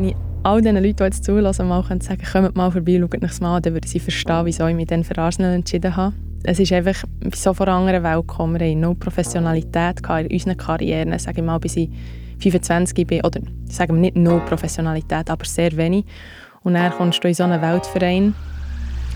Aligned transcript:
wenn 0.00 0.08
ich 0.08 0.16
all 0.42 0.62
diesen 0.62 0.76
Leuten, 0.76 0.96
die 0.96 1.02
jetzt 1.04 1.24
zulassen, 1.24 1.68
mal 1.68 1.82
sagen 1.82 2.22
können, 2.22 2.44
kommt 2.44 2.56
mal 2.56 2.70
vorbei, 2.70 2.98
schaut 2.98 3.22
euch 3.22 3.40
mal 3.40 3.56
an, 3.56 3.62
dann 3.62 3.74
würden 3.74 3.86
sie 3.86 4.00
verstehen, 4.00 4.46
wieso 4.46 4.66
ich 4.66 4.74
mich 4.74 4.86
dann 4.86 5.04
für 5.04 5.18
Arsenal 5.18 5.52
entschieden 5.52 5.94
habe. 5.94 6.14
Es 6.42 6.58
ist 6.58 6.72
einfach 6.72 7.04
so 7.34 7.52
von 7.52 7.68
anderen 7.68 8.02
Welt 8.02 8.26
gekommen. 8.26 8.58
Wir 8.58 8.68
hatten 8.68 8.80
no 8.80 8.94
Professionalität 8.94 10.00
in 10.00 10.32
unseren 10.32 10.56
Karrieren, 10.56 11.18
sage 11.18 11.40
ich 11.40 11.46
mal, 11.46 11.58
bis 11.58 11.76
ich 11.76 11.90
25 12.38 13.06
bin. 13.06 13.20
Oder 13.22 13.40
sagen 13.66 13.96
wir 13.96 14.00
nicht 14.00 14.16
no 14.16 14.40
Professionalität, 14.46 15.28
aber 15.28 15.44
sehr 15.44 15.76
wenig. 15.76 16.06
Und 16.62 16.74
dann 16.74 16.92
kommst 16.92 17.22
du 17.22 17.28
in 17.28 17.34
so 17.34 17.44
einen 17.44 17.60
Weltverein, 17.60 18.34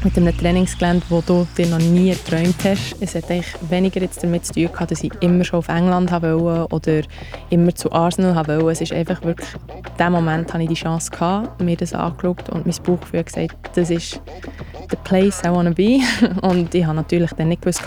mit 0.05 0.17
einem 0.17 0.37
Trainingsgelände, 0.37 1.05
wo 1.09 1.23
du 1.27 1.47
dir 1.57 1.67
noch 1.67 1.79
nie 1.79 2.11
geträumt 2.11 2.57
hast. 2.63 2.97
Es 3.01 3.15
hat 3.15 3.31
eigentlich 3.31 3.55
weniger 3.69 4.01
jetzt 4.01 4.23
damit 4.23 4.45
zu 4.45 4.53
tun 4.53 4.71
gehabt, 4.71 4.91
dass 4.91 5.03
ich 5.03 5.13
immer 5.21 5.45
schon 5.45 5.59
auf 5.59 5.69
England 5.69 6.13
wollte 6.13 6.75
oder 6.75 7.03
immer 7.51 7.75
zu 7.75 7.91
Arsenal 7.91 8.47
wollte. 8.47 8.71
Es 8.71 8.81
ist 8.83 8.93
einfach 8.93 9.23
wirklich, 9.23 9.49
in 9.69 9.97
dem 9.99 10.13
Moment 10.13 10.53
hatte 10.53 10.63
ich 10.63 10.69
die 10.69 10.75
Chance 10.75 11.11
gehabt, 11.11 11.61
mir 11.61 11.77
das 11.77 11.93
angeschaut 11.95 12.49
und 12.51 12.67
mein 12.67 12.77
Bauchgefühl 12.85 13.25
gesagt, 13.25 13.57
das 13.75 13.91
ist 13.91 14.21
the 14.91 14.97
place 15.05 15.43
I 15.45 15.49
want 15.49 15.69
to 15.69 15.75
be. 15.75 16.01
Und 16.43 16.75
ich 16.75 16.85
habe 16.85 16.97
natürlich 16.97 17.33
dann 17.33 17.49
nicht 17.49 17.63
gewusst, 17.63 17.83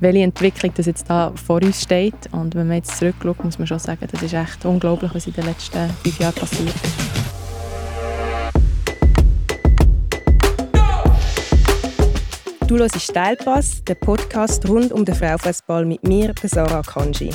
welche 0.00 0.22
Entwicklung 0.22 0.72
das 0.76 0.86
jetzt 0.86 1.08
da 1.08 1.32
vor 1.34 1.62
uns 1.62 1.82
steht. 1.82 2.14
Und 2.32 2.54
wenn 2.54 2.68
man 2.68 2.76
jetzt 2.76 2.96
zurückschaut, 2.98 3.44
muss 3.44 3.58
man 3.58 3.66
schon 3.66 3.78
sagen, 3.78 4.06
das 4.10 4.22
ist 4.22 4.34
echt 4.34 4.64
unglaublich, 4.64 5.14
was 5.14 5.26
in 5.26 5.32
den 5.32 5.44
letzten 5.44 5.88
fünf 6.02 6.18
Jahren 6.20 6.34
passiert 6.34 6.74
ist. 6.74 7.37
Du 12.68 12.76
hörst 12.76 13.00
Steilpass, 13.00 13.82
der 13.84 13.94
Podcast 13.94 14.68
rund 14.68 14.92
um 14.92 15.02
den 15.02 15.14
Frauenfußball 15.14 15.86
mit 15.86 16.06
mir, 16.06 16.34
Sarah 16.42 16.82
Kanji. 16.82 17.30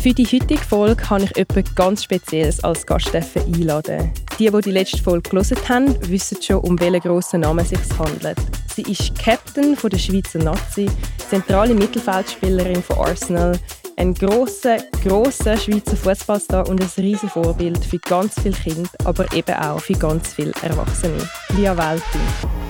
Für 0.00 0.14
die 0.14 0.24
heutige 0.24 0.62
Folge 0.62 1.10
habe 1.10 1.24
ich 1.24 1.36
jemanden 1.36 1.74
ganz 1.74 2.04
Spezielles 2.04 2.62
als 2.62 2.86
Gast 2.86 3.10
einladen. 3.16 4.12
Die, 4.38 4.48
die 4.48 4.60
die 4.60 4.70
letzte 4.70 5.02
Folge 5.02 5.28
gelesen 5.28 5.58
haben, 5.68 6.08
wissen 6.08 6.40
schon, 6.40 6.60
um 6.60 6.78
welchen 6.78 7.00
grossen 7.00 7.40
Namen 7.40 7.66
es 7.68 7.70
sich 7.70 7.98
handelt. 7.98 8.38
Sie 8.72 8.82
ist 8.82 9.12
Captain 9.18 9.74
der 9.74 9.98
Schweizer 9.98 10.38
Nazi, 10.38 10.88
zentrale 11.28 11.74
Mittelfeldspielerin 11.74 12.84
von 12.84 12.98
Arsenal, 12.98 13.58
ein 13.96 14.14
grosser, 14.14 14.76
grosser 15.02 15.56
Schweizer 15.56 15.96
Fußballstar 15.96 16.68
und 16.68 16.80
ein 16.80 16.90
riesiges 16.96 17.32
Vorbild 17.32 17.84
für 17.84 17.98
ganz 17.98 18.40
viele 18.40 18.54
Kinder, 18.54 18.88
aber 19.02 19.32
eben 19.32 19.56
auch 19.56 19.80
für 19.80 19.94
ganz 19.94 20.32
viele 20.32 20.52
Erwachsene. 20.62 21.28
Lia 21.56 21.76
Welti. 21.76 22.65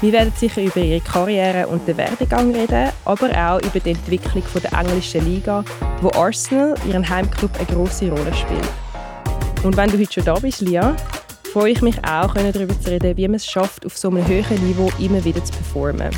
Wir 0.00 0.12
werden 0.12 0.32
sicher 0.36 0.62
über 0.62 0.76
ihre 0.76 1.00
Karriere 1.00 1.66
und 1.66 1.88
den 1.88 1.96
Werdegang 1.96 2.54
reden, 2.54 2.90
aber 3.04 3.30
auch 3.30 3.60
über 3.62 3.80
die 3.80 3.90
Entwicklung 3.90 4.44
der 4.62 4.72
englischen 4.72 5.24
Liga, 5.24 5.64
wo 6.00 6.10
Arsenal, 6.10 6.76
ihren 6.86 7.08
Heimclub, 7.08 7.50
eine 7.56 7.66
große 7.66 8.08
Rolle 8.08 8.32
spielt. 8.32 8.68
Und 9.64 9.76
wenn 9.76 9.90
du 9.90 9.98
heute 9.98 10.12
schon 10.12 10.24
da 10.24 10.34
bist, 10.34 10.60
Lia, 10.60 10.94
freue 11.52 11.72
ich 11.72 11.82
mich 11.82 11.98
auch, 12.04 12.32
darüber 12.32 12.80
zu 12.80 12.90
reden, 12.90 13.16
wie 13.16 13.26
man 13.26 13.34
es 13.34 13.46
schafft, 13.46 13.84
auf 13.84 13.98
so 13.98 14.08
einem 14.08 14.24
hohen 14.28 14.68
Niveau 14.68 14.88
immer 15.00 15.24
wieder 15.24 15.44
zu 15.44 15.52
performen. 15.52 16.10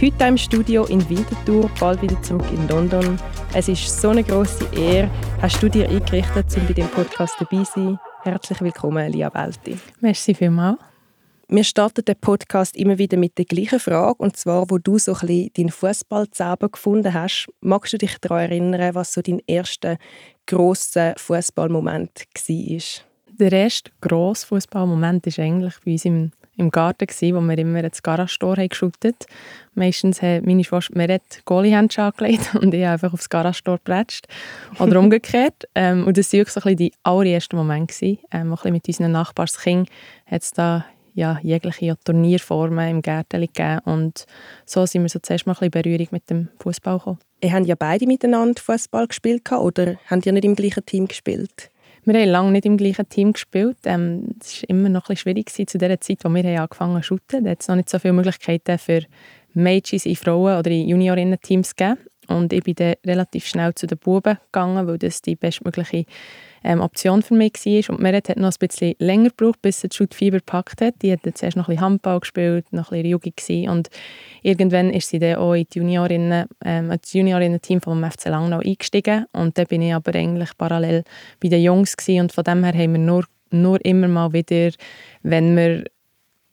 Heute 0.00 0.24
im 0.24 0.38
Studio 0.38 0.84
in 0.86 1.06
Winterthur, 1.10 1.70
bald 1.78 2.00
wieder 2.00 2.20
zurück 2.22 2.46
in 2.50 2.66
London. 2.66 3.18
Es 3.52 3.68
ist 3.68 4.00
so 4.00 4.08
eine 4.08 4.24
große 4.24 4.68
Ehre, 4.74 5.10
hast 5.42 5.62
du 5.62 5.68
dir 5.68 5.86
eingerichtet, 5.86 6.46
um 6.56 6.66
bei 6.66 6.72
dem 6.72 6.88
Podcast 6.88 7.34
dabei 7.38 7.62
zu 7.62 7.72
sein. 7.74 7.98
Herzlich 8.22 8.60
willkommen, 8.62 9.12
Lia 9.12 9.32
Welti. 9.34 9.78
Merci 10.00 10.34
vielmals. 10.34 10.78
Wir 11.54 11.64
starten 11.64 12.02
den 12.02 12.16
Podcast 12.16 12.74
immer 12.78 12.96
wieder 12.96 13.18
mit 13.18 13.36
der 13.36 13.44
gleichen 13.44 13.78
Frage, 13.78 14.14
und 14.22 14.38
zwar, 14.38 14.70
wo 14.70 14.78
du 14.78 14.98
so 14.98 15.12
ein 15.12 15.18
bisschen 15.26 15.50
deinen 15.52 15.68
Fußballzauber 15.68 16.70
gefunden 16.70 17.12
hast. 17.12 17.46
Magst 17.60 17.92
du 17.92 17.98
dich 17.98 18.16
daran 18.22 18.50
erinnern, 18.50 18.94
was 18.94 19.12
so 19.12 19.20
dein 19.20 19.42
erster 19.46 19.98
grosser 20.46 21.12
Fußballmoment 21.18 22.24
war? 22.48 22.80
Der 23.38 23.52
erste 23.52 23.90
grosse 24.00 24.46
Fußballmoment 24.46 25.26
war 25.26 25.44
eigentlich 25.44 25.74
bei 25.84 25.92
uns 25.92 26.06
im, 26.06 26.30
im 26.56 26.70
Garten, 26.70 27.06
gewesen, 27.06 27.36
wo 27.36 27.40
wir 27.42 27.58
immer 27.58 27.82
das 27.82 28.02
Garage-Tor 28.02 28.56
geschüttet 28.56 29.26
Meistens 29.74 30.22
hat 30.22 30.46
meine 30.46 30.64
Schwester 30.64 30.96
mir 30.96 31.20
Goalie-Handschuhe 31.44 32.04
angelegt 32.06 32.54
und 32.62 32.72
ich 32.72 32.86
einfach 32.86 33.12
aufs 33.12 33.28
Garage-Tor 33.28 33.76
gepratscht. 33.76 34.26
Oder 34.78 34.98
umgekehrt. 34.98 35.68
ähm, 35.74 36.06
und 36.06 36.16
das 36.16 36.32
war 36.32 36.46
so 36.46 36.60
ein 36.60 36.62
bisschen 36.62 36.76
die 36.76 36.92
allererste 37.02 37.56
Moment. 37.56 37.88
Gewesen. 37.88 38.20
Ähm, 38.30 38.40
ein 38.40 38.50
bisschen 38.52 38.72
mit 38.72 38.88
unseren 38.88 39.12
Nachbarskindern 39.12 39.94
hat 40.24 40.40
es 40.40 40.52
da 40.52 40.86
ja, 41.14 41.38
jegliche 41.42 41.96
Turnierformen 42.04 42.88
im 42.88 43.02
Gärten 43.02 43.40
gegeben. 43.40 43.80
Und 43.84 44.26
so 44.64 44.86
sind 44.86 45.02
wir 45.02 45.08
so 45.08 45.18
zuerst 45.18 45.46
mal 45.46 45.52
ein 45.52 45.70
bisschen 45.70 45.82
Berührung 45.82 46.08
mit 46.10 46.30
dem 46.30 46.48
Fußball 46.58 46.98
gekommen. 46.98 47.18
Ihr 47.42 47.52
habt 47.52 47.66
ja 47.66 47.74
beide 47.74 48.06
miteinander 48.06 48.60
Fußball 48.60 49.08
gespielt 49.08 49.50
oder 49.52 49.96
habt 50.08 50.26
ihr 50.26 50.32
nicht 50.32 50.44
im 50.44 50.54
gleichen 50.54 50.86
Team 50.86 51.08
gespielt? 51.08 51.70
Wir 52.04 52.20
haben 52.20 52.28
lange 52.30 52.52
nicht 52.52 52.66
im 52.66 52.76
gleichen 52.76 53.08
Team 53.08 53.32
gespielt. 53.32 53.78
Ähm, 53.84 54.34
es 54.40 54.62
war 54.62 54.70
immer 54.70 54.88
noch 54.88 55.02
ein 55.02 55.14
bisschen 55.14 55.34
schwierig 55.34 55.68
zu 55.68 55.78
der 55.78 56.00
Zeit, 56.00 56.24
als 56.24 56.34
wir 56.34 56.60
angefangen 56.60 56.94
haben 56.94 57.02
zu 57.02 57.06
shooten. 57.06 57.44
Da 57.44 57.50
hat 57.50 57.62
es 57.62 57.68
noch 57.68 57.76
nicht 57.76 57.88
so 57.88 57.98
viele 57.98 58.14
Möglichkeiten 58.14 58.78
für 58.78 59.02
Mädchen 59.54 60.00
in 60.04 60.16
Frauen- 60.16 60.58
oder 60.58 60.70
in 60.70 60.88
Juniorinnen-Teams 60.88 61.76
gegeben. 61.76 61.98
Und 62.28 62.52
ich 62.52 62.62
bin 62.62 62.74
dann 62.74 62.94
relativ 63.06 63.46
schnell 63.46 63.74
zu 63.74 63.86
den 63.86 63.98
Buben 63.98 64.38
gegangen, 64.46 64.86
weil 64.86 64.98
das 64.98 65.22
die 65.22 65.36
bestmögliche 65.36 66.04
ähm, 66.64 66.80
Option 66.80 67.22
für 67.22 67.34
mich 67.34 67.54
war. 67.54 67.94
Und 67.94 68.00
Meret 68.02 68.28
hat 68.28 68.36
noch 68.36 68.52
ein 68.52 68.68
bisschen 68.68 68.94
länger 68.98 69.30
gebraucht, 69.30 69.62
bis 69.62 69.80
sie 69.80 69.88
die 69.88 69.96
Schutfieber 69.96 70.38
gepackt 70.38 70.80
hat. 70.80 70.94
Die 71.02 71.12
hat 71.12 71.20
zuerst 71.34 71.56
noch 71.56 71.68
ein 71.68 71.80
Handball 71.80 72.20
gespielt, 72.20 72.72
noch 72.72 72.92
ein 72.92 73.02
bisschen 73.02 73.10
Jugend 73.10 73.36
gewesen. 73.36 73.68
Und 73.68 73.88
irgendwann 74.42 74.90
ist 74.90 75.08
sie 75.08 75.18
dann 75.18 75.36
auch 75.36 75.54
in 75.54 75.66
die 75.72 75.78
Juniorinnen, 75.78 76.46
ähm, 76.64 76.88
das 76.88 77.12
Juniorinnen-Team 77.12 77.80
vom 77.80 78.04
FC 78.04 78.26
Langnau 78.26 78.58
eingestiegen. 78.58 79.26
Und 79.32 79.58
dann 79.58 79.66
bin 79.66 79.82
ich 79.82 79.94
aber 79.94 80.14
eigentlich 80.14 80.50
parallel 80.56 81.04
bei 81.40 81.48
den 81.48 81.62
Jungs 81.62 81.96
gewesen. 81.96 82.22
Und 82.22 82.32
von 82.32 82.44
dem 82.44 82.64
her 82.64 82.74
haben 82.74 82.92
wir 82.92 83.00
nur, 83.00 83.24
nur 83.50 83.84
immer 83.84 84.08
mal 84.08 84.32
wieder, 84.32 84.70
wenn 85.22 85.56
wir 85.56 85.84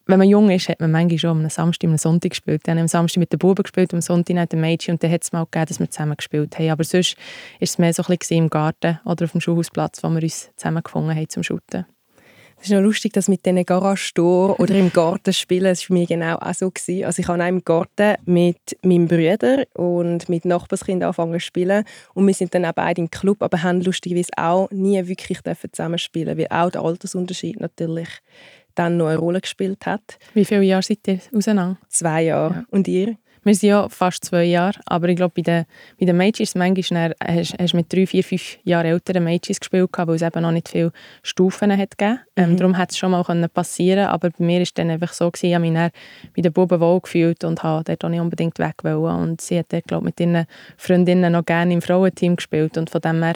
wenn 0.09 0.18
man 0.18 0.28
jung 0.28 0.50
ist, 0.50 0.70
hat 0.70 0.80
man 0.80 0.92
manchmal 0.92 1.20
schon 1.20 1.44
am 1.44 1.50
Samstag 1.50 1.88
am 1.88 1.97
Sonntag 1.97 2.31
gespielt. 2.31 2.62
Dann 2.64 2.78
haben 2.78 2.84
am 2.84 2.88
Samstag 2.88 3.20
mit 3.20 3.31
den 3.31 3.38
Buben 3.38 3.62
gespielt, 3.62 3.94
am 3.94 4.02
Sonntag 4.02 4.36
mit 4.36 4.52
den 4.52 4.59
Mädchen 4.59 4.96
und 4.96 5.03
dann 5.03 5.12
hat 5.12 5.24
es 5.24 5.31
mal 5.31 5.44
gegeben, 5.44 5.66
dass 5.68 5.80
wir 5.80 5.90
zusammen 5.92 6.18
gespielt 6.18 6.58
haben. 6.58 6.72
Aber 6.72 6.84
sonst 6.84 7.16
war 7.16 7.24
es 7.59 7.78
mehr 7.78 7.94
so 7.94 8.03
ein 8.03 8.18
bisschen 8.18 8.38
im 8.38 8.50
Garten 8.50 9.00
oder 9.06 9.25
auf 9.25 9.34
dem 9.34 9.42
Schulhausplatz, 9.42 10.02
wo 10.03 10.09
wir 10.09 10.24
uns 10.24 10.50
zusammen 10.56 10.81
gefunden 10.81 11.16
haben 11.16 11.30
zum 11.30 11.44
Shooten. 11.44 11.86
Es 12.62 12.66
ist 12.66 12.74
noch 12.74 12.81
lustig, 12.81 13.14
dass 13.14 13.30
mit 13.30 13.46
diesen 13.46 13.66
garage 13.66 14.12
oder 14.20 14.75
im 14.75 14.92
Garten 14.92 15.31
spielen, 15.31 15.64
das 15.66 15.80
war 15.81 15.86
für 15.88 15.94
mich 15.94 16.09
genau 16.09 16.36
auch 16.36 16.53
so. 16.53 16.70
Gewesen. 16.70 17.06
Also 17.06 17.22
ich 17.22 17.28
habe 17.30 17.41
auch 17.41 17.47
im 17.47 17.64
Garten 17.64 18.16
mit 18.26 18.78
meinem 18.84 19.08
Bruder 19.08 19.64
und 19.76 20.28
mit 20.28 20.44
Nachbarskindern 20.44 21.08
angefangen 21.08 21.40
zu 21.40 21.46
spielen 21.46 21.86
und 22.16 22.28
wir 22.28 22.34
sind 22.34 22.53
dann 22.53 22.66
auch 22.66 22.74
beide 22.74 23.00
im 23.00 23.09
Club, 23.09 23.41
aber 23.41 23.64
haben 23.64 23.80
lustigerweise 23.80 24.31
auch 24.36 24.70
nie 24.72 25.08
wirklich 25.08 25.40
zusammen 25.72 26.00
spielen 26.00 26.38
weil 26.38 26.47
auch 26.50 26.70
der 26.70 26.81
Altersunterschied 26.81 27.62
natürlich 27.62 28.09
dann 28.79 28.97
noch 28.97 29.07
eine 29.07 29.17
Rolle 29.17 29.41
gespielt 29.41 29.85
hat. 29.85 30.17
Wie 30.34 30.45
viele 30.45 30.63
Jahre 30.63 30.84
seid 30.84 31.00
ihr 31.07 31.19
auseinander? 31.35 31.78
Zwei 31.90 32.23
Jahre. 32.23 32.53
Ja. 32.53 32.63
Und 32.72 32.88
ihr? 32.88 33.17
Wir 33.44 33.56
sind 33.56 33.69
ja 33.69 33.88
fast 33.88 34.25
zwei 34.25 34.44
Jahre, 34.44 34.79
aber 34.85 35.07
ich 35.07 35.16
glaube, 35.16 35.34
bei 35.35 35.41
den, 35.41 35.66
bei 35.97 36.06
den 36.06 36.17
Mädchen 36.17 36.45
manchmal 36.56 37.16
hast, 37.25 37.56
hast 37.57 37.73
du 37.73 37.78
mit 37.78 37.91
drei, 37.91 38.06
vier, 38.06 38.23
fünf 38.23 38.59
Jahren 38.63 38.88
älteren 38.88 39.23
Mädchen 39.23 39.56
gespielt, 39.57 39.90
weil 39.95 40.16
es 40.16 40.22
eben 40.22 40.41
noch 40.41 40.51
nicht 40.51 40.67
viele 40.67 40.91
Stufen 41.23 41.75
hat 41.75 41.97
gegeben. 41.97 42.19
Ähm, 42.35 42.51
mhm. 42.51 42.57
darum 42.57 42.78
hat 42.78 42.91
es 42.91 42.97
schon 42.97 43.12
mal 43.12 43.23
passieren 43.53 44.07
aber 44.07 44.29
bei 44.29 44.44
mir 44.44 44.57
war 44.57 44.63
es 44.63 44.73
dann 44.73 44.90
einfach 44.90 45.13
so, 45.13 45.31
gewesen, 45.31 45.47
ich 45.47 45.56
habe 45.56 45.61
mich 45.61 45.73
dann 45.73 45.91
bei 46.35 46.41
den 46.41 46.51
Buben 46.51 46.81
wohl 46.81 47.00
gefühlt 47.00 47.44
und 47.46 47.63
habe 47.63 47.85
dort 47.85 48.03
auch 48.03 48.09
nicht 48.09 48.19
unbedingt 48.19 48.59
weg 48.59 48.75
wollen. 48.84 49.16
Und 49.16 49.41
sie 49.41 49.59
hat 49.59 49.72
dort, 49.72 49.88
glaube 49.88 50.06
mit 50.06 50.19
ihren 50.19 50.46
Freundinnen 50.75 51.31
noch 51.31 51.46
gerne 51.46 51.73
im 51.73 51.81
Frauenteam 51.81 52.35
gespielt 52.35 52.78
und 52.78 52.90
von 52.90 53.01
dem 53.01 53.23
her 53.23 53.35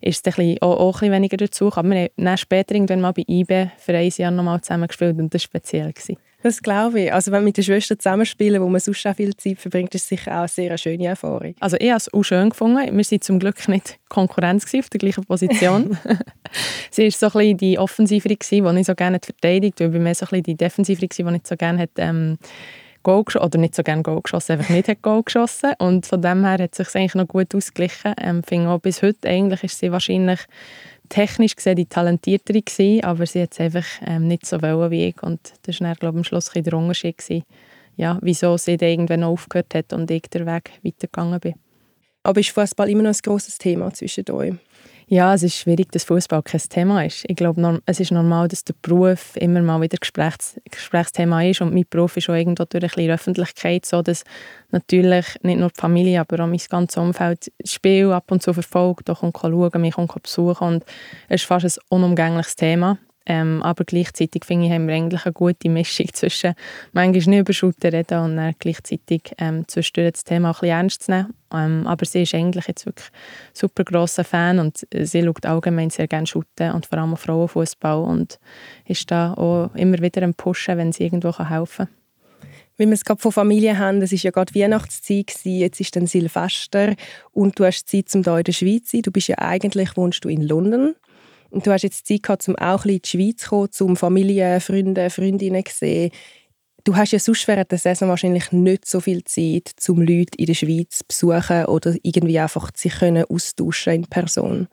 ist 0.00 0.26
es 0.26 0.38
ein 0.38 0.56
auch, 0.60 0.78
auch 0.78 0.96
ein 0.96 1.00
bisschen 1.00 1.12
weniger 1.12 1.36
dazu. 1.36 1.72
Aber 1.74 1.88
wir 1.88 2.10
haben 2.18 2.36
später 2.36 2.74
irgendwann 2.74 3.00
mal 3.00 3.12
bei 3.12 3.24
IBE 3.28 3.70
für 3.78 3.94
ein 3.94 4.10
Jahr 4.16 4.30
nochmal 4.30 4.60
zusammen 4.60 4.88
gespielt 4.88 5.18
und 5.18 5.32
das 5.32 5.42
war 5.42 5.44
speziell. 5.44 5.92
Gewesen. 5.92 6.16
Das 6.42 6.62
glaube 6.62 7.00
ich. 7.00 7.12
Also 7.12 7.32
wenn 7.32 7.42
mit 7.42 7.56
den 7.56 7.64
Schwestern 7.64 7.98
zusammenspielen, 7.98 8.62
wo 8.62 8.68
man 8.68 8.80
sonst 8.80 9.04
auch 9.06 9.16
viel 9.16 9.34
Zeit 9.36 9.58
verbringt, 9.58 9.94
ist 9.94 10.02
es 10.02 10.08
sicher 10.08 10.32
auch 10.32 10.38
eine 10.40 10.48
sehr 10.48 10.78
schöne 10.78 11.06
Erfahrung. 11.06 11.54
Also 11.58 11.76
ich 11.80 11.88
habe 11.88 11.96
es 11.96 12.12
auch 12.12 12.22
schön 12.22 12.50
gefunden. 12.50 12.76
Wir 12.76 12.92
waren 12.92 13.20
zum 13.20 13.38
Glück 13.40 13.68
nicht 13.68 13.98
Konkurrenz 14.08 14.72
auf 14.74 14.88
der 14.88 14.98
gleichen 14.98 15.24
Position. 15.24 15.98
sie 16.90 17.04
war 17.04 17.10
so 17.10 17.26
ein 17.26 17.32
bisschen 17.32 17.56
die 17.56 17.78
Offensivere, 17.78 18.36
die 18.36 18.78
ich 18.78 18.86
so 18.86 18.94
gerne 18.94 19.18
verteidigt 19.20 19.80
weil 19.80 19.88
bei 19.88 19.98
mir 19.98 20.14
so 20.14 20.26
ein 20.26 20.28
bisschen 20.28 20.42
die 20.44 20.54
Defensivere, 20.54 21.08
die 21.08 21.22
ich 21.22 21.46
so 21.46 21.56
gerne 21.56 21.82
hat, 21.82 21.90
ähm, 21.96 22.38
Goal 23.06 23.22
geschossen, 23.22 23.46
oder 23.46 23.58
nicht 23.58 23.76
so 23.76 23.84
gerne 23.84 24.02
Goal 24.02 24.20
geschossen, 24.20 24.52
einfach 24.52 24.68
nicht 24.68 24.88
hat 24.88 25.00
Goal 25.00 25.22
geschossen. 25.22 25.74
Und 25.78 26.06
von 26.06 26.20
dem 26.20 26.44
her 26.44 26.58
hat 26.58 26.74
sich 26.74 26.92
eigentlich 26.96 27.14
noch 27.14 27.28
gut 27.28 27.54
ausgeglichen. 27.54 28.14
Ähm, 28.20 28.42
finde 28.42 28.68
auch 28.68 28.80
bis 28.80 29.00
heute 29.00 29.28
eigentlich 29.28 29.62
ist 29.62 29.78
sie 29.78 29.92
wahrscheinlich 29.92 30.40
technisch 31.08 31.54
gesehen 31.54 31.76
die 31.76 31.86
talentiertere 31.86 32.62
gewesen, 32.62 33.04
aber 33.04 33.24
sie 33.24 33.42
hat 33.42 33.52
es 33.52 33.60
einfach 33.60 33.86
ähm, 34.04 34.26
nicht 34.26 34.44
so 34.44 34.60
wollen 34.60 34.90
wie 34.90 35.06
ich. 35.06 35.22
Und 35.22 35.52
das 35.62 35.80
war 35.80 35.94
glaube 35.94 36.16
ich, 36.16 36.18
am 36.18 36.24
Schluss 36.24 36.50
der 36.50 36.74
Unterschied 36.74 37.18
gewesen, 37.18 37.44
ja, 37.94 38.18
wieso 38.22 38.56
sie 38.56 38.76
dann 38.76 38.88
irgendwann 38.88 39.22
aufgehört 39.22 39.72
hat 39.76 39.92
und 39.92 40.10
ich 40.10 40.22
den 40.22 40.44
Weg 40.44 40.72
weitergegangen 40.82 41.38
bin. 41.38 41.54
Aber 42.24 42.40
ist 42.40 42.50
Fußball 42.50 42.90
immer 42.90 43.04
noch 43.04 43.14
ein 43.14 43.20
grosses 43.22 43.56
Thema 43.56 43.94
zwischen 43.94 44.28
euch? 44.32 44.54
Ja, 45.08 45.32
es 45.34 45.44
ist 45.44 45.54
schwierig, 45.54 45.92
dass 45.92 46.02
Fußball 46.02 46.42
kein 46.42 46.60
Thema 46.60 47.04
ist. 47.04 47.24
Ich 47.28 47.36
glaube, 47.36 47.80
es 47.86 48.00
ist 48.00 48.10
normal, 48.10 48.48
dass 48.48 48.64
der 48.64 48.74
Beruf 48.82 49.36
immer 49.36 49.62
mal 49.62 49.80
wieder 49.80 49.98
Gesprächs 49.98 50.60
Gesprächsthema 50.68 51.44
ist 51.44 51.60
und 51.60 51.72
mein 51.72 51.84
Beruf 51.88 52.16
ist 52.16 52.28
auch 52.28 52.34
irgendwo 52.34 52.64
durch 52.64 52.82
ein 52.82 52.90
bisschen 52.90 53.10
Öffentlichkeit 53.12 53.86
so, 53.86 54.02
dass 54.02 54.24
natürlich 54.72 55.26
nicht 55.42 55.60
nur 55.60 55.68
die 55.68 55.80
Familie, 55.80 56.18
aber 56.20 56.42
auch 56.42 56.48
mein 56.48 56.60
ganzes 56.68 56.96
Umfeld 56.96 57.52
das 57.56 57.72
Spiel 57.72 58.10
ab 58.10 58.32
und 58.32 58.42
zu 58.42 58.52
verfolgt, 58.52 59.08
auch 59.08 59.20
kommt 59.20 59.38
schauen, 59.40 59.80
mich 59.80 59.94
kommt 59.94 60.22
besuchen 60.24 60.66
und 60.66 60.84
es 61.28 61.42
ist 61.42 61.46
fast 61.46 61.66
ein 61.66 61.84
unumgängliches 61.88 62.56
Thema. 62.56 62.98
Ähm, 63.26 63.62
aber 63.62 63.84
gleichzeitig 63.84 64.44
finde 64.44 64.66
ich, 64.66 64.72
haben 64.72 64.86
wir 64.86 64.94
eigentlich 64.94 65.26
eine 65.26 65.32
gute 65.32 65.68
Mischung 65.68 66.06
zwischen 66.12 66.54
manchmal 66.92 67.34
nicht 67.34 67.40
über 67.40 67.52
Shooter 67.52 67.92
reden 67.92 68.20
und 68.20 68.36
dann 68.36 68.54
gleichzeitig 68.58 69.32
ähm, 69.38 69.66
zwischendurch 69.66 70.12
das 70.12 70.24
Thema 70.24 70.50
auch 70.50 70.56
ein 70.56 70.60
bisschen 70.60 70.76
ernst 70.76 71.02
zu 71.02 71.10
nehmen. 71.10 71.34
Ähm, 71.52 71.86
aber 71.86 72.06
sie 72.06 72.22
ist 72.22 72.34
eigentlich 72.34 72.66
jetzt 72.68 72.86
wirklich 72.86 73.08
super 73.52 73.84
grosser 73.84 74.24
Fan 74.24 74.58
und 74.58 74.86
sie 74.92 75.22
schaut 75.22 75.44
allgemein 75.44 75.90
sehr 75.90 76.06
gerne 76.06 76.26
Shooten 76.26 76.72
und 76.72 76.86
vor 76.86 76.98
allem 76.98 77.16
Frauenfußball 77.16 78.02
und 78.02 78.38
ist 78.86 79.10
da 79.10 79.34
auch 79.34 79.74
immer 79.74 79.98
wieder 80.00 80.22
am 80.22 80.34
Pushen, 80.34 80.78
wenn 80.78 80.92
sie 80.92 81.04
irgendwo 81.04 81.36
helfen 81.36 81.86
kann. 81.86 81.88
Wenn 82.78 82.90
wir 82.90 82.94
es 82.94 83.04
gerade 83.04 83.20
von 83.20 83.32
Familie 83.32 83.78
haben, 83.78 84.02
es 84.02 84.12
war 84.12 84.18
ja 84.18 84.30
gerade 84.30 84.54
Weihnachtszeit, 84.54 85.32
jetzt 85.44 85.80
ist 85.80 85.96
dann 85.96 86.06
Silvester 86.06 86.94
und 87.32 87.58
du 87.58 87.64
hast 87.64 87.88
Zeit, 87.88 88.14
um 88.14 88.22
hier 88.22 88.36
in 88.36 88.44
der 88.44 88.52
Schweiz 88.52 88.84
zu 88.84 88.96
sein. 88.98 89.02
Du 89.02 89.10
bist 89.10 89.28
ja 89.28 89.38
eigentlich, 89.38 89.96
wohnst 89.96 90.24
du 90.24 90.28
in 90.28 90.42
London. 90.42 90.94
Und 91.50 91.66
du 91.66 91.72
hast 91.72 91.82
jetzt 91.82 92.06
Zeit 92.06 92.22
gehabt, 92.22 92.48
um 92.48 92.56
auch 92.56 92.84
ein 92.84 92.90
in 92.90 93.00
die 93.02 93.08
Schweiz 93.08 93.42
zu 93.42 93.48
kommen, 93.48 93.68
um 93.80 93.96
Familie, 93.96 94.60
Freunde, 94.60 95.10
Freundinnen 95.10 95.64
zu 95.64 95.74
sehen. 95.74 96.10
Du 96.84 96.94
hast 96.94 97.12
ja 97.12 97.18
sonst 97.18 97.48
während 97.48 97.70
der 97.72 97.78
Saison 97.78 98.08
wahrscheinlich 98.08 98.52
nicht 98.52 98.86
so 98.86 99.00
viel 99.00 99.24
Zeit, 99.24 99.74
um 99.88 100.00
Leute 100.00 100.36
in 100.36 100.46
der 100.46 100.54
Schweiz 100.54 100.98
zu 100.98 101.04
besuchen 101.08 101.64
oder 101.66 101.96
irgendwie 102.02 102.38
einfach 102.38 102.70
sich 102.76 102.94
austauschen 103.02 103.94
in 103.94 104.06
Person. 104.06 104.68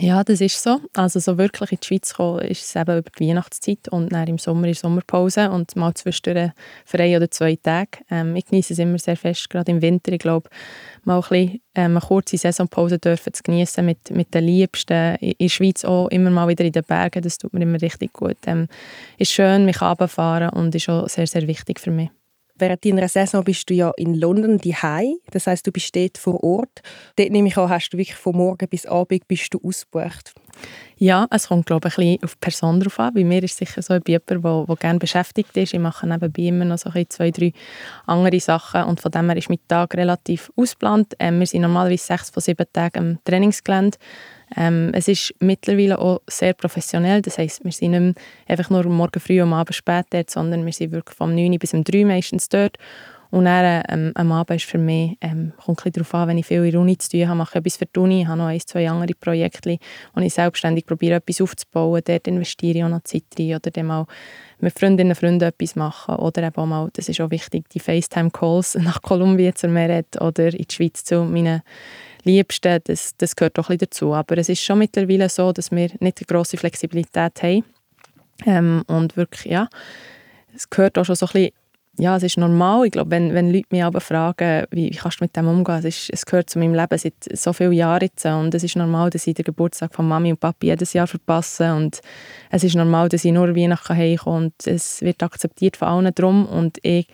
Ja, 0.00 0.24
das 0.24 0.40
ist 0.40 0.62
so. 0.62 0.80
Also 0.94 1.20
so 1.20 1.36
wirklich 1.36 1.72
in 1.72 1.78
die 1.80 1.86
Schweiz 1.86 2.14
kommen 2.14 2.40
ist 2.40 2.62
es 2.62 2.74
eben 2.74 2.98
über 2.98 3.10
die 3.18 3.28
Weihnachtszeit 3.28 3.88
und 3.90 4.12
dann 4.12 4.26
im 4.26 4.38
Sommer 4.38 4.66
ist 4.68 4.80
Sommerpause 4.80 5.50
und 5.50 5.76
mal 5.76 5.92
zwischendurch 5.94 6.52
für 6.86 6.98
ein 6.98 7.16
oder 7.16 7.30
zwei 7.30 7.56
Tage. 7.56 7.98
Ähm, 8.10 8.34
ich 8.34 8.46
genieße 8.46 8.72
es 8.72 8.78
immer 8.78 8.98
sehr 8.98 9.16
fest, 9.16 9.50
gerade 9.50 9.70
im 9.70 9.82
Winter. 9.82 10.12
Ich 10.12 10.18
glaube, 10.18 10.48
mal 11.04 11.16
ein 11.16 11.20
bisschen, 11.20 11.60
ähm, 11.74 11.92
eine 11.92 12.00
kurze 12.00 12.38
Saisonpause 12.38 12.98
dürfen 12.98 13.34
zu 13.34 13.42
genießen 13.42 13.84
mit, 13.84 14.10
mit 14.10 14.32
den 14.34 14.44
Liebsten. 14.44 15.16
In 15.16 15.34
der 15.38 15.48
Schweiz 15.48 15.84
auch 15.84 16.08
immer 16.08 16.30
mal 16.30 16.48
wieder 16.48 16.64
in 16.64 16.72
den 16.72 16.84
Bergen, 16.84 17.22
das 17.22 17.36
tut 17.36 17.52
mir 17.52 17.62
immer 17.62 17.80
richtig 17.80 18.14
gut. 18.14 18.38
Ähm, 18.46 18.68
ist 19.18 19.32
schön, 19.32 19.66
mich 19.66 19.82
runterfahren 19.82 20.48
und 20.48 20.74
ist 20.74 20.88
auch 20.88 21.08
sehr, 21.08 21.26
sehr 21.26 21.46
wichtig 21.46 21.78
für 21.78 21.90
mich. 21.90 22.10
Während 22.56 22.84
deiner 22.84 23.08
Saison 23.08 23.42
bist 23.42 23.68
du 23.68 23.74
ja 23.74 23.92
in 23.96 24.14
London 24.14 24.58
die 24.58 24.76
Das 25.30 25.46
heißt, 25.48 25.66
du 25.66 25.72
bist 25.72 25.94
dort 25.96 26.18
vor 26.18 26.42
Ort. 26.44 26.82
Dort 27.16 27.30
nehme 27.30 27.48
ich 27.48 27.56
an, 27.56 27.68
hast 27.68 27.90
du 27.90 27.98
wirklich 27.98 28.16
von 28.16 28.36
morgen 28.36 28.68
bis 28.68 28.86
Abend 28.86 29.26
bist 29.26 29.52
du 29.52 29.60
ausgebucht. 29.62 30.34
Ja, 30.96 31.26
es 31.30 31.48
kommt 31.48 31.66
glaube 31.66 31.88
ich, 31.88 31.98
ein 31.98 32.04
bisschen 32.04 32.24
auf 32.24 32.34
die 32.34 32.40
Person 32.40 32.80
drauf 32.80 33.00
an. 33.00 33.14
Bei 33.14 33.24
mir 33.24 33.42
ist 33.42 33.52
es 33.52 33.58
sicher 33.58 33.82
so 33.82 33.94
jemand, 33.94 34.68
der, 34.68 34.76
gerne 34.76 34.98
beschäftigt 34.98 35.56
ist. 35.56 35.74
Ich 35.74 35.80
mache 35.80 36.06
nebenbei 36.06 36.42
immer 36.42 36.64
noch 36.64 36.78
so 36.78 36.90
ein 36.90 37.08
zwei, 37.10 37.30
drei 37.30 37.52
andere 38.06 38.38
Sachen 38.40 38.84
und 38.84 39.00
von 39.00 39.10
dem 39.10 39.28
her 39.28 39.36
ist 39.36 39.48
mein 39.48 39.58
Tag 39.66 39.94
relativ 39.94 40.52
ausgeplant. 40.56 41.14
Ähm, 41.18 41.40
wir 41.40 41.46
sind 41.46 41.62
normalerweise 41.62 42.04
sechs 42.04 42.30
von 42.30 42.42
sieben 42.42 42.66
Tagen 42.72 42.98
am 42.98 43.18
Trainingsgelände. 43.24 43.98
Ähm, 44.56 44.90
es 44.92 45.08
ist 45.08 45.34
mittlerweile 45.40 45.98
auch 45.98 46.20
sehr 46.28 46.52
professionell. 46.52 47.22
Das 47.22 47.38
heisst, 47.38 47.64
wir 47.64 47.72
sind 47.72 47.90
nicht 47.92 48.18
einfach 48.46 48.70
nur 48.70 48.84
morgen 48.84 49.20
früh 49.20 49.40
und 49.42 49.48
am 49.48 49.54
Abend 49.54 49.74
spät 49.74 50.06
dort, 50.10 50.30
sondern 50.30 50.64
wir 50.64 50.72
sind 50.72 50.92
wirklich 50.92 51.16
vom 51.16 51.34
9 51.34 51.58
bis 51.58 51.74
um 51.74 51.82
3 51.82 52.04
meistens 52.04 52.48
dort. 52.48 52.78
Und 53.34 53.46
dann 53.46 53.82
ähm, 53.88 54.12
am 54.14 54.30
Abend 54.30 54.60
ist 54.60 54.70
für 54.70 54.78
mich, 54.78 55.18
ähm, 55.20 55.54
kommt 55.56 55.84
ein 55.84 55.90
darauf 55.90 56.14
an, 56.14 56.28
wenn 56.28 56.38
ich 56.38 56.46
viel 56.46 56.64
in 56.64 56.70
der 56.70 56.80
Uni 56.80 56.96
zu 56.96 57.10
tun 57.10 57.26
habe, 57.26 57.36
mache 57.36 57.58
ich 57.58 57.66
etwas 57.66 57.76
für 57.78 57.86
die 57.86 57.98
Uni, 57.98 58.24
habe 58.28 58.38
noch 58.38 58.46
ein, 58.46 58.60
zwei 58.60 58.88
andere 58.88 59.12
Projekte, 59.18 59.76
und 60.14 60.22
ich 60.22 60.34
selbstständig 60.34 60.86
probiere, 60.86 61.16
etwas 61.16 61.40
aufzubauen, 61.40 62.00
dort 62.04 62.28
investiere 62.28 62.78
ich 62.78 62.84
auch 62.84 62.88
noch 62.88 63.02
Zeit 63.02 63.24
rein 63.36 63.56
oder 63.56 63.72
dann 63.72 63.86
mal 63.86 64.06
mit 64.60 64.78
Freundinnen 64.78 65.10
und 65.10 65.16
Freunden 65.16 65.48
etwas 65.48 65.74
machen 65.74 66.14
oder 66.14 66.44
eben 66.44 66.54
auch 66.54 66.66
mal, 66.66 66.90
das 66.92 67.08
ist 67.08 67.20
auch 67.20 67.32
wichtig, 67.32 67.68
die 67.70 67.80
FaceTime-Calls 67.80 68.76
nach 68.80 69.02
Kolumbien 69.02 69.56
zu 69.56 69.66
Meret 69.66 70.20
oder 70.20 70.54
in 70.54 70.66
die 70.70 70.72
Schweiz 70.72 71.02
zu 71.02 71.24
meinen 71.24 71.62
Liebsten, 72.22 72.78
das, 72.84 73.16
das 73.16 73.34
gehört 73.34 73.58
auch 73.58 73.68
ein 73.68 73.78
dazu. 73.78 74.14
Aber 74.14 74.38
es 74.38 74.48
ist 74.48 74.62
schon 74.62 74.78
mittlerweile 74.78 75.28
so, 75.28 75.50
dass 75.50 75.72
wir 75.72 75.90
nicht 75.98 76.02
eine 76.02 76.26
grosse 76.28 76.56
Flexibilität 76.56 77.42
haben. 77.42 77.64
Ähm, 78.46 78.84
und 78.86 79.16
wirklich, 79.16 79.50
ja, 79.50 79.68
es 80.54 80.70
gehört 80.70 80.96
auch 80.98 81.04
schon 81.04 81.16
so 81.16 81.26
ein 81.26 81.32
bisschen 81.32 81.63
ja, 81.96 82.16
es 82.16 82.24
ist 82.24 82.38
normal. 82.38 82.86
Ich 82.86 82.92
glaube, 82.92 83.12
wenn, 83.12 83.34
wenn 83.34 83.52
Leute 83.52 83.68
mich 83.70 83.84
aber 83.84 84.00
fragen, 84.00 84.66
wie, 84.70 84.90
wie 84.90 84.96
kannst 84.96 85.20
du 85.20 85.24
mit 85.24 85.36
dem 85.36 85.46
umgehen, 85.46 85.76
es, 85.78 85.84
ist, 85.84 86.10
es 86.10 86.26
gehört 86.26 86.50
zu 86.50 86.58
meinem 86.58 86.74
Leben 86.74 86.98
seit 86.98 87.14
so 87.32 87.52
vielen 87.52 87.72
Jahren 87.72 88.10
und 88.24 88.54
es 88.54 88.64
ist 88.64 88.74
normal, 88.74 89.10
dass 89.10 89.26
ich 89.26 89.34
den 89.34 89.44
Geburtstag 89.44 89.94
von 89.94 90.08
Mami 90.08 90.32
und 90.32 90.40
Papi 90.40 90.68
jedes 90.68 90.92
Jahr 90.92 91.06
verpasse. 91.06 91.72
Und 91.72 92.00
es 92.50 92.64
ist 92.64 92.74
normal, 92.74 93.08
dass 93.08 93.24
ich 93.24 93.32
nur 93.32 93.54
Weihnachten 93.54 93.96
heimkomme. 93.96 94.46
Und 94.46 94.66
es 94.66 95.02
wird 95.02 95.22
akzeptiert 95.22 95.76
von 95.76 95.88
allen 95.88 96.14
drum. 96.14 96.46
Und 96.46 96.78
ich, 96.82 97.06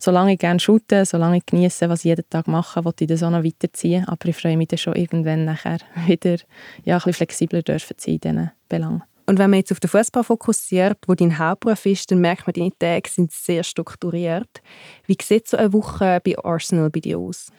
solange 0.00 0.32
ich 0.32 0.38
gerne 0.40 0.58
shoote, 0.58 1.04
solange 1.04 1.38
ich 1.38 1.46
genieße, 1.46 1.88
was 1.88 2.00
ich 2.00 2.06
jeden 2.06 2.28
Tag 2.28 2.48
mache, 2.48 2.84
will 2.84 2.94
ich 2.98 3.06
das 3.06 3.22
auch 3.22 3.30
noch 3.30 3.44
weiterziehen, 3.44 4.06
aber 4.06 4.28
ich 4.28 4.36
freue 4.36 4.56
mich 4.56 4.68
dann 4.68 4.78
schon 4.78 4.94
irgendwann 4.94 5.44
nachher 5.44 5.78
wieder 6.06 6.36
ja, 6.84 6.96
ein 6.96 6.98
bisschen 6.98 7.14
flexibler 7.14 7.62
dürfen 7.62 7.94
sein 7.98 8.14
in 8.14 8.20
diesen 8.20 8.50
Belangen. 8.68 9.02
Und 9.26 9.38
wenn 9.38 9.50
man 9.50 9.58
jetzt 9.58 9.72
auf 9.72 9.80
den 9.80 9.90
Fußball 9.90 10.24
fokussiert, 10.24 10.98
wo 11.06 11.14
dein 11.14 11.38
Hauptberuf 11.38 11.84
ist, 11.86 12.10
dann 12.10 12.20
merkt 12.20 12.46
man, 12.46 12.54
deine 12.54 12.70
Tage 12.78 13.08
sind 13.08 13.32
sehr 13.32 13.64
strukturiert. 13.64 14.62
Wie 15.06 15.16
sieht 15.20 15.48
so 15.48 15.56
eine 15.56 15.72
Woche 15.72 16.20
bei 16.24 16.38
Arsenal 16.38 16.90
bei 16.90 17.00
dir 17.00 17.18
aus? 17.18 17.50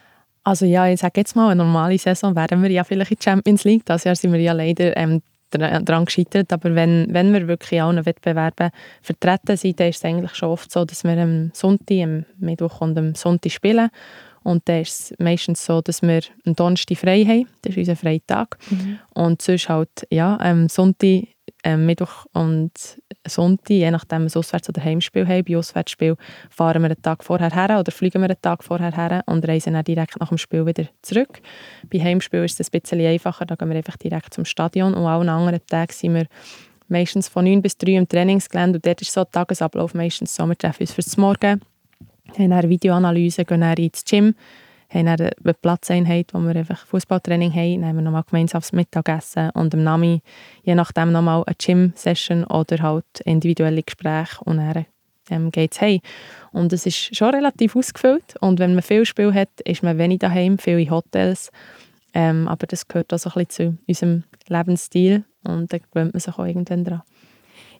Also 0.44 0.64
ja, 0.64 0.88
ich 0.88 1.00
sage 1.00 1.20
jetzt 1.20 1.36
mal, 1.36 1.50
eine 1.50 1.62
normale 1.62 1.98
Saison 1.98 2.34
wären 2.34 2.62
wir 2.62 2.70
ja 2.70 2.84
vielleicht 2.84 3.10
in 3.10 3.18
der 3.18 3.22
Champions 3.22 3.64
League. 3.64 3.84
Das 3.84 4.04
Jahr 4.04 4.16
sind 4.16 4.32
wir 4.32 4.40
ja 4.40 4.52
leider 4.52 4.96
ähm, 4.96 5.20
daran 5.50 6.06
gescheitert. 6.06 6.52
Aber 6.52 6.74
wenn, 6.74 7.06
wenn 7.10 7.32
wir 7.34 7.46
wirklich 7.48 7.82
an 7.82 7.96
allen 7.96 8.06
Wettbewerben 8.06 8.70
vertreten 9.02 9.56
sind, 9.58 9.78
dann 9.78 9.88
ist 9.88 9.98
es 9.98 10.04
eigentlich 10.04 10.34
schon 10.34 10.50
oft 10.50 10.70
so, 10.70 10.86
dass 10.86 11.04
wir 11.04 11.18
am 11.18 11.50
Sonntag, 11.52 12.02
am 12.02 12.24
Mittwoch 12.38 12.80
und 12.80 12.96
am 12.96 13.14
Sonntag 13.14 13.52
spielen. 13.52 13.90
Und 14.42 14.66
dann 14.68 14.82
ist 14.82 15.12
es 15.12 15.18
meistens 15.18 15.66
so, 15.66 15.82
dass 15.82 16.00
wir 16.00 16.20
am 16.46 16.54
Donnerstag 16.54 16.96
frei 16.96 17.24
haben. 17.24 17.46
Das 17.62 17.72
ist 17.72 17.78
unser 17.78 17.96
Freitag. 17.96 18.56
Mhm. 18.70 18.98
Und 19.12 19.42
sonst 19.42 19.68
halt, 19.68 20.06
ja, 20.10 20.38
am 20.40 20.68
Sonntag 20.68 21.24
ähm, 21.64 21.86
Mittwoch 21.86 22.26
und 22.32 22.72
Sonntag, 23.26 23.70
je 23.70 23.90
nachdem 23.90 24.22
wir 24.22 24.36
Auswärts- 24.36 24.68
oder 24.68 24.82
Heimspiel 24.82 25.26
haben. 25.26 25.44
Bei 25.44 25.56
Auswärtsspiel 25.56 26.16
fahren 26.50 26.82
wir 26.82 26.86
einen 26.86 27.02
Tag 27.02 27.24
vorher 27.24 27.50
her 27.50 27.78
oder 27.80 27.90
fliegen 27.92 28.20
wir 28.20 28.28
einen 28.28 28.40
Tag 28.40 28.62
vorher 28.62 28.94
her 28.94 29.22
und 29.26 29.46
reisen 29.46 29.74
dann 29.74 29.84
direkt 29.84 30.18
nach 30.20 30.28
dem 30.28 30.38
Spiel 30.38 30.66
wieder 30.66 30.84
zurück. 31.02 31.40
Bei 31.92 32.00
Heimspiel 32.00 32.44
ist 32.44 32.60
es 32.60 32.72
ein 32.72 32.80
bisschen 32.80 33.00
einfacher, 33.00 33.46
da 33.46 33.54
gehen 33.54 33.68
wir 33.68 33.76
einfach 33.76 33.96
direkt 33.96 34.34
zum 34.34 34.44
Stadion 34.44 34.94
und 34.94 35.06
an 35.06 35.28
anderen 35.28 35.60
Tagen 35.66 35.92
sind 35.92 36.14
wir 36.14 36.26
meistens 36.88 37.28
von 37.28 37.44
9 37.44 37.60
bis 37.60 37.76
3 37.76 37.92
im 37.92 38.08
Trainingsgelände 38.08 38.78
und 38.78 38.86
dort 38.86 39.02
ist 39.02 39.12
so 39.12 39.22
der 39.24 39.30
Tagesablauf 39.30 39.94
meistens 39.94 40.34
so, 40.34 40.46
wir 40.46 40.56
treffen 40.56 40.82
uns 40.82 40.92
fürs 40.92 41.16
Morgen, 41.16 41.60
haben 42.38 42.52
eine 42.52 42.68
Videoanalyse, 42.68 43.44
gehen 43.44 43.60
dann 43.60 43.76
ins 43.76 44.04
Gym, 44.04 44.34
haben 44.90 45.06
dann 45.06 45.20
eine 45.20 45.54
Platzeinheit, 45.54 46.32
wo 46.32 46.38
wir 46.40 46.56
einfach 46.56 46.86
Fußballtraining 46.86 47.52
haben, 47.52 47.80
dann 47.80 47.90
haben 47.90 47.96
wir 47.96 48.02
nochmal 48.02 48.24
gemeinsam 48.28 48.62
Mittagessen 48.72 49.50
und 49.50 49.74
am 49.74 49.84
Nami 49.84 50.22
je 50.62 50.74
nachdem 50.74 51.12
nochmal 51.12 51.44
eine 51.46 51.56
Gym-Session 51.56 52.44
oder 52.44 52.82
halt 52.82 53.20
individuelle 53.24 53.82
Gespräche 53.82 54.42
und 54.44 54.56
dann 54.56 54.86
ähm, 55.30 55.50
geht 55.50 55.72
es 55.72 55.80
heim. 55.80 56.00
Und 56.52 56.72
es 56.72 56.86
ist 56.86 57.14
schon 57.14 57.34
relativ 57.34 57.76
ausgefüllt 57.76 58.36
und 58.40 58.58
wenn 58.58 58.74
man 58.74 58.82
viel 58.82 59.04
Spiel 59.04 59.34
hat, 59.34 59.60
ist 59.64 59.82
man 59.82 59.98
wenig 59.98 60.20
daheim, 60.20 60.58
viel 60.58 60.78
in 60.78 60.90
Hotels. 60.90 61.50
Ähm, 62.14 62.48
aber 62.48 62.66
das 62.66 62.88
gehört 62.88 63.12
auch 63.12 63.18
so 63.18 63.30
ein 63.30 63.44
bisschen 63.44 63.78
zu 63.78 63.78
unserem 63.86 64.24
Lebensstil 64.48 65.24
und 65.44 65.72
da 65.72 65.78
gewöhnt 65.78 66.14
man 66.14 66.20
sich 66.20 66.34
auch 66.34 66.46
irgendwann 66.46 66.84
dran. 66.84 67.02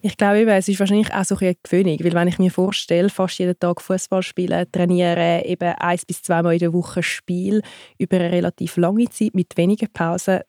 Ich 0.01 0.15
glaube, 0.15 0.49
es 0.49 0.69
ist 0.69 0.79
wahrscheinlich 0.79 1.13
auch 1.13 1.25
so 1.25 1.35
eine 1.35 1.55
Gewöhnung, 1.61 1.97
weil 2.01 2.13
wenn 2.13 2.27
ich 2.29 2.39
mir 2.39 2.51
vorstelle, 2.51 3.09
fast 3.09 3.37
jeden 3.39 3.59
Tag 3.59 3.81
Fußball 3.81 4.23
spielen, 4.23 4.65
trainieren, 4.71 5.43
eben 5.43 5.73
eins 5.73 6.05
bis 6.05 6.21
zweimal 6.21 6.53
in 6.53 6.59
der 6.59 6.71
Woche 6.71 7.03
Spiel 7.03 7.61
über 7.97 8.15
eine 8.15 8.31
relativ 8.31 8.77
lange 8.77 9.09
Zeit 9.09 9.35
mit 9.35 9.57
wenigen 9.57 9.91
Pausen, 9.91 10.39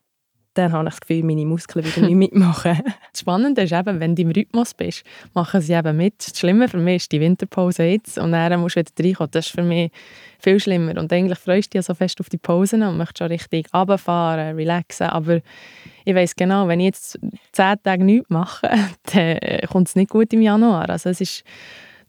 dann 0.54 0.72
habe 0.72 0.88
ich 0.88 0.94
das 0.94 1.00
Gefühl, 1.00 1.22
meine 1.22 1.46
Muskeln 1.46 1.84
wieder 1.84 2.06
nicht 2.06 2.16
mitmachen. 2.16 2.80
das 3.12 3.20
Spannende 3.20 3.62
ist 3.62 3.72
eben, 3.72 4.00
wenn 4.00 4.16
du 4.16 4.22
im 4.22 4.30
Rhythmus 4.30 4.74
bist, 4.74 5.04
machen 5.32 5.60
sie 5.60 5.74
eben 5.74 5.96
mit. 5.96 6.14
Das 6.18 6.38
Schlimme 6.38 6.68
für 6.68 6.78
mich 6.78 6.96
ist 6.96 7.12
die 7.12 7.20
Winterpause 7.20 7.84
jetzt 7.84 8.18
und 8.18 8.32
dann 8.32 8.60
musst 8.60 8.76
du 8.76 8.80
wieder 8.80 9.04
reinkommen. 9.04 9.30
Das 9.30 9.46
ist 9.46 9.52
für 9.52 9.62
mich 9.62 9.92
viel 10.40 10.58
schlimmer. 10.58 10.98
Und 10.98 11.12
eigentlich 11.12 11.38
freust 11.38 11.68
du 11.68 11.78
dich 11.78 11.78
ja 11.78 11.82
so 11.82 11.94
fest 11.94 12.20
auf 12.20 12.28
die 12.28 12.38
Pausen 12.38 12.82
und 12.82 12.96
möchtest 12.96 13.18
schon 13.18 13.28
richtig 13.28 13.72
runterfahren, 13.72 14.56
relaxen. 14.56 15.06
Aber 15.08 15.40
ich 16.04 16.14
weiß 16.14 16.34
genau, 16.34 16.66
wenn 16.66 16.80
ich 16.80 16.86
jetzt 16.86 17.18
zehn 17.52 17.76
Tage 17.82 18.04
nichts 18.04 18.28
mache, 18.30 18.68
dann 19.12 19.38
kommt 19.70 19.88
es 19.88 19.96
nicht 19.96 20.10
gut 20.10 20.32
im 20.32 20.42
Januar. 20.42 20.90
Also 20.90 21.10
es 21.10 21.20
ist 21.20 21.44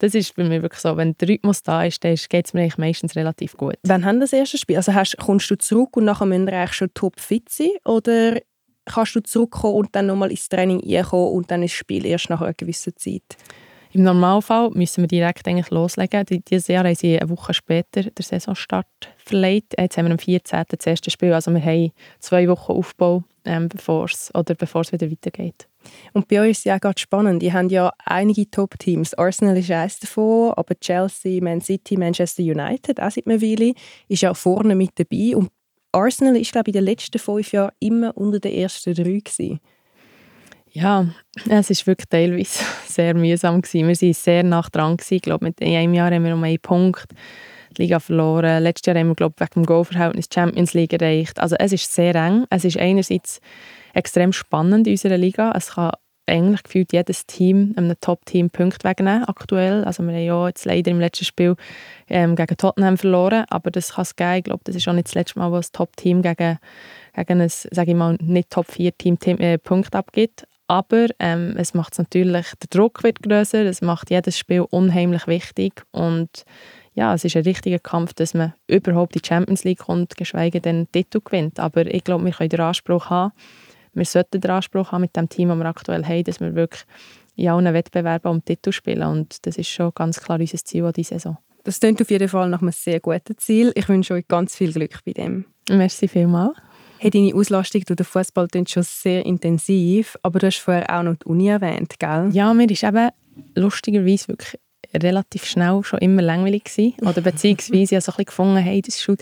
das 0.02 0.16
ist 0.16 0.36
bei 0.36 0.44
mir 0.44 0.64
wirklich 0.64 0.82
so, 0.82 0.98
wenn 0.98 1.16
der 1.18 1.30
Rhythmus 1.30 1.62
da 1.62 1.84
ist, 1.84 2.04
dann 2.04 2.16
geht 2.16 2.48
es 2.48 2.54
mir 2.56 2.68
meistens 2.78 3.16
relativ 3.16 3.56
gut. 3.56 3.76
Wann 3.84 4.04
haben 4.04 4.20
das 4.20 4.34
erste 4.34 4.58
Spiel? 4.58 4.78
Also 4.78 4.96
hast, 4.96 5.16
kommst 5.18 5.52
du 5.52 5.58
zurück 5.58 5.96
und 5.96 6.06
nachher 6.06 6.26
müssen 6.26 6.48
wir 6.48 6.54
eigentlich 6.54 6.74
schon 6.74 6.92
topfit 6.96 7.50
sein? 7.50 7.70
Oder 7.86 8.40
kannst 8.86 9.16
du 9.16 9.22
zurückkommen 9.22 9.76
und 9.76 9.96
dann 9.96 10.08
nochmal 10.08 10.32
ins 10.32 10.50
Training 10.50 10.82
einkommen 10.84 11.34
und 11.34 11.52
dann 11.52 11.62
ins 11.62 11.74
Spiel 11.74 12.04
erst 12.08 12.32
nach 12.32 12.42
einer 12.42 12.56
gewissen 12.56 12.94
Zeit? 12.98 13.38
Im 13.94 14.04
Normalfall 14.04 14.72
müssen 14.72 15.02
wir 15.04 15.08
direkt 15.08 15.48
eigentlich 15.48 15.70
loslegen. 15.70 16.26
Dieses 16.50 16.68
Jahr 16.68 16.84
haben 16.84 16.96
sie 16.96 17.20
eine 17.20 17.30
Woche 17.30 17.54
später 17.54 18.02
den 18.04 18.24
Saisonstart 18.24 18.88
verlegt. 19.18 19.76
Jetzt 19.78 19.98
haben 19.98 20.06
wir 20.06 20.14
am 20.14 20.20
14. 20.20 20.64
das 20.68 20.88
erste 20.88 21.12
Spiel. 21.12 21.34
Also 21.34 21.52
wir 21.52 21.64
haben 21.64 21.92
zwei 22.20 22.48
Wochen 22.48 22.72
Aufbau 22.72 23.24
ähm, 23.46 23.70
bevor 23.70 24.06
es 24.06 24.32
wieder 24.34 25.12
weitergeht. 25.12 25.68
Und 26.14 26.28
bei 26.28 26.42
euch 26.42 26.52
ist 26.52 26.58
es 26.60 26.64
ja 26.66 26.78
gerade 26.78 27.00
spannend. 27.00 27.44
Ihr 27.44 27.54
habt 27.54 27.72
ja 27.72 27.92
einige 28.06 28.50
Top-Teams. 28.50 29.14
Arsenal 29.16 29.58
ist 29.58 29.72
eines 29.72 30.00
davon, 30.00 30.54
aber 30.56 30.80
Chelsea, 30.80 31.42
Man 31.42 31.62
City, 31.62 31.98
Manchester 31.98 32.44
United, 32.44 33.02
auch 33.02 33.12
seit 33.12 33.28
einer 33.28 33.42
Weile, 33.42 33.74
ist 34.08 34.22
ja 34.22 34.34
vorne 34.34 34.76
mit 34.76 34.92
dabei. 34.96 35.36
Und 35.36 35.50
Arsenal 35.92 36.36
ist, 36.38 36.52
glaube 36.52 36.70
ich, 36.70 36.76
in 36.76 36.86
den 36.86 36.92
letzten 36.92 37.20
fünf 37.20 37.52
Jahren 37.52 37.72
immer 37.80 38.16
unter 38.16 38.40
den 38.40 38.54
ersten 38.54 38.94
drei 38.94 39.20
gewesen. 39.20 39.60
Ja, 40.74 41.06
es 41.50 41.70
ist 41.70 41.86
wirklich 41.86 42.08
teilweise 42.08 42.64
sehr 42.88 43.14
mühsam 43.14 43.62
gewesen. 43.62 43.88
Wir 43.88 44.02
waren 44.02 44.14
sehr 44.14 44.44
nah 44.44 44.66
dran 44.72 44.98
gewesen. 44.98 45.16
Ich 45.16 45.22
glaube, 45.22 45.46
mit 45.46 45.62
einem 45.62 45.94
Jahr 45.94 46.12
haben 46.12 46.24
wir 46.24 46.34
um 46.34 46.44
einen 46.44 46.60
Punkt 46.60 47.08
die 47.78 47.84
Liga 47.84 48.00
verloren. 48.00 48.64
Letztes 48.64 48.88
Jahr 48.88 48.98
haben 48.98 49.10
wir, 49.10 49.16
glaube 49.16 49.36
ich, 49.36 49.42
wegen 49.42 49.62
dem 49.62 49.66
Goalverhältnis 49.66 50.28
Champions 50.34 50.74
League 50.74 50.94
erreicht. 50.94 51.40
Also 51.40 51.56
es 51.58 51.74
ist 51.74 51.94
sehr 51.94 52.16
eng. 52.16 52.46
Es 52.50 52.66
ist 52.66 52.78
einerseits 52.78 53.40
extrem 53.94 54.34
spannend 54.34 54.88
in 54.88 54.94
unserer 54.94 55.18
Liga. 55.18 55.54
Es 55.56 55.72
kann 55.72 55.92
eigentlich 56.28 56.64
gefühlt 56.64 56.94
jedes 56.94 57.26
Team, 57.26 57.74
einem 57.76 58.00
Top-Team, 58.00 58.50
Punkte 58.50 58.88
wegnehmen 58.88 59.26
aktuell. 59.26 59.84
Also 59.84 60.04
wir 60.04 60.14
haben 60.14 60.22
ja 60.22 60.48
jetzt 60.48 60.66
leider 60.66 60.92
im 60.92 61.00
letzten 61.00 61.26
Spiel 61.26 61.56
ähm, 62.08 62.36
gegen 62.36 62.58
Tottenham 62.58 62.98
verloren, 62.98 63.46
aber 63.50 63.72
das 63.72 63.94
kann 63.94 64.04
es 64.04 64.16
geben. 64.16 64.36
Ich 64.36 64.44
glaube, 64.44 64.62
das 64.64 64.76
ist 64.76 64.88
auch 64.88 64.94
nicht 64.94 65.08
das 65.08 65.16
letzte 65.16 65.40
Mal, 65.40 65.52
wo 65.52 65.56
ein 65.56 65.66
Top-Team 65.72 66.22
gegen, 66.22 66.58
gegen 67.16 67.42
ein, 67.42 67.50
sage 67.50 67.92
ich 67.92 67.98
mal, 67.98 68.18
nicht 68.22 68.50
Top-4-Team 68.50 69.18
äh, 69.40 69.58
Punkte 69.58 69.98
abgibt. 69.98 70.48
Aber 70.68 71.08
ähm, 71.20 71.56
es 71.58 71.74
macht 71.74 71.98
natürlich, 71.98 72.48
der 72.62 72.68
Druck 72.70 73.04
wird 73.04 73.22
größer, 73.22 73.66
es 73.66 73.82
macht 73.82 74.10
jedes 74.10 74.38
Spiel 74.38 74.62
unheimlich 74.62 75.28
wichtig 75.28 75.84
und 75.92 76.46
ja, 76.94 77.14
es 77.14 77.26
ist 77.26 77.36
ein 77.36 77.44
richtiger 77.44 77.80
Kampf, 77.80 78.14
dass 78.14 78.34
man 78.34 78.54
überhaupt 78.68 79.16
in 79.16 79.22
die 79.22 79.28
Champions 79.28 79.64
League 79.64 79.80
kommt, 79.80 80.16
geschweige 80.16 80.62
denn 80.62 80.86
den 80.86 80.92
Titel 80.92 81.20
gewinnt. 81.24 81.60
Aber 81.60 81.86
ich 81.86 82.04
glaube, 82.04 82.26
wir 82.26 82.32
können 82.32 82.50
den 82.50 82.60
Anspruch 82.60 83.10
haben, 83.10 83.34
wir 83.94 84.06
sollten 84.06 84.42
den 84.42 84.52
Anspruch 84.52 84.92
haben 84.92 85.02
mit 85.02 85.16
dem 85.16 85.30
Team, 85.30 85.50
das 85.50 85.58
wir 85.58 85.66
aktuell 85.66 86.06
haben, 86.06 86.24
dass 86.24 86.40
wir 86.40 86.56
wirklich 86.56 86.84
in 87.36 87.50
allen 87.50 87.74
Wettbewerben 87.74 88.32
um 88.32 88.44
Titel 88.44 88.72
spielen. 88.72 89.04
Und 89.04 89.46
das 89.46 89.58
ist 89.58 89.70
schon 89.70 89.92
ganz 89.96 90.20
klar 90.20 90.40
unser 90.40 90.58
Ziel 90.58 90.86
an 90.86 90.94
dieser 90.94 91.16
Saison. 91.16 91.38
Das 91.64 91.80
klingt 91.80 92.02
auf 92.02 92.10
jeden 92.10 92.28
Fall 92.28 92.50
nach 92.50 92.62
einem 92.62 92.72
sehr 92.72 93.00
guten 93.00 93.38
Ziel. 93.38 93.72
Ich 93.76 93.88
wünsche 93.88 94.14
euch 94.14 94.28
ganz 94.28 94.56
viel 94.56 94.74
Glück 94.74 95.00
bei 95.06 95.14
dem. 95.14 95.46
Merci 95.70 96.08
vielmals. 96.08 96.58
Hey, 96.98 97.10
deine 97.10 97.34
Auslastung 97.34 97.82
durch 97.82 97.98
den 97.98 98.06
Fußball 98.06 98.48
klingt 98.48 98.70
schon 98.70 98.84
sehr 98.84 99.26
intensiv, 99.26 100.18
aber 100.22 100.40
du 100.40 100.48
hast 100.48 100.60
vorher 100.60 100.88
auch 100.90 101.04
noch 101.04 101.16
die 101.16 101.26
Uni 101.26 101.48
erwähnt, 101.48 101.96
gell? 102.00 102.30
Ja, 102.32 102.54
mir 102.54 102.70
ist 102.70 102.84
eben 102.84 103.10
lustigerweise 103.56 104.28
wirklich 104.28 104.60
relativ 104.94 105.46
schnell 105.46 105.82
schon 105.84 106.00
immer 106.00 106.22
langweilig 106.22 106.66
gewesen. 106.66 106.94
Oder 107.02 107.22
beziehungsweise 107.22 107.82
ich 107.82 107.90
so 107.90 107.96
ein 107.96 108.00
bisschen 108.00 108.26
gefunden, 108.26 108.58
hey, 108.58 108.82
das 108.82 108.96
ist 108.96 109.04
schon, 109.04 109.18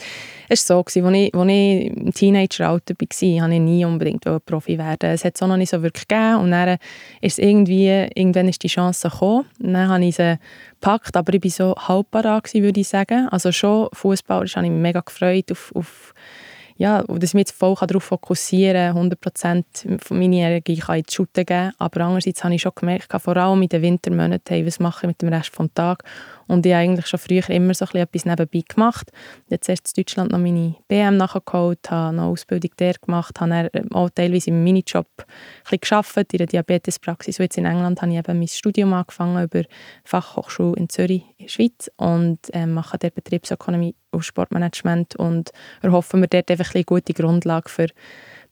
es 0.48 0.70
war 0.70 0.78
so, 0.78 0.84
gewesen, 0.84 1.06
als 1.06 1.16
ich, 1.16 1.34
als 1.34 1.50
ich 1.50 1.98
im 1.98 2.14
Teenageralter 2.14 2.94
war, 2.94 3.00
wollte 3.00 3.54
ich 3.54 3.60
nie 3.62 3.86
unbedingt 3.86 4.46
Profi 4.46 4.78
werden. 4.78 5.12
Es 5.12 5.26
hat 5.26 5.36
es 5.36 5.42
auch 5.42 5.48
noch 5.48 5.58
nicht 5.58 5.70
so 5.70 5.82
wirklich 5.82 6.08
gegeben. 6.08 6.38
Und 6.38 6.52
dann 6.52 6.78
ist 7.22 7.40
irgendwie, 7.40 8.08
irgendwann 8.16 8.48
ist 8.48 8.64
die 8.64 8.68
Chance 8.68 9.10
gekommen. 9.10 9.46
Dann 9.60 9.90
habe 9.90 10.06
ich 10.06 10.16
sie 10.16 10.40
gepackt, 10.80 11.16
aber 11.16 11.34
ich 11.34 11.44
war 11.44 11.52
so 11.52 11.76
halb 11.76 12.12
parat, 12.12 12.54
würde 12.54 12.80
ich 12.80 12.88
sagen. 12.88 13.28
Also 13.30 13.52
schon 13.52 13.90
Fußball, 13.94 14.46
das 14.46 14.56
habe 14.56 14.66
ich 14.66 14.72
mich 14.72 14.82
mega 14.82 15.02
gefreut 15.02 15.52
auf, 15.52 15.72
auf 15.76 16.14
ja, 16.80 17.04
dass 17.04 17.32
ich 17.32 17.34
mich 17.34 17.42
jetzt 17.42 17.52
voll 17.52 17.76
darauf 17.76 18.06
fokussieren 18.06 18.94
kann, 18.96 19.12
100% 19.12 20.02
von 20.02 20.18
meiner 20.18 20.38
Energie 20.38 20.78
kann 20.78 21.00
ich 21.00 21.12
Shooten 21.12 21.46
geben. 21.46 21.74
Aber 21.78 22.02
andererseits 22.06 22.42
habe 22.42 22.56
ich 22.56 22.62
schon 22.62 22.72
gemerkt, 22.74 23.14
vor 23.22 23.36
allem 23.36 23.62
in 23.62 23.68
den 23.68 23.82
Wintermonaten, 23.82 24.56
hey, 24.56 24.66
was 24.66 24.80
mache 24.80 25.00
ich 25.04 25.08
mit 25.08 25.22
dem 25.22 25.28
Rest 25.28 25.52
des 25.60 25.74
Tages? 25.74 26.06
Und 26.50 26.66
ich 26.66 26.74
habe 26.74 26.84
eigentlich 26.84 27.08
schon 27.08 27.20
früher 27.20 27.48
immer 27.50 27.74
so 27.74 27.86
etwas 27.86 28.26
nebenbei 28.26 28.64
gemacht. 28.68 29.12
Jetzt 29.50 29.70
erst 29.70 29.96
in 29.96 30.02
Deutschland 30.02 30.32
noch 30.32 30.40
meine 30.40 30.76
BM 30.88 31.16
nachgeholt, 31.16 31.92
habe 31.92 32.10
eine 32.10 32.24
Ausbildung 32.24 32.72
der 32.80 32.94
gemacht, 32.94 33.40
habe 33.40 33.70
dann 33.72 33.92
auch 33.92 34.10
teilweise 34.10 34.50
im 34.50 34.64
Minijob 34.64 35.08
ein 35.72 35.80
gearbeitet 35.80 36.34
in 36.34 36.38
der 36.40 36.48
Diabetespraxis. 36.48 37.40
Und 37.40 37.44
jetzt 37.44 37.58
in 37.58 37.66
England 37.66 38.02
habe 38.02 38.12
ich 38.12 38.18
eben 38.18 38.40
mein 38.40 38.48
Studium 38.48 38.94
angefangen 38.94 39.44
über 39.44 39.64
Fachhochschule 40.04 40.76
in 40.78 40.90
Zürich, 40.90 41.24
in 41.38 41.46
der 41.46 41.50
Schweiz 41.50 41.92
und 41.98 42.40
äh, 42.54 42.66
mache 42.66 42.98
der 42.98 43.12
Betriebsökonomie 43.12 43.96
und 44.12 44.26
Sportmanagement 44.26 45.16
und 45.18 45.52
erhoffen 45.82 46.22
wir 46.22 46.28
dort 46.28 46.50
einfach 46.50 46.74
eine 46.74 46.84
gute 46.84 47.14
Grundlage 47.14 47.70
für 47.70 47.88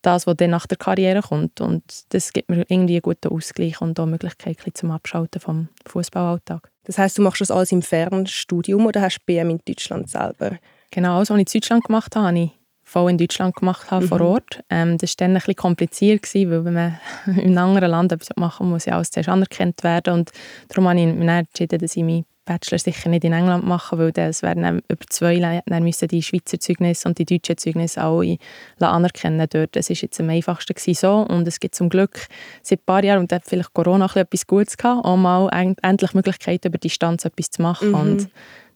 das, 0.02 0.28
was 0.28 0.38
dann 0.38 0.52
nach 0.52 0.68
der 0.68 0.78
Karriere 0.78 1.22
kommt. 1.22 1.62
Und 1.62 1.84
das 2.10 2.34
gibt 2.34 2.50
mir 2.50 2.66
irgendwie 2.68 2.96
einen 2.96 3.02
guten 3.02 3.30
Ausgleich 3.30 3.82
und 3.82 4.00
auch 4.00 4.06
Möglichkeit 4.06 4.58
zum 4.74 4.92
Abschalten 4.92 5.42
vom 5.42 5.70
Fußballalltag. 5.86 6.70
Das 6.86 6.98
heißt, 6.98 7.18
du 7.18 7.22
machst 7.22 7.42
das 7.42 7.52
alles 7.52 7.72
im 7.72 7.82
Fernstudium 7.82 8.86
oder 8.86 9.02
hast 9.02 9.20
du 9.20 9.26
BM 9.26 9.50
in 9.50 9.62
Deutschland 9.68 10.10
selber? 10.10 10.58
Genau, 10.92 11.18
alles, 11.18 11.30
was 11.30 11.38
ich 11.38 11.54
in 11.54 11.60
Deutschland 11.60 11.84
gemacht 11.84 12.16
habe, 12.16 12.28
habe 12.28 12.40
ich 12.40 12.52
voll 12.88 13.12
in 13.12 13.18
Deutschland 13.18 13.56
gemacht 13.56 13.92
habe, 13.92 14.06
mhm. 14.06 14.10
vor 14.10 14.22
Ort. 14.22 14.64
Ähm, 14.70 14.98
das 14.98 15.12
war 15.12 15.28
dann 15.28 15.32
ein 15.32 15.40
bisschen 15.40 15.56
kompliziert, 15.56 16.24
gewesen, 16.24 16.52
weil 16.52 16.66
wenn 16.66 16.74
man 16.74 17.00
in 17.26 17.58
einem 17.58 17.58
anderen 17.58 17.92
Land 17.92 18.14
etwas 18.14 18.30
machen 18.38 18.70
muss, 18.70 18.86
ja 18.86 18.96
alles 18.96 19.12
zuerst 19.12 19.28
anerkannt 19.28 19.84
werden. 19.84 20.14
Und 20.14 20.32
darum 20.70 20.88
habe 20.88 21.00
ich 21.00 21.08
mich 21.08 21.28
entschieden, 21.28 21.80
dass 21.80 21.98
ich 21.98 22.04
mich 22.04 22.24
Bachelor 22.48 22.80
sicher 22.80 23.10
nicht 23.10 23.24
in 23.24 23.34
England 23.34 23.66
machen, 23.66 24.00
weil 24.00 24.12
das 24.12 24.42
werden 24.42 24.82
über 24.88 25.06
zwei 25.10 25.34
Jahre, 25.34 25.62
dann 25.68 25.84
müssen 25.84 26.08
die 26.08 26.24
Schweizer 26.24 26.60
Zeugnisse 26.60 27.08
und 27.08 27.20
die 27.20 27.26
deutschen 27.26 27.58
Zeugnisse 27.58 28.02
alle 28.02 28.40
anerkennen 28.80 29.48
dort. 29.50 29.76
Das 29.76 29.90
ist 29.90 30.02
jetzt 30.02 30.20
am 30.20 30.30
einfachsten 30.30 30.74
so 30.96 31.18
und 31.18 31.48
es 31.48 31.60
gibt 31.60 31.76
zum 31.76 31.90
Glück 31.90 32.28
seit 32.64 32.80
ein 32.80 32.86
paar 32.86 33.04
Jahren, 33.04 33.20
und 33.20 33.32
da 33.32 33.36
hat 33.36 33.46
vielleicht 33.46 33.74
Corona 33.74 34.10
etwas 34.16 34.48
Gutes 34.48 34.78
gehabt, 34.78 35.06
auch 35.06 35.18
mal 35.18 35.50
endlich 35.82 36.14
Möglichkeit 36.14 36.66
über 36.66 36.78
Distanz 36.78 37.26
etwas 37.26 37.52
zu 37.52 37.62
machen 37.62 37.90
mhm. 37.90 37.96
und 37.96 38.30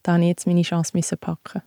da 0.03 0.13
habe 0.13 0.23
ich 0.23 0.29
jetzt 0.29 0.47
meine 0.47 0.61
Chance 0.63 0.91
müssen 0.93 1.17
packen. 1.17 1.61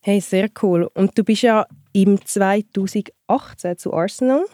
Hey, 0.00 0.20
sehr 0.20 0.48
cool. 0.62 0.90
Und 0.94 1.16
du 1.18 1.24
bist 1.24 1.42
ja 1.42 1.66
im 1.92 2.24
2018 2.24 3.78
zu 3.78 3.92
Arsenal, 3.92 4.44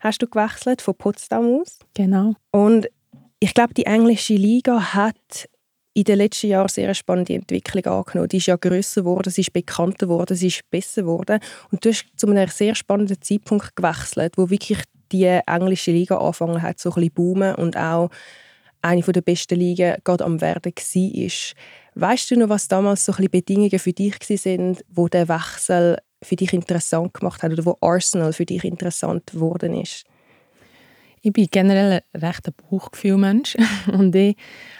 hast 0.00 0.22
du 0.22 0.28
gewechselt 0.28 0.82
von 0.82 0.94
Potsdam 0.94 1.60
aus. 1.60 1.78
Genau. 1.94 2.34
Und 2.50 2.88
ich 3.40 3.54
glaube, 3.54 3.74
die 3.74 3.86
englische 3.86 4.34
Liga 4.34 4.94
hat 4.94 5.48
in 5.98 6.04
den 6.04 6.18
letzten 6.18 6.46
Jahren 6.46 6.68
sehr 6.68 6.84
eine 6.84 6.94
spannende 6.94 7.34
Entwicklung 7.34 7.84
angenommen. 7.86 8.28
Die 8.28 8.36
ist 8.36 8.46
ja 8.46 8.54
grösser 8.54 9.00
geworden, 9.00 9.30
sie 9.30 9.40
ist 9.40 9.52
bekannter 9.52 10.06
geworden, 10.06 10.36
sie 10.36 10.46
ist 10.46 10.62
besser 10.70 11.02
geworden. 11.02 11.40
Und 11.72 11.84
du 11.84 11.88
hast 11.88 12.06
zu 12.16 12.28
einem 12.28 12.48
sehr 12.48 12.76
spannenden 12.76 13.20
Zeitpunkt 13.20 13.74
gewechselt, 13.74 14.34
wo 14.36 14.48
wirklich 14.48 14.78
die 15.10 15.24
englische 15.24 15.90
Liga 15.90 16.18
angefangen 16.18 16.62
hat, 16.62 16.78
so 16.78 16.90
ein 16.90 16.94
bisschen 16.94 17.14
boomen 17.14 17.56
und 17.56 17.76
auch 17.76 18.10
eine 18.80 19.02
der 19.02 19.22
besten 19.22 19.58
Ligen 19.58 19.96
gerade 20.04 20.24
am 20.24 20.40
werden 20.40 20.72
war. 20.72 22.10
Weißt 22.10 22.30
du 22.30 22.36
noch, 22.36 22.48
was 22.48 22.68
damals 22.68 23.04
so 23.04 23.10
ein 23.10 23.16
bisschen 23.16 23.30
Bedingungen 23.32 23.78
für 23.80 23.92
dich 23.92 24.14
sind, 24.20 24.84
wo 24.88 25.08
der 25.08 25.28
Wechsel 25.28 25.98
für 26.22 26.36
dich 26.36 26.52
interessant 26.52 27.12
gemacht 27.12 27.42
hat 27.42 27.50
oder 27.52 27.64
wo 27.64 27.76
Arsenal 27.80 28.32
für 28.32 28.46
dich 28.46 28.62
interessant 28.62 29.26
geworden 29.32 29.74
ist? 29.74 30.04
Ich 31.22 31.32
bin 31.32 31.46
generell 31.50 32.00
ein 32.12 32.20
rechter 32.20 32.52
Bauchgefühlmensch 32.52 33.56
und 33.92 34.14
ich 34.14 34.36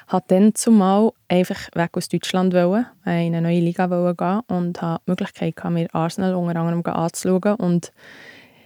wollte 0.09 0.26
dann 0.28 0.54
zumal 0.54 1.11
einfach 1.28 1.68
weg 1.75 1.90
aus 1.92 2.09
Deutschland 2.09 2.54
wollen, 2.54 2.87
in 3.04 3.35
eine 3.35 3.42
neue 3.42 3.61
Liga 3.61 3.87
gehen 3.87 4.40
und 4.49 4.83
hatte 4.83 5.02
die 5.07 5.11
Möglichkeit, 5.11 5.71
mir 5.71 5.88
Arsenal 5.95 6.35
unter 6.35 6.61
anderem 6.61 6.85
anzuschauen 6.85 7.57
und 7.57 7.92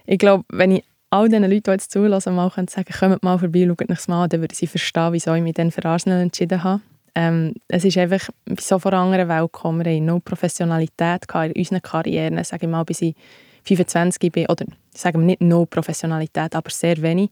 ich 0.05 0.17
glaube, 0.17 0.43
wenn 0.49 0.71
ich 0.71 0.83
all 1.09 1.29
diesen 1.29 1.43
Leuten, 1.43 1.63
die 1.63 1.71
jetzt 1.71 1.91
zulassen, 1.91 2.35
mal 2.35 2.49
sagen 2.49 2.85
kommt 2.99 3.23
mal 3.23 3.37
vorbei, 3.37 3.67
schaut 3.67 3.89
euch 3.89 4.07
mal 4.07 4.23
an, 4.23 4.29
dann 4.29 4.41
würde 4.41 4.55
sie 4.55 4.67
verstehen, 4.67 5.13
wieso 5.13 5.33
ich 5.35 5.43
mich 5.43 5.53
dann 5.53 5.71
für 5.71 5.85
Arsenal 5.85 6.21
entschieden 6.21 6.63
habe. 6.63 6.81
Ähm, 7.15 7.53
es 7.67 7.85
ist 7.85 7.97
einfach 7.97 8.29
so 8.59 8.79
von 8.79 8.93
einer 8.93 9.03
anderen 9.03 9.29
Welt 9.29 9.53
gekommen. 9.53 9.85
Wir 9.85 9.93
hatten 9.93 10.05
no 10.05 10.19
Professionalität 10.19 11.25
in 11.31 11.51
unseren 11.53 11.81
Karrieren, 11.81 12.43
sage 12.43 12.65
ich 12.65 12.71
mal, 12.71 12.83
bis 12.83 13.03
ich 13.03 13.15
25 13.63 14.31
bin, 14.31 14.47
oder 14.47 14.65
sagen 14.93 15.19
wir 15.21 15.25
nicht 15.25 15.41
no 15.41 15.65
Professionalität, 15.65 16.55
aber 16.55 16.69
sehr 16.69 17.01
wenig. 17.01 17.29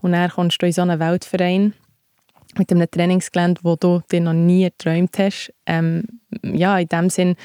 Und 0.00 0.12
dann 0.12 0.30
kommst 0.30 0.60
du 0.60 0.66
in 0.66 0.72
so 0.72 0.82
einen 0.82 1.00
Weltverein 1.00 1.74
mit 2.58 2.70
einem 2.70 2.90
Trainingsgelände, 2.90 3.60
wo 3.64 3.76
du 3.76 4.00
dir 4.10 4.20
noch 4.20 4.32
nie 4.32 4.64
geträumt 4.64 5.18
hast. 5.18 5.52
Ähm, 5.66 6.04
ja, 6.42 6.78
in 6.78 6.88
dem 6.88 7.10
Sinn 7.10 7.36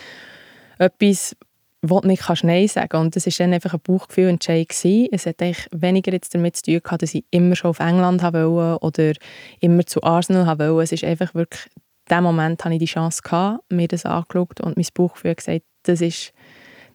etwas, 0.78 1.36
wo 1.82 2.00
du 2.00 2.08
nicht 2.08 2.24
kannst 2.24 2.44
Nein 2.44 2.68
sagen 2.68 2.98
Und 2.98 3.16
das 3.16 3.26
war 3.26 3.34
dann 3.38 3.54
einfach 3.54 3.74
ein 3.74 3.80
Bauchgefühlentscheid. 3.82 4.70
Es 5.12 5.26
hat 5.26 5.42
eigentlich 5.42 5.68
weniger 5.72 6.12
jetzt 6.12 6.34
damit 6.36 6.56
zu 6.56 6.64
tun 6.64 6.82
gehabt, 6.84 7.02
dass 7.02 7.16
ich 7.16 7.26
immer 7.32 7.56
schon 7.56 7.70
auf 7.70 7.80
England 7.80 8.22
wollte 8.22 8.84
oder 8.84 9.14
immer 9.60 9.86
zu 9.86 10.04
Arsenal 10.04 10.46
wollte. 10.60 10.84
Es 10.84 10.92
ist 10.92 11.04
einfach 11.04 11.34
wirklich, 11.34 11.66
in 12.10 12.16
dem 12.18 12.24
Moment 12.24 12.64
hatte 12.64 12.76
ich 12.76 12.80
die 12.80 12.86
Chance, 12.86 13.22
gehabt, 13.24 13.64
mir 13.72 13.88
das 13.88 14.06
angeschaut 14.06 14.62
und 14.62 14.78
mein 14.78 14.86
Bauchgefühl 14.94 15.36
gesagt, 15.36 15.64
das 15.84 16.02
ist 16.02 16.34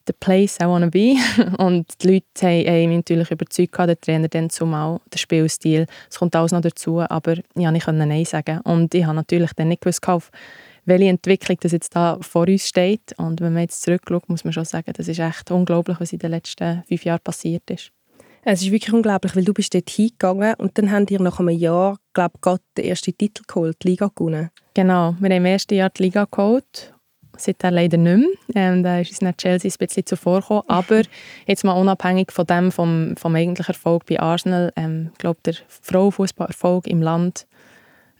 the 0.06 0.12
place 0.12 0.58
I 0.60 0.66
want 0.66 0.84
to 0.84 0.90
be. 0.90 1.16
Und 1.58 2.02
die 2.02 2.14
Leute 2.14 2.46
haben, 2.66 2.88
mich 2.88 2.96
natürlich 2.98 3.30
überzeugt, 3.30 3.78
der 3.78 4.00
Trainer 4.00 4.28
dann 4.28 4.50
zumal, 4.50 5.00
der 5.12 5.18
Spielstil. 5.18 5.86
Es 6.10 6.18
kommt 6.18 6.34
alles 6.36 6.52
noch 6.52 6.60
dazu, 6.60 7.00
aber 7.00 7.36
ja, 7.56 7.72
ich 7.72 7.84
konnte 7.84 8.06
Nein 8.06 8.24
sagen. 8.24 8.60
Und 8.62 8.94
ich 8.94 9.04
habe 9.04 9.16
natürlich 9.16 9.52
dann 9.54 9.68
nicht 9.68 9.82
gewusst, 9.82 10.06
auf 10.08 10.30
welche 10.84 11.08
Entwicklung 11.08 11.58
das 11.60 11.72
jetzt 11.72 11.94
da 11.94 12.18
vor 12.20 12.46
uns 12.46 12.68
steht. 12.68 13.14
Und 13.18 13.40
wenn 13.40 13.52
man 13.52 13.62
jetzt 13.62 13.82
zurückschaut, 13.82 14.28
muss 14.28 14.44
man 14.44 14.52
schon 14.52 14.64
sagen, 14.64 14.92
das 14.96 15.08
ist 15.08 15.18
echt 15.18 15.50
unglaublich, 15.50 16.00
was 16.00 16.12
in 16.12 16.20
den 16.20 16.30
letzten 16.30 16.84
fünf 16.88 17.04
Jahren 17.04 17.20
passiert 17.22 17.68
ist. 17.70 17.90
Es 18.48 18.62
ist 18.62 18.70
wirklich 18.70 18.94
unglaublich, 18.94 19.34
weil 19.34 19.44
du 19.44 19.52
bist 19.52 19.74
dort 19.74 19.90
hingegangen 19.90 20.54
und 20.54 20.78
dann 20.78 20.92
haben 20.92 21.10
wir 21.10 21.20
nach 21.20 21.40
einem 21.40 21.48
Jahr, 21.48 21.98
glaube 22.12 22.34
ich, 22.36 22.58
den 22.76 22.84
ersten 22.84 23.18
Titel 23.18 23.42
geholt, 23.44 23.76
die 23.82 23.88
Liga 23.88 24.08
gewonnen. 24.14 24.50
Genau, 24.72 25.16
wir 25.18 25.30
haben 25.30 25.38
im 25.38 25.46
ersten 25.46 25.74
Jahr 25.74 25.90
die 25.90 26.04
Liga 26.04 26.28
geholt 26.30 26.94
seitdem 27.38 27.74
leider 27.74 27.96
nicht 27.96 28.28
mehr. 28.54 28.72
Ähm, 28.72 28.82
da 28.82 29.00
ist 29.00 29.10
uns 29.10 29.20
nach 29.20 29.36
Chelsea 29.36 29.70
ein 29.70 29.78
bisschen 29.78 30.06
zuvorgekommen. 30.06 30.64
Aber 30.68 31.02
jetzt 31.46 31.64
mal 31.64 31.72
unabhängig 31.72 32.32
von 32.32 32.46
dem, 32.46 32.72
vom, 32.72 33.16
vom 33.16 33.34
eigentlichen 33.34 33.74
Erfolg 33.74 34.06
bei 34.06 34.20
Arsenal, 34.20 34.72
ähm, 34.76 35.10
glaube, 35.18 35.40
der 35.44 35.54
Frauenfußballerfolg 35.68 36.86
im 36.86 37.02
Land 37.02 37.46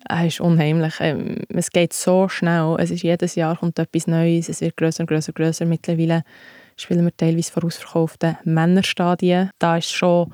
äh, 0.09 0.27
ist 0.27 0.41
unheimlich. 0.41 0.95
Ähm, 1.01 1.39
es 1.49 1.71
geht 1.71 1.93
so 1.93 2.29
schnell. 2.29 2.77
Es 2.79 2.91
ist 2.91 3.03
jedes 3.03 3.35
Jahr 3.35 3.57
kommt 3.57 3.79
etwas 3.79 4.07
Neues. 4.07 4.49
Es 4.49 4.61
wird 4.61 4.77
größer 4.77 5.03
und 5.03 5.09
größer 5.09 5.31
und 5.31 5.37
größer. 5.37 5.65
Mittlerweile 5.65 6.23
spielen 6.77 7.05
wir 7.05 7.17
teilweise 7.17 7.53
vor 7.53 7.65
ausverkauften 7.65 8.37
Männerstadien. 8.45 9.51
Da 9.59 9.79
ist 9.79 9.93
schon 9.93 10.33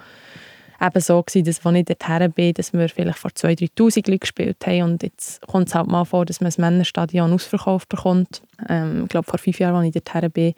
eben 0.82 1.00
so 1.00 1.22
gewesen, 1.22 1.44
dass 1.44 1.64
als 1.64 1.76
ich 1.76 1.84
dorthin 1.84 2.32
bin, 2.32 2.54
dass 2.54 2.72
wir 2.72 2.88
vielleicht 2.88 3.18
vor 3.18 3.30
2'000, 3.30 3.70
3'000 3.76 4.10
Leuten 4.10 4.20
gespielt 4.20 4.66
haben 4.66 4.82
und 4.82 5.02
jetzt 5.02 5.46
kommt 5.46 5.68
es 5.68 5.74
halt 5.74 5.86
mal 5.86 6.04
vor, 6.04 6.24
dass 6.24 6.40
man 6.40 6.48
das 6.48 6.58
Männerstadion 6.58 7.32
ausverkauft 7.32 7.88
bekommt. 7.88 8.42
Ähm, 8.68 9.04
ich 9.04 9.08
glaube, 9.08 9.28
vor 9.28 9.38
fünf 9.38 9.58
Jahren, 9.58 9.76
als 9.76 9.94
ich 9.94 10.02
dorthin 10.02 10.30
bin, 10.30 10.54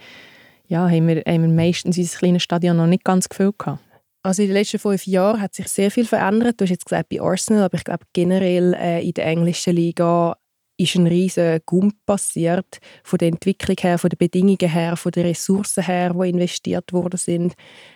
ja, 0.69 0.89
haben, 0.89 1.09
wir, 1.09 1.23
haben 1.27 1.43
wir 1.43 1.49
meistens 1.49 1.99
unser 1.99 2.19
kleines 2.19 2.43
Stadion 2.43 2.77
noch 2.77 2.87
nicht 2.87 3.05
ganz 3.05 3.29
gefüllt 3.29 3.59
gehabt. 3.59 3.81
Also 4.23 4.41
in 4.41 4.49
den 4.49 4.55
letzten 4.55 4.79
fünf 4.79 5.07
Jahren 5.07 5.41
hat 5.41 5.55
sich 5.55 5.69
sehr 5.69 5.91
viel 5.91 6.07
verändert. 6.07 6.59
Du 6.59 6.65
hast 6.65 6.71
jetzt 6.71 6.87
gesagt 6.87 7.11
bei 7.11 7.21
Arsenal, 7.21 7.65
aber 7.65 7.77
ich 7.77 7.85
glaube 7.85 8.05
generell 8.15 8.73
äh, 8.73 9.07
in 9.07 9.13
der 9.13 9.27
englischen 9.27 9.77
Liga 9.77 10.35
ist 10.77 10.97
ein 10.97 11.07
riesiger 11.07 11.61
Gump 11.61 11.95
passiert, 12.05 12.79
von 13.05 13.19
der 13.19 13.29
Entwicklung 13.29 13.77
her, 13.81 13.99
von 13.99 14.11
den 14.11 14.19
Bedingungen 14.19 14.69
her, 14.69 14.97
von 14.97 15.13
den 15.13 15.27
Ressourcen 15.27 15.85
her, 15.85 16.15
die 16.15 16.29
investiert 16.29 16.93
worden 16.93 17.17
sind. 17.17 17.55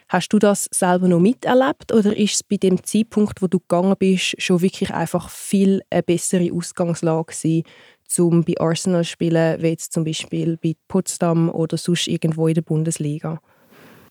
Hast 0.08 0.32
du 0.32 0.38
das 0.38 0.68
selber 0.72 1.08
noch 1.08 1.18
miterlebt 1.18 1.92
oder 1.92 2.16
ist 2.16 2.34
es 2.34 2.42
bei 2.42 2.56
dem 2.56 2.82
Zeitpunkt, 2.84 3.42
wo 3.42 3.48
du 3.48 3.58
gegangen 3.58 3.96
bist, 3.98 4.40
schon 4.40 4.62
wirklich 4.62 4.92
einfach 4.92 5.28
viel 5.28 5.82
eine 5.90 6.02
bessere 6.02 6.52
Ausgangslage 6.52 7.32
gewesen, 7.32 7.64
um 8.18 8.44
bei 8.44 8.54
Arsenal 8.58 9.04
zu 9.04 9.10
spielen, 9.10 9.60
wie 9.60 9.68
jetzt 9.68 9.92
zum 9.92 10.04
Beispiel 10.04 10.56
bei 10.56 10.74
Potsdam 10.86 11.50
oder 11.50 11.76
sonst 11.76 12.06
irgendwo 12.06 12.46
in 12.46 12.54
der 12.54 12.62
Bundesliga? 12.62 13.40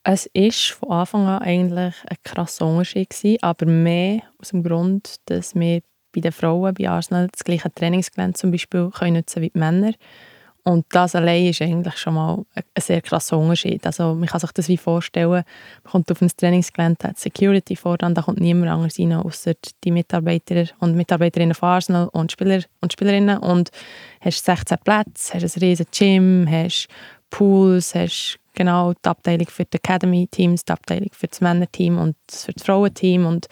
Es 0.03 0.29
war 0.33 0.51
von 0.79 0.91
Anfang 0.91 1.27
an 1.27 1.41
eigentlich 1.41 1.95
ein 2.07 2.17
krasser 2.23 2.65
Unterschied, 2.65 3.41
aber 3.41 3.65
mehr 3.65 4.21
aus 4.39 4.49
dem 4.49 4.63
Grund, 4.63 5.15
dass 5.25 5.55
wir 5.55 5.81
bei 6.13 6.21
den 6.21 6.31
Frauen 6.31 6.73
bei 6.73 6.89
Arsenal 6.89 7.27
das 7.31 7.43
gleiche 7.43 7.73
Trainingsgelände 7.73 8.37
zum 8.37 8.51
Beispiel 8.51 8.89
können 8.89 9.17
nutzen 9.17 9.41
wie 9.41 9.49
die 9.49 9.59
Männer. 9.59 9.93
Und 10.67 10.85
das 10.89 11.15
allein 11.15 11.45
ist 11.45 11.61
eigentlich 11.61 11.97
schon 11.97 12.15
mal 12.15 12.43
ein 12.53 12.63
sehr 12.77 13.01
krasser 13.01 13.37
Unterschied. 13.37 13.85
Also 13.85 14.13
man 14.13 14.27
kann 14.27 14.41
sich 14.41 14.51
das 14.51 14.67
wie 14.67 14.75
vorstellen, 14.75 15.29
man 15.31 15.91
kommt 15.91 16.11
auf 16.11 16.21
ein 16.21 16.29
Trainingsgelände, 16.35 17.07
hat 17.07 17.17
Security 17.17 17.77
voran, 17.77 18.13
da 18.13 18.21
kommt 18.21 18.41
niemand 18.41 18.69
anders 18.69 18.99
rein, 18.99 19.13
außer 19.13 19.53
die 19.85 19.91
Mitarbeiter 19.91 20.65
und 20.79 20.97
Mitarbeiterinnen 20.97 21.55
von 21.55 21.69
Arsenal 21.69 22.09
und 22.11 22.33
Spieler 22.33 22.63
und 22.81 22.91
Spielerinnen. 22.91 23.37
Und 23.37 23.69
hast 24.19 24.43
16 24.43 24.77
Plätze, 24.83 25.35
hast 25.35 25.55
ein 25.55 25.61
riesiges 25.61 25.97
Gym, 25.97 26.45
hast 26.51 26.89
Pools, 27.29 27.95
hast 27.95 28.37
genau 28.57 28.93
die 28.93 29.07
Abteilung 29.07 29.47
für 29.47 29.65
die 29.65 29.77
Academy-Teams, 29.77 30.65
die 30.65 30.71
Abteilung 30.71 31.09
für 31.13 31.27
das 31.27 31.41
Männerteam 31.41 31.99
und 31.99 32.15
für 32.29 32.53
das 32.53 32.63
Frauenteam 32.63 33.25
und 33.27 33.45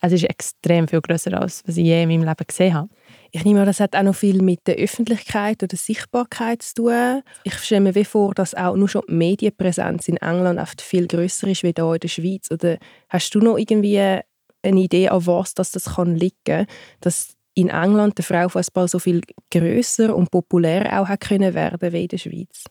es 0.00 0.12
ist 0.12 0.24
extrem 0.24 0.88
viel 0.88 1.00
größer 1.00 1.32
als 1.40 1.62
was 1.66 1.76
ich 1.76 1.86
je 1.86 2.02
in 2.02 2.08
meinem 2.08 2.24
Leben 2.24 2.46
gesehen 2.46 2.74
habe. 2.74 2.88
Ich 3.30 3.44
nehme 3.44 3.60
an, 3.60 3.66
das 3.66 3.78
hat 3.78 3.94
auch 3.94 4.02
noch 4.02 4.14
viel 4.14 4.42
mit 4.42 4.66
der 4.66 4.76
Öffentlichkeit 4.76 5.62
oder 5.62 5.76
Sichtbarkeit 5.76 6.62
zu 6.62 6.74
tun. 6.74 7.22
Ich 7.44 7.54
stelle 7.54 7.82
mir 7.82 7.94
wie 7.94 8.04
vor, 8.04 8.34
dass 8.34 8.54
auch 8.54 8.74
nur 8.74 8.88
schon 8.88 9.02
die 9.08 9.14
Medienpräsenz 9.14 10.08
in 10.08 10.16
England 10.16 10.58
oft 10.58 10.80
viel 10.80 11.06
größer 11.06 11.46
ist 11.46 11.64
als 11.64 11.76
hier 11.76 11.94
in 11.94 12.00
der 12.00 12.08
Schweiz. 12.08 12.50
Oder 12.50 12.78
hast 13.08 13.34
du 13.34 13.40
noch 13.40 13.58
irgendwie 13.58 13.98
eine 13.98 14.80
Idee, 14.80 15.08
an 15.08 15.26
was 15.26 15.54
das, 15.54 15.70
das 15.70 15.94
kann 15.96 16.16
liegen 16.16 16.66
dass 17.00 17.36
in 17.54 17.68
England 17.68 18.18
der 18.18 18.24
Frauenfußball 18.24 18.88
so 18.88 18.98
viel 18.98 19.20
größer 19.52 20.14
und 20.14 20.30
populärer 20.30 21.00
auch 21.00 21.08
hat 21.08 21.20
können 21.20 21.54
werden 21.54 21.92
wie 21.92 22.02
in 22.02 22.08
der 22.08 22.18
Schweiz? 22.18 22.64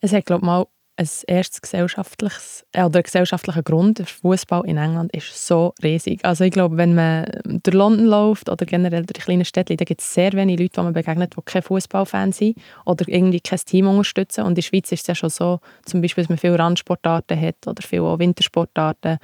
Es 0.00 0.12
hat 0.12 0.26
glaube 0.26 0.42
ich 0.42 0.46
mal 0.46 0.66
ein 1.02 1.34
erstes 1.36 1.60
gesellschaftliches 1.60 2.64
äh, 2.72 2.84
oder 2.84 3.02
gesellschaftlicher 3.02 3.62
Grund. 3.62 4.02
Fußball 4.08 4.64
in 4.66 4.76
England 4.76 5.14
ist 5.14 5.46
so 5.46 5.74
riesig. 5.82 6.24
Also 6.24 6.44
ich 6.44 6.52
glaube, 6.52 6.76
wenn 6.76 6.94
man 6.94 7.26
durch 7.44 7.74
London 7.74 8.06
läuft 8.06 8.48
oder 8.48 8.64
generell 8.64 9.04
durch 9.04 9.24
kleine 9.24 9.44
Städte, 9.44 9.76
dann 9.76 9.84
gibt 9.84 10.00
es 10.00 10.14
sehr 10.14 10.32
wenige 10.32 10.62
Leute, 10.62 10.74
die 10.76 10.80
man 10.82 10.92
begegnet, 10.92 11.34
die 11.36 11.42
kein 11.44 11.62
Fußballfan 11.62 12.32
sind 12.32 12.56
oder 12.84 13.06
irgendwie 13.08 13.40
kein 13.40 13.58
Team 13.58 13.88
unterstützen. 13.88 14.42
Und 14.42 14.50
in 14.50 14.54
der 14.56 14.62
Schweiz 14.62 14.92
ist 14.92 15.02
es 15.02 15.06
ja 15.06 15.14
schon 15.14 15.30
so, 15.30 15.60
zum 15.84 16.00
Beispiel, 16.00 16.24
dass 16.24 16.28
man 16.28 16.38
viele 16.38 16.58
Randsportarten 16.58 17.40
hat 17.40 17.66
oder 17.66 17.82
viele 17.82 18.18
Wintersportarten. 18.18 19.18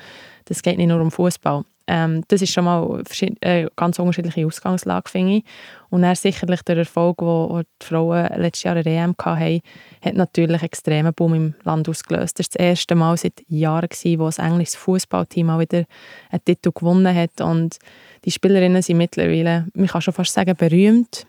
Das 0.47 0.63
geht 0.63 0.79
nicht 0.79 0.89
nur 0.89 1.01
um 1.01 1.11
Fußball. 1.11 1.65
Ähm, 1.91 2.23
das 2.29 2.43
ist 2.43 2.53
schon 2.53 2.65
mal 2.65 3.03
eine 3.17 3.37
äh, 3.41 3.69
ganz 3.75 3.99
unterschiedliche 3.99 4.47
Ausgangslage, 4.47 5.09
finde 5.09 5.37
ich. 5.37 5.45
Und 5.89 6.03
dann 6.03 6.15
sicherlich 6.15 6.61
der 6.63 6.77
Erfolg, 6.77 7.17
den 7.17 7.65
die 7.81 7.87
Frauen 7.87 8.29
letztes 8.37 8.65
Jahr 8.65 8.77
in 8.77 8.85
der 8.85 9.05
EM 9.05 9.15
hatten, 9.19 9.63
hat 10.03 10.15
natürlich 10.15 10.51
einen 10.51 10.63
extremen 10.63 11.15
Boom 11.15 11.35
im 11.35 11.55
Land 11.65 11.89
ausgelöst. 11.89 12.39
Das 12.39 12.49
war 12.49 12.59
das 12.59 12.67
erste 12.67 12.95
Mal 12.95 13.17
seit 13.17 13.43
Jahren, 13.49 13.89
wo 14.19 14.27
das 14.27 14.39
englische 14.39 14.77
Fußballteam 14.77 15.49
auch 15.49 15.61
wieder 15.61 15.85
einen 16.31 16.45
Titel 16.45 16.73
gewonnen 16.75 17.17
hat. 17.17 17.41
Und 17.41 17.79
die 18.27 18.31
Spielerinnen 18.31 18.83
sind 18.83 18.99
mittlerweile, 18.99 19.67
man 19.73 19.87
kann 19.87 20.03
schon 20.03 20.13
fast 20.13 20.35
sagen, 20.35 20.57
berühmt 20.57 21.27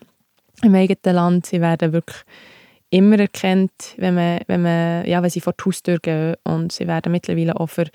im 0.62 0.74
eigenen 0.74 1.16
Land. 1.16 1.46
Sie 1.46 1.62
werden 1.62 1.94
wirklich 1.94 2.18
immer 2.90 3.18
erkannt, 3.18 3.94
wenn, 3.96 4.14
man, 4.14 4.40
wenn, 4.46 4.60
man, 4.60 5.06
ja, 5.06 5.22
wenn 5.22 5.30
sie 5.30 5.40
vor 5.40 5.54
die 5.54 5.64
Haustür 5.64 5.98
gehen. 6.00 6.34
Und 6.44 6.72
sie 6.72 6.86
werden 6.86 7.12
mittlerweile 7.12 7.58
auch 7.58 7.68
für 7.68 7.86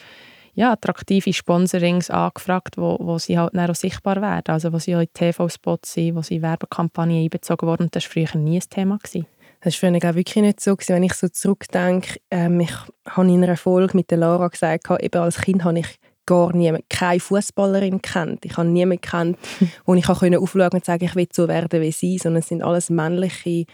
ja, 0.55 0.71
attraktive 0.71 1.33
Sponsorings 1.33 2.09
angefragt, 2.09 2.77
wo, 2.77 2.97
wo 2.99 3.17
sie 3.19 3.37
halt 3.37 3.53
dann 3.53 3.69
auch 3.69 3.75
sichtbar 3.75 4.21
werden. 4.21 4.53
Also 4.53 4.71
wo 4.71 4.79
sie 4.79 4.95
auch 4.95 5.01
in 5.01 5.13
TV-Spots 5.13 5.93
sind, 5.93 6.15
wo 6.15 6.21
sie 6.21 6.37
in 6.37 6.41
Werbekampagnen 6.41 7.23
einbezogen 7.23 7.67
wurden. 7.67 7.89
Das 7.91 8.05
war 8.05 8.11
früher 8.11 8.39
nie 8.39 8.57
ein 8.57 8.69
Thema. 8.69 8.97
Gewesen. 8.97 9.27
Das 9.61 9.81
war 9.81 9.91
früher 9.91 10.09
auch 10.09 10.15
wirklich 10.15 10.43
nicht 10.43 10.61
so. 10.61 10.75
Gewesen. 10.75 10.95
Wenn 10.95 11.03
ich 11.03 11.13
so 11.13 11.27
zurückdenke, 11.27 12.19
ähm, 12.31 12.61
ich 12.61 12.73
habe 13.05 13.27
in 13.27 13.43
einer 13.43 13.57
Folge 13.57 13.97
mit 13.97 14.09
der 14.11 14.17
Lara 14.19 14.47
gesagt, 14.47 14.89
eben 15.01 15.21
als 15.21 15.41
Kind 15.41 15.65
habe 15.65 15.79
ich 15.79 15.99
gar 16.25 16.55
niemand, 16.55 16.89
keine 16.89 17.19
Fußballerin 17.19 18.01
kennt. 18.01 18.45
Ich 18.45 18.57
habe 18.57 18.67
niemanden 18.67 19.01
kennt, 19.01 19.37
wo 19.85 19.93
ich 19.93 20.07
aufschauen 20.07 20.39
konnte 20.39 20.69
und 20.77 20.85
sagen, 20.85 21.03
ich 21.03 21.15
will 21.15 21.27
so 21.31 21.47
werden 21.49 21.81
wie 21.81 21.91
sie, 21.91 22.17
sondern 22.17 22.39
es 22.39 22.47
sind 22.47 22.63
alles 22.63 22.89
männliche 22.89 23.65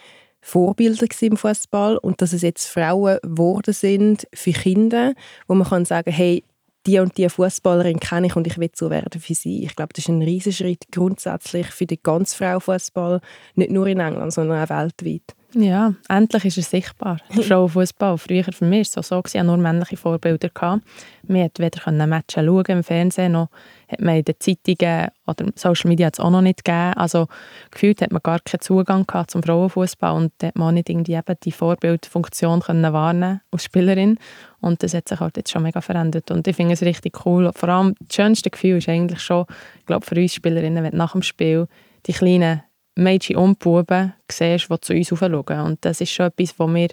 Vorbilder 0.42 1.06
im 1.22 1.38
Fußball 1.38 1.98
und 1.98 2.22
dass 2.22 2.34
es 2.34 2.42
jetzt 2.42 2.68
Frauen 2.68 3.20
geworden 3.22 3.74
sind 3.74 4.28
für 4.34 4.52
Kinder, 4.52 5.14
wo 5.48 5.54
man 5.54 5.68
kann 5.68 5.86
sagen, 5.86 6.12
hey, 6.12 6.44
die 6.86 7.00
und 7.00 7.18
die 7.18 7.30
Fußballerin 7.30 8.00
kenne 8.00 8.28
ich 8.28 8.36
und 8.36 8.48
ich 8.48 8.58
will 8.58 8.72
so 8.74 8.90
werden 8.90 9.22
wie 9.28 9.34
sie. 9.34 9.64
Ich 9.64 9.76
glaube, 9.76 9.94
das 9.94 10.06
ist 10.06 10.10
ein 10.10 10.52
Schritt 10.52 10.92
grundsätzlich 10.92 11.68
für 11.68 11.86
den 11.86 12.00
ganzen 12.02 12.38
Frauenfußball, 12.38 13.22
nicht 13.56 13.72
nur 13.72 13.88
in 13.88 14.00
England, 14.00 14.34
sondern 14.34 14.64
auch 14.64 14.70
weltweit. 14.70 15.36
Ja, 15.54 15.94
endlich 16.08 16.46
ist 16.46 16.58
er 16.58 16.64
sichtbar. 16.64 17.18
Frauenfußball. 17.30 18.18
Früher 18.18 18.44
für 18.44 18.66
mich 18.66 18.96
war 18.96 19.02
es 19.02 19.08
so, 19.10 19.22
ich 19.26 19.44
nur 19.44 19.58
männliche 19.58 19.98
Vorbilder 19.98 20.50
hatte. 20.56 20.82
Man 21.28 21.42
konnte 21.42 21.64
weder 21.64 22.08
Matches 22.08 22.46
schauen 22.46 22.64
im 22.68 22.84
Fernsehen, 22.84 23.34
noch 23.34 23.50
hat 23.90 24.00
man 24.00 24.16
in 24.16 24.24
den 24.24 24.36
Zeitungen 24.40 25.10
oder 25.28 25.46
Social 25.56 25.90
Media 25.90 26.10
auch 26.18 26.30
noch 26.30 26.42
nicht 26.42 26.64
gegeben. 26.64 26.94
Also 26.94 27.28
gefühlt 27.70 28.02
hat 28.02 28.12
man 28.12 28.22
gar 28.24 28.40
keinen 28.40 28.62
Zugang 28.62 29.06
gehabt 29.06 29.32
zum 29.32 29.44
Frauenfußball 29.44 30.16
und 30.16 30.32
hat 30.42 30.56
man 30.56 30.70
auch 30.70 30.72
nicht 30.72 30.90
irgendwie 30.90 31.14
eben 31.14 31.36
die 31.44 31.52
Vorbildfunktion 31.52 32.62
können 32.62 32.94
wahrnehmen 32.94 33.42
als 33.52 33.66
Spielerin. 33.66 34.18
Und 34.62 34.84
das 34.84 34.94
hat 34.94 35.10
sich 35.10 35.20
halt 35.20 35.36
jetzt 35.36 35.52
schon 35.52 35.64
mega 35.64 35.82
verändert. 35.82 36.32
Und 36.32 36.48
ich 36.48 36.56
finde 36.56 36.74
es 36.74 36.82
richtig 36.82 37.26
cool. 37.26 37.52
Vor 37.54 37.70
allem 37.70 37.96
das 38.00 38.16
schönste 38.16 38.50
Gefühl 38.50 38.78
ist 38.78 38.88
eigentlich 38.88 39.22
schon, 39.22 39.46
ich 39.80 39.86
glaube 39.86 40.06
für 40.06 40.16
uns 40.16 40.34
Spielerinnen, 40.34 40.84
wenn 40.84 40.96
nach 40.96 41.12
dem 41.12 41.24
Spiel 41.24 41.68
die 42.06 42.14
kleinen 42.14 42.64
Mädchen 42.96 43.38
und 43.38 43.60
Buben 43.60 44.14
siehst, 44.30 44.70
die 44.70 44.80
zu 44.82 44.94
uns 44.94 45.12
aufschauen. 45.12 45.62
Und 45.62 45.86
das 45.86 46.02
ist 46.02 46.12
schon 46.12 46.28
etwas, 46.28 46.58
was 46.58 46.74
wir 46.74 46.90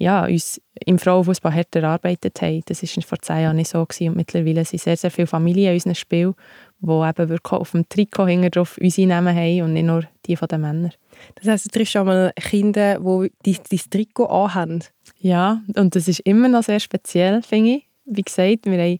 ja, 0.00 0.24
uns 0.24 0.60
im 0.86 0.98
Frauenfußball 0.98 1.54
hart 1.54 1.76
erarbeitet 1.76 2.40
haben. 2.40 2.62
Das 2.64 2.82
war 2.82 3.02
vor 3.02 3.18
zehn 3.20 3.42
Jahren 3.42 3.56
nicht 3.56 3.68
so. 3.68 3.84
Gewesen. 3.84 4.08
Und 4.08 4.16
mittlerweile 4.16 4.64
sind 4.64 4.80
sehr, 4.80 4.96
sehr 4.96 5.10
viele 5.10 5.26
Familien 5.26 5.68
in 5.68 5.74
unserem 5.74 5.94
Spiel, 5.94 6.34
die 6.80 6.90
eben 6.90 7.28
wirklich 7.28 7.52
auf 7.52 7.72
dem 7.72 7.86
Trikot 7.86 8.26
hinten 8.26 8.50
drauf 8.50 8.78
unsere 8.80 9.08
Namen 9.08 9.36
haben 9.36 9.62
und 9.62 9.74
nicht 9.74 9.84
nur 9.84 10.04
die 10.24 10.36
der 10.36 10.58
Männer. 10.58 10.90
Das 11.34 11.48
heisst, 11.48 11.66
du 11.66 11.68
triffst 11.68 11.92
schon 11.92 12.06
mal 12.06 12.32
Kinder, 12.34 12.98
die 13.44 13.58
dein 13.70 13.80
Trikot 13.90 14.24
anhaben? 14.24 14.82
Ja, 15.18 15.60
und 15.76 15.94
das 15.94 16.08
ist 16.08 16.20
immer 16.20 16.48
noch 16.48 16.62
sehr 16.62 16.80
speziell, 16.80 17.42
finde 17.42 17.70
ich. 17.70 17.86
Wie 18.06 18.22
gesagt, 18.22 18.64
wir 18.64 18.82
haben 18.82 18.98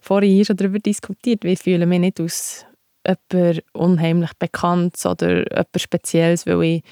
vorhin 0.00 0.32
hier 0.32 0.44
schon 0.44 0.56
darüber 0.56 0.80
diskutiert, 0.80 1.44
wie 1.44 1.54
fühlen 1.54 1.88
wir 1.88 1.98
nicht 2.00 2.20
aus 2.20 2.66
jemand 3.06 3.62
unheimlich 3.72 4.30
Bekanntes 4.38 5.06
oder 5.06 5.50
etwas 5.56 5.82
Spezielles, 5.82 6.46
weil 6.46 6.62
ich 6.62 6.82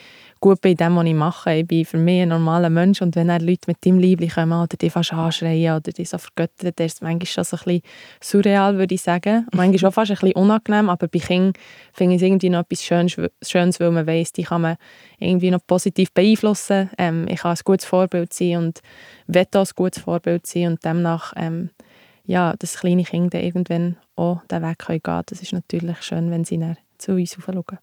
gut 0.41 0.65
in 0.65 0.77
dem, 0.77 0.97
was 0.97 1.07
ich 1.07 1.15
mache. 1.15 1.55
Ich 1.55 1.67
bin 1.67 1.85
für 1.85 1.99
mich 1.99 2.23
ein 2.23 2.29
normaler 2.29 2.71
Mensch 2.71 3.03
und 3.03 3.17
wenn 3.17 3.29
dann 3.29 3.43
Leute 3.43 3.63
mit 3.67 3.85
deinem 3.85 3.99
Liebling 3.99 4.31
kommen 4.31 4.53
oder 4.53 4.77
die 4.77 4.91
fast 4.91 5.13
anschreien 5.13 5.77
oder 5.77 5.93
die 5.93 6.05
so 6.05 6.19
vergöttern, 6.19 6.73
dann 6.77 6.87
ist 6.87 6.95
es 6.95 7.01
manchmal 7.01 7.27
schon 7.27 7.45
so 7.45 7.57
ein 7.57 7.63
bisschen 7.65 7.83
surreal, 8.21 8.79
würde 8.79 8.95
ich 8.95 9.03
sagen. 9.03 9.47
Manchmal 9.53 9.91
auch 9.91 9.95
fast 9.95 10.11
ein 10.11 10.17
bisschen 10.17 10.37
unangenehm, 10.37 10.89
aber 10.89 11.09
bei 11.09 11.19
Kindern 11.19 11.55
finde 11.93 12.15
ich 12.15 12.23
es 12.23 12.27
irgendwie 12.27 12.51
noch 12.51 12.61
etwas 12.61 12.85
Schönes, 12.85 13.17
Schönes 13.43 13.81
weil 13.81 13.91
man 13.91 14.07
weiss, 14.07 14.33
die 14.33 14.45
kann 14.45 14.63
man 14.63 14.77
irgendwie 15.19 15.51
noch 15.51 15.67
positiv 15.67 16.13
beeinflussen. 16.13 16.91
Ähm, 16.99 17.27
ich 17.29 17.41
kann 17.41 17.53
ein 17.53 17.61
gutes 17.65 17.87
Vorbild 17.87 18.33
sein 18.33 18.57
und 18.59 18.81
will 19.27 19.47
auch 19.55 19.61
ein 19.61 19.71
gutes 19.75 20.03
Vorbild 20.03 20.47
sein 20.47 20.69
und 20.69 20.85
demnach 20.85 21.33
ähm, 21.37 21.71
ja, 22.29 22.55
dass 22.59 22.79
kleine 22.79 23.05
Kinder 23.05 23.43
irgendwann 23.43 23.97
auch 24.15 24.45
den 24.51 24.63
Weg 24.63 24.79
gehen 24.87 25.03
können. 25.03 25.23
Das 25.27 25.41
ist 25.41 25.55
natürlich 25.55 26.03
schön, 26.03 26.31
wenn 26.31 26.45
sie 26.45 26.61
zu 26.99 27.13
uns 27.13 27.37
schauen. 27.43 27.79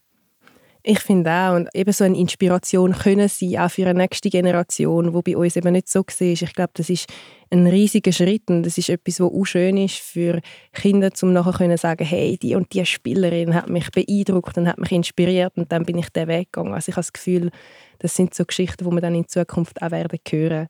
Ich 0.88 1.00
finde 1.00 1.32
auch, 1.32 1.56
und 1.56 1.68
eben 1.74 1.92
so 1.92 2.04
eine 2.04 2.16
Inspiration 2.16 2.92
können 2.92 3.28
sie 3.28 3.58
auch 3.58 3.68
für 3.68 3.88
eine 3.88 3.98
nächste 3.98 4.30
Generation, 4.30 5.14
wo 5.14 5.20
bei 5.20 5.36
uns 5.36 5.56
eben 5.56 5.72
nicht 5.72 5.88
so 5.88 6.02
war. 6.02 6.20
Ich 6.20 6.52
glaube, 6.54 6.70
das 6.74 6.88
ist 6.88 7.08
ein 7.50 7.66
riesiger 7.66 8.12
Schritt 8.12 8.48
und 8.48 8.62
das 8.62 8.78
ist 8.78 8.88
etwas, 8.88 9.18
was 9.18 9.32
auch 9.32 9.44
schön 9.44 9.78
ist 9.78 9.96
für 9.96 10.40
Kinder, 10.72 11.10
um 11.22 11.32
nachher 11.32 11.54
können 11.54 11.76
sagen, 11.76 12.04
hey, 12.04 12.38
die 12.40 12.54
und 12.54 12.72
die 12.72 12.86
Spielerin 12.86 13.52
hat 13.52 13.68
mich 13.68 13.90
beeindruckt 13.90 14.56
und 14.58 14.68
hat 14.68 14.78
mich 14.78 14.92
inspiriert 14.92 15.54
und 15.56 15.72
dann 15.72 15.84
bin 15.84 15.98
ich 15.98 16.08
den 16.10 16.28
Weg 16.28 16.52
gegangen. 16.52 16.72
Also 16.72 16.90
ich 16.90 16.94
habe 16.94 17.02
das 17.02 17.12
Gefühl, 17.12 17.50
das 17.98 18.14
sind 18.14 18.32
so 18.32 18.44
Geschichten, 18.44 18.88
die 18.88 18.94
wir 18.94 19.00
dann 19.00 19.16
in 19.16 19.26
Zukunft 19.26 19.82
auch 19.82 19.90
werden 19.90 20.20
hören. 20.30 20.68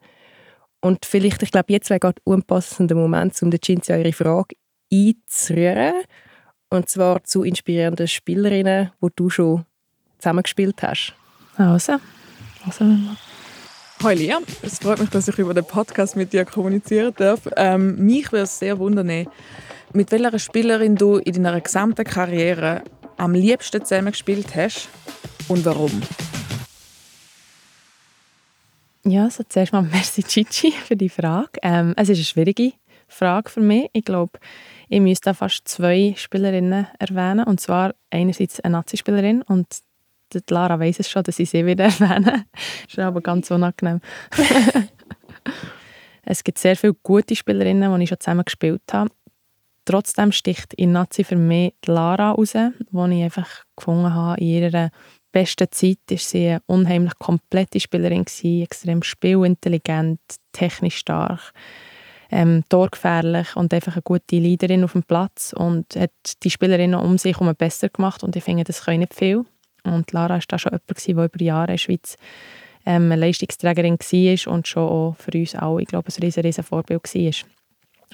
Und 0.87 1.05
vielleicht, 1.05 1.42
ich 1.42 1.51
glaube, 1.51 1.72
jetzt 1.72 1.90
wäre 1.90 1.99
gerade 1.99 2.20
ein 2.20 2.33
unpassender 2.35 2.94
Moment, 2.94 3.42
um 3.42 3.51
der 3.51 3.61
Cinzia 3.61 3.96
ihre 3.96 4.12
Frage 4.12 4.55
einzurühren. 4.92 5.94
Und 6.68 6.88
zwar 6.88 7.25
zu 7.25 7.42
inspirierenden 7.42 8.07
Spielerinnen, 8.07 8.92
die 9.03 9.09
du 9.16 9.29
schon 9.29 9.64
zusammengespielt 10.18 10.81
hast. 10.83 11.12
Also, 11.57 11.96
also 12.64 12.85
Hi 14.05 14.14
Lia, 14.14 14.38
es 14.62 14.79
freut 14.79 15.01
mich, 15.01 15.11
dass 15.11 15.27
ich 15.27 15.37
über 15.38 15.55
den 15.55 15.64
Podcast 15.64 16.14
mit 16.14 16.33
dir 16.33 16.44
kommunizieren 16.44 17.12
darf. 17.16 17.40
Ähm, 17.57 17.96
mich 18.05 18.31
würde 18.31 18.44
es 18.44 18.57
sehr 18.57 18.79
wundern, 18.79 19.27
mit 19.92 20.12
welcher 20.12 20.38
Spielerin 20.38 20.94
du 20.94 21.16
in 21.16 21.42
deiner 21.42 21.61
gesamten 21.61 22.05
Karriere 22.05 22.83
am 23.16 23.33
liebsten 23.33 23.85
zusammengespielt 23.85 24.55
hast 24.55 24.88
und 25.49 25.64
warum. 25.64 25.90
Ja, 29.09 29.25
also 29.25 29.45
zuerst 29.49 29.73
mal 29.73 29.83
merci 29.92 30.25
Chichi 30.25 30.73
für 30.73 30.97
die 30.97 31.09
Frage. 31.09 31.61
Ähm, 31.62 31.95
es 31.97 32.09
ist 32.09 32.16
eine 32.16 32.25
schwierige 32.25 32.73
Frage 33.07 33.51
für 33.51 33.61
mich. 33.61 33.88
Ich 33.92 34.05
glaube, 34.05 34.33
ich 34.88 35.01
müsste 35.01 35.33
fast 35.33 35.69
zwei 35.69 36.14
Spielerinnen 36.16 36.88
erwähnen. 36.99 37.45
Und 37.45 37.61
zwar 37.61 37.95
einerseits 38.11 38.59
eine 38.61 38.73
Nazi-Spielerin 38.73 39.42
und 39.42 39.66
Lara 40.51 40.81
weiß 40.81 40.99
es 40.99 41.09
schon, 41.09 41.23
dass 41.23 41.38
ich 41.38 41.51
sie 41.51 41.64
wieder 41.64 41.85
erwähne. 42.01 42.47
das 42.53 42.95
ist 42.95 42.99
aber 42.99 43.21
ganz 43.21 43.49
unangenehm. 43.53 44.01
es 46.25 46.42
gibt 46.42 46.59
sehr 46.59 46.75
viele 46.75 46.95
gute 46.95 47.37
Spielerinnen, 47.37 47.97
die 47.97 48.03
ich 48.03 48.09
schon 48.09 48.19
zusammen 48.19 48.45
gespielt 48.45 48.83
habe. 48.92 49.11
Trotzdem 49.85 50.33
sticht 50.33 50.75
in 50.75 50.90
Nazi 50.90 51.23
für 51.23 51.37
mich 51.37 51.75
die 51.87 51.92
Lara 51.92 52.33
raus, 52.33 52.55
die 52.55 53.19
ich 53.19 53.23
einfach 53.23 53.62
gefunden 53.77 54.12
habe. 54.12 54.40
In 54.40 54.47
ihrer 54.49 54.90
besten 55.37 55.70
Zeit 55.70 55.99
war 56.09 56.16
sie 56.16 56.49
eine 56.49 56.62
unheimlich 56.64 57.18
komplette 57.18 57.79
Spielerin, 57.79 58.25
extrem 58.62 59.03
spielintelligent, 59.03 60.18
technisch 60.53 60.96
stark 60.96 61.53
ähm, 62.31 62.64
torgefährlich 62.70 63.55
und 63.55 63.75
einfach 63.75 63.92
eine 63.92 64.03
gute 64.03 64.38
Leaderin 64.38 64.83
auf 64.83 64.92
dem 64.92 65.03
Platz 65.03 65.53
und 65.53 65.94
hat 65.94 66.11
die 66.42 66.51
Spielerinnen 66.51 66.99
um 66.99 67.18
sich 67.18 67.38
herum 67.38 67.55
besser 67.55 67.90
gemacht 67.90 68.25
und 68.25 68.35
ich 68.35 68.44
finde, 68.44 68.64
das 68.64 68.83
können 68.83 69.01
nicht 69.01 69.14
viel. 69.14 69.44
Und 69.85 70.11
Lara 70.12 70.35
war 70.35 70.40
da 70.49 70.59
schon 70.59 70.72
jemand, 70.72 71.07
der 71.07 71.25
über 71.35 71.44
Jahre 71.44 71.64
in 71.64 71.75
der 71.75 71.79
Schweiz 71.79 72.16
ähm, 72.87 73.12
eine 73.12 73.16
Leistungsträgerin 73.16 73.99
war 73.99 74.55
und 74.55 74.66
schon 74.66 74.88
auch 74.88 75.16
für 75.18 75.38
uns 75.38 75.55
alle, 75.55 75.83
ich 75.83 75.88
glaube, 75.88 76.09
ein 76.09 76.22
riesen, 76.22 76.40
riesen 76.40 76.64
Vorbild 76.64 77.14
war. 77.14 77.33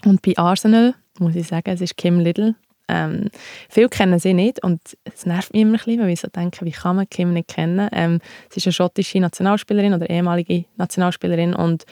Und 0.04 0.22
bei 0.22 0.36
Arsenal, 0.36 0.94
muss 1.20 1.36
ich 1.36 1.46
sagen, 1.46 1.70
es 1.70 1.80
ist 1.80 1.96
Kim 1.96 2.18
Little. 2.18 2.56
Ähm, 2.88 3.28
viele 3.68 3.88
kennen 3.88 4.18
sie 4.18 4.34
nicht 4.34 4.62
und 4.62 4.80
es 5.04 5.26
nervt 5.26 5.52
mich 5.52 5.62
immer 5.62 5.72
ein 5.72 5.76
bisschen, 5.76 6.00
weil 6.00 6.10
ich 6.10 6.20
so 6.20 6.28
denke, 6.28 6.64
wie 6.64 6.72
kann 6.72 6.96
man 6.96 7.08
Kim 7.08 7.32
nicht 7.32 7.48
kennen? 7.48 7.88
Ähm, 7.92 8.20
sie 8.50 8.58
ist 8.58 8.66
eine 8.66 8.72
schottische 8.72 9.20
Nationalspielerin 9.20 9.94
oder 9.94 10.10
ehemalige 10.10 10.64
Nationalspielerin 10.76 11.54
und 11.54 11.84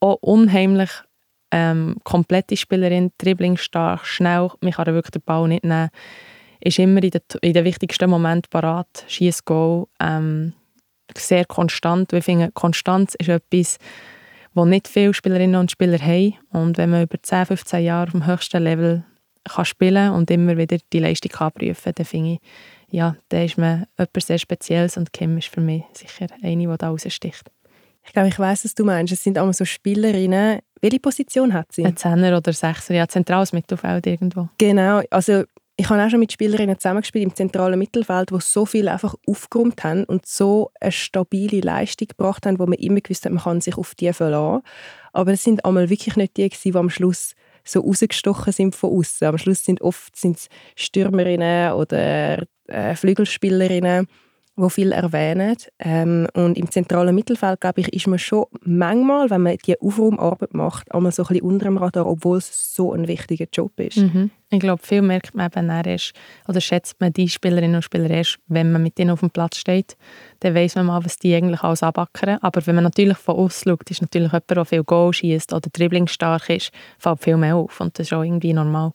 auch 0.00 0.18
unheimlich 0.20 0.90
ähm, 1.50 1.96
komplette 2.04 2.56
Spielerin, 2.56 3.12
dribblingstark, 3.18 4.06
schnell, 4.06 4.50
man 4.60 4.72
kann 4.72 4.86
wirklich 4.86 5.12
den 5.12 5.22
Ball 5.22 5.48
nicht 5.48 5.64
nehmen, 5.64 5.88
ist 6.60 6.78
immer 6.78 7.02
in 7.02 7.10
den, 7.10 7.22
in 7.40 7.52
den 7.52 7.64
wichtigsten 7.64 8.10
Momenten 8.10 8.50
parat, 8.50 9.04
schießt 9.06 9.44
Goal, 9.44 9.86
ähm, 10.00 10.52
sehr 11.16 11.44
konstant. 11.44 12.12
Ich 12.12 12.24
finde, 12.24 12.50
Konstanz 12.52 13.14
ist 13.14 13.28
etwas, 13.28 13.78
wo 14.54 14.64
nicht 14.64 14.88
viele 14.88 15.14
Spielerinnen 15.14 15.60
und 15.60 15.70
Spieler 15.70 15.98
haben 15.98 16.34
und 16.50 16.78
wenn 16.78 16.90
man 16.90 17.02
über 17.02 17.22
10, 17.22 17.46
15 17.46 17.84
Jahre 17.84 18.08
auf 18.08 18.12
dem 18.12 18.26
höchsten 18.26 18.62
Level 18.62 19.04
kann 19.48 19.64
spielen 19.64 20.12
und 20.12 20.30
immer 20.30 20.56
wieder 20.56 20.78
die 20.92 20.98
Leistung 20.98 21.32
abprüfen 21.34 21.92
dann 21.94 22.06
finde 22.06 22.32
ich, 22.34 22.40
ja, 22.90 23.16
da 23.28 23.42
ist 23.42 23.58
man 23.58 23.86
etwas 23.96 24.26
sehr 24.26 24.38
Spezielles 24.38 24.96
und 24.96 25.12
Kim 25.12 25.36
ist 25.38 25.48
für 25.48 25.60
mich 25.60 25.82
sicher 25.92 26.26
eine, 26.42 26.66
die 26.66 26.78
da 26.78 26.88
raussticht. 26.88 27.50
Ich 28.04 28.12
glaube, 28.14 28.28
ich 28.28 28.38
weiß, 28.38 28.64
was 28.64 28.74
du 28.74 28.84
meinst. 28.84 29.12
Es 29.12 29.22
sind 29.22 29.36
immer 29.36 29.52
so 29.52 29.66
Spielerinnen. 29.66 30.60
Welche 30.80 30.98
Position 30.98 31.52
hat 31.52 31.72
sie? 31.72 31.84
Ein 31.84 31.96
Zehner 31.96 32.36
oder 32.36 32.54
Sechser, 32.54 32.94
ja, 32.94 33.06
zentrales 33.06 33.52
Mittelfeld 33.52 34.06
irgendwo. 34.06 34.48
Genau, 34.56 35.02
also 35.10 35.44
ich 35.76 35.88
habe 35.88 36.02
auch 36.02 36.10
schon 36.10 36.18
mit 36.18 36.32
Spielerinnen 36.32 36.78
zusammengespielt 36.78 37.24
im 37.24 37.34
zentralen 37.34 37.78
Mittelfeld, 37.78 38.30
die 38.30 38.40
so 38.40 38.66
viel 38.66 38.88
einfach 38.88 39.14
aufgeräumt 39.28 39.84
haben 39.84 40.04
und 40.04 40.26
so 40.26 40.70
eine 40.80 40.90
stabile 40.90 41.60
Leistung 41.60 42.08
gebracht 42.08 42.46
haben, 42.46 42.58
wo 42.58 42.66
man 42.66 42.78
immer 42.78 43.00
gewusst 43.00 43.24
hat, 43.24 43.32
man 43.32 43.44
kann 43.44 43.60
sich 43.60 43.76
auf 43.76 43.94
die 43.94 44.12
verlassen. 44.12 44.64
Aber 45.12 45.32
es 45.32 45.44
sind 45.44 45.64
einmal 45.64 45.88
wirklich 45.88 46.16
nicht 46.16 46.36
die, 46.36 46.48
die 46.48 46.74
am 46.74 46.90
Schluss 46.90 47.34
so 47.68 47.80
rausgestochen 47.80 48.52
sind 48.52 48.74
von 48.74 48.90
außen. 48.98 49.26
Am 49.26 49.38
Schluss 49.38 49.64
sind 49.64 49.80
oft 49.80 50.16
sind's 50.16 50.48
Stürmerinnen 50.76 51.72
oder 51.72 52.44
äh, 52.66 52.94
Flügelspielerinnen, 52.94 54.06
wo 54.58 54.68
viel 54.68 54.92
erwähnen. 54.92 55.56
Ähm, 55.78 56.26
und 56.34 56.58
im 56.58 56.70
zentralen 56.70 57.14
Mittelfeld, 57.14 57.60
glaube 57.60 57.80
ich, 57.80 57.92
ist 57.92 58.06
man 58.06 58.18
schon 58.18 58.46
manchmal, 58.62 59.30
wenn 59.30 59.42
man 59.42 59.56
die 59.64 59.80
Aufraumarbeit 59.80 60.52
macht, 60.52 60.92
einmal 60.92 61.12
so 61.12 61.22
ein 61.22 61.28
bisschen 61.28 61.44
unter 61.44 61.64
dem 61.66 61.76
Radar, 61.78 62.06
obwohl 62.06 62.38
es 62.38 62.74
so 62.74 62.92
ein 62.92 63.06
wichtiger 63.06 63.46
Job 63.52 63.78
ist. 63.78 63.98
Mhm. 63.98 64.30
Ich 64.50 64.60
glaube, 64.60 64.82
viel 64.84 65.02
merkt 65.02 65.34
man 65.34 65.50
eben 65.54 65.68
erst, 65.68 66.12
oder 66.48 66.60
schätzt 66.60 67.00
man 67.00 67.12
die 67.12 67.28
Spielerinnen 67.28 67.76
und 67.76 67.82
Spieler 67.82 68.10
erst, 68.10 68.38
wenn 68.48 68.72
man 68.72 68.82
mit 68.82 68.98
ihnen 68.98 69.10
auf 69.10 69.20
dem 69.20 69.30
Platz 69.30 69.58
steht. 69.58 69.96
Dann 70.40 70.54
weiß 70.54 70.74
man 70.76 70.86
mal, 70.86 71.04
was 71.04 71.18
die 71.18 71.34
eigentlich 71.34 71.62
alles 71.62 71.82
abackern. 71.82 72.38
Aber 72.40 72.66
wenn 72.66 72.74
man 72.74 72.84
natürlich 72.84 73.18
von 73.18 73.36
außen 73.36 73.70
schaut, 73.70 73.90
ist 73.90 74.00
natürlich 74.00 74.32
jemand, 74.32 74.50
der 74.50 74.64
viel 74.64 74.84
Goal 74.84 75.12
schießt 75.12 75.52
oder 75.52 75.68
dribblingstark 75.70 76.48
ist, 76.50 76.72
fällt 76.98 77.22
viel 77.22 77.36
mehr 77.36 77.56
auf. 77.56 77.80
Und 77.80 77.98
das 77.98 78.06
ist 78.06 78.12
auch 78.12 78.22
irgendwie 78.22 78.54
normal. 78.54 78.92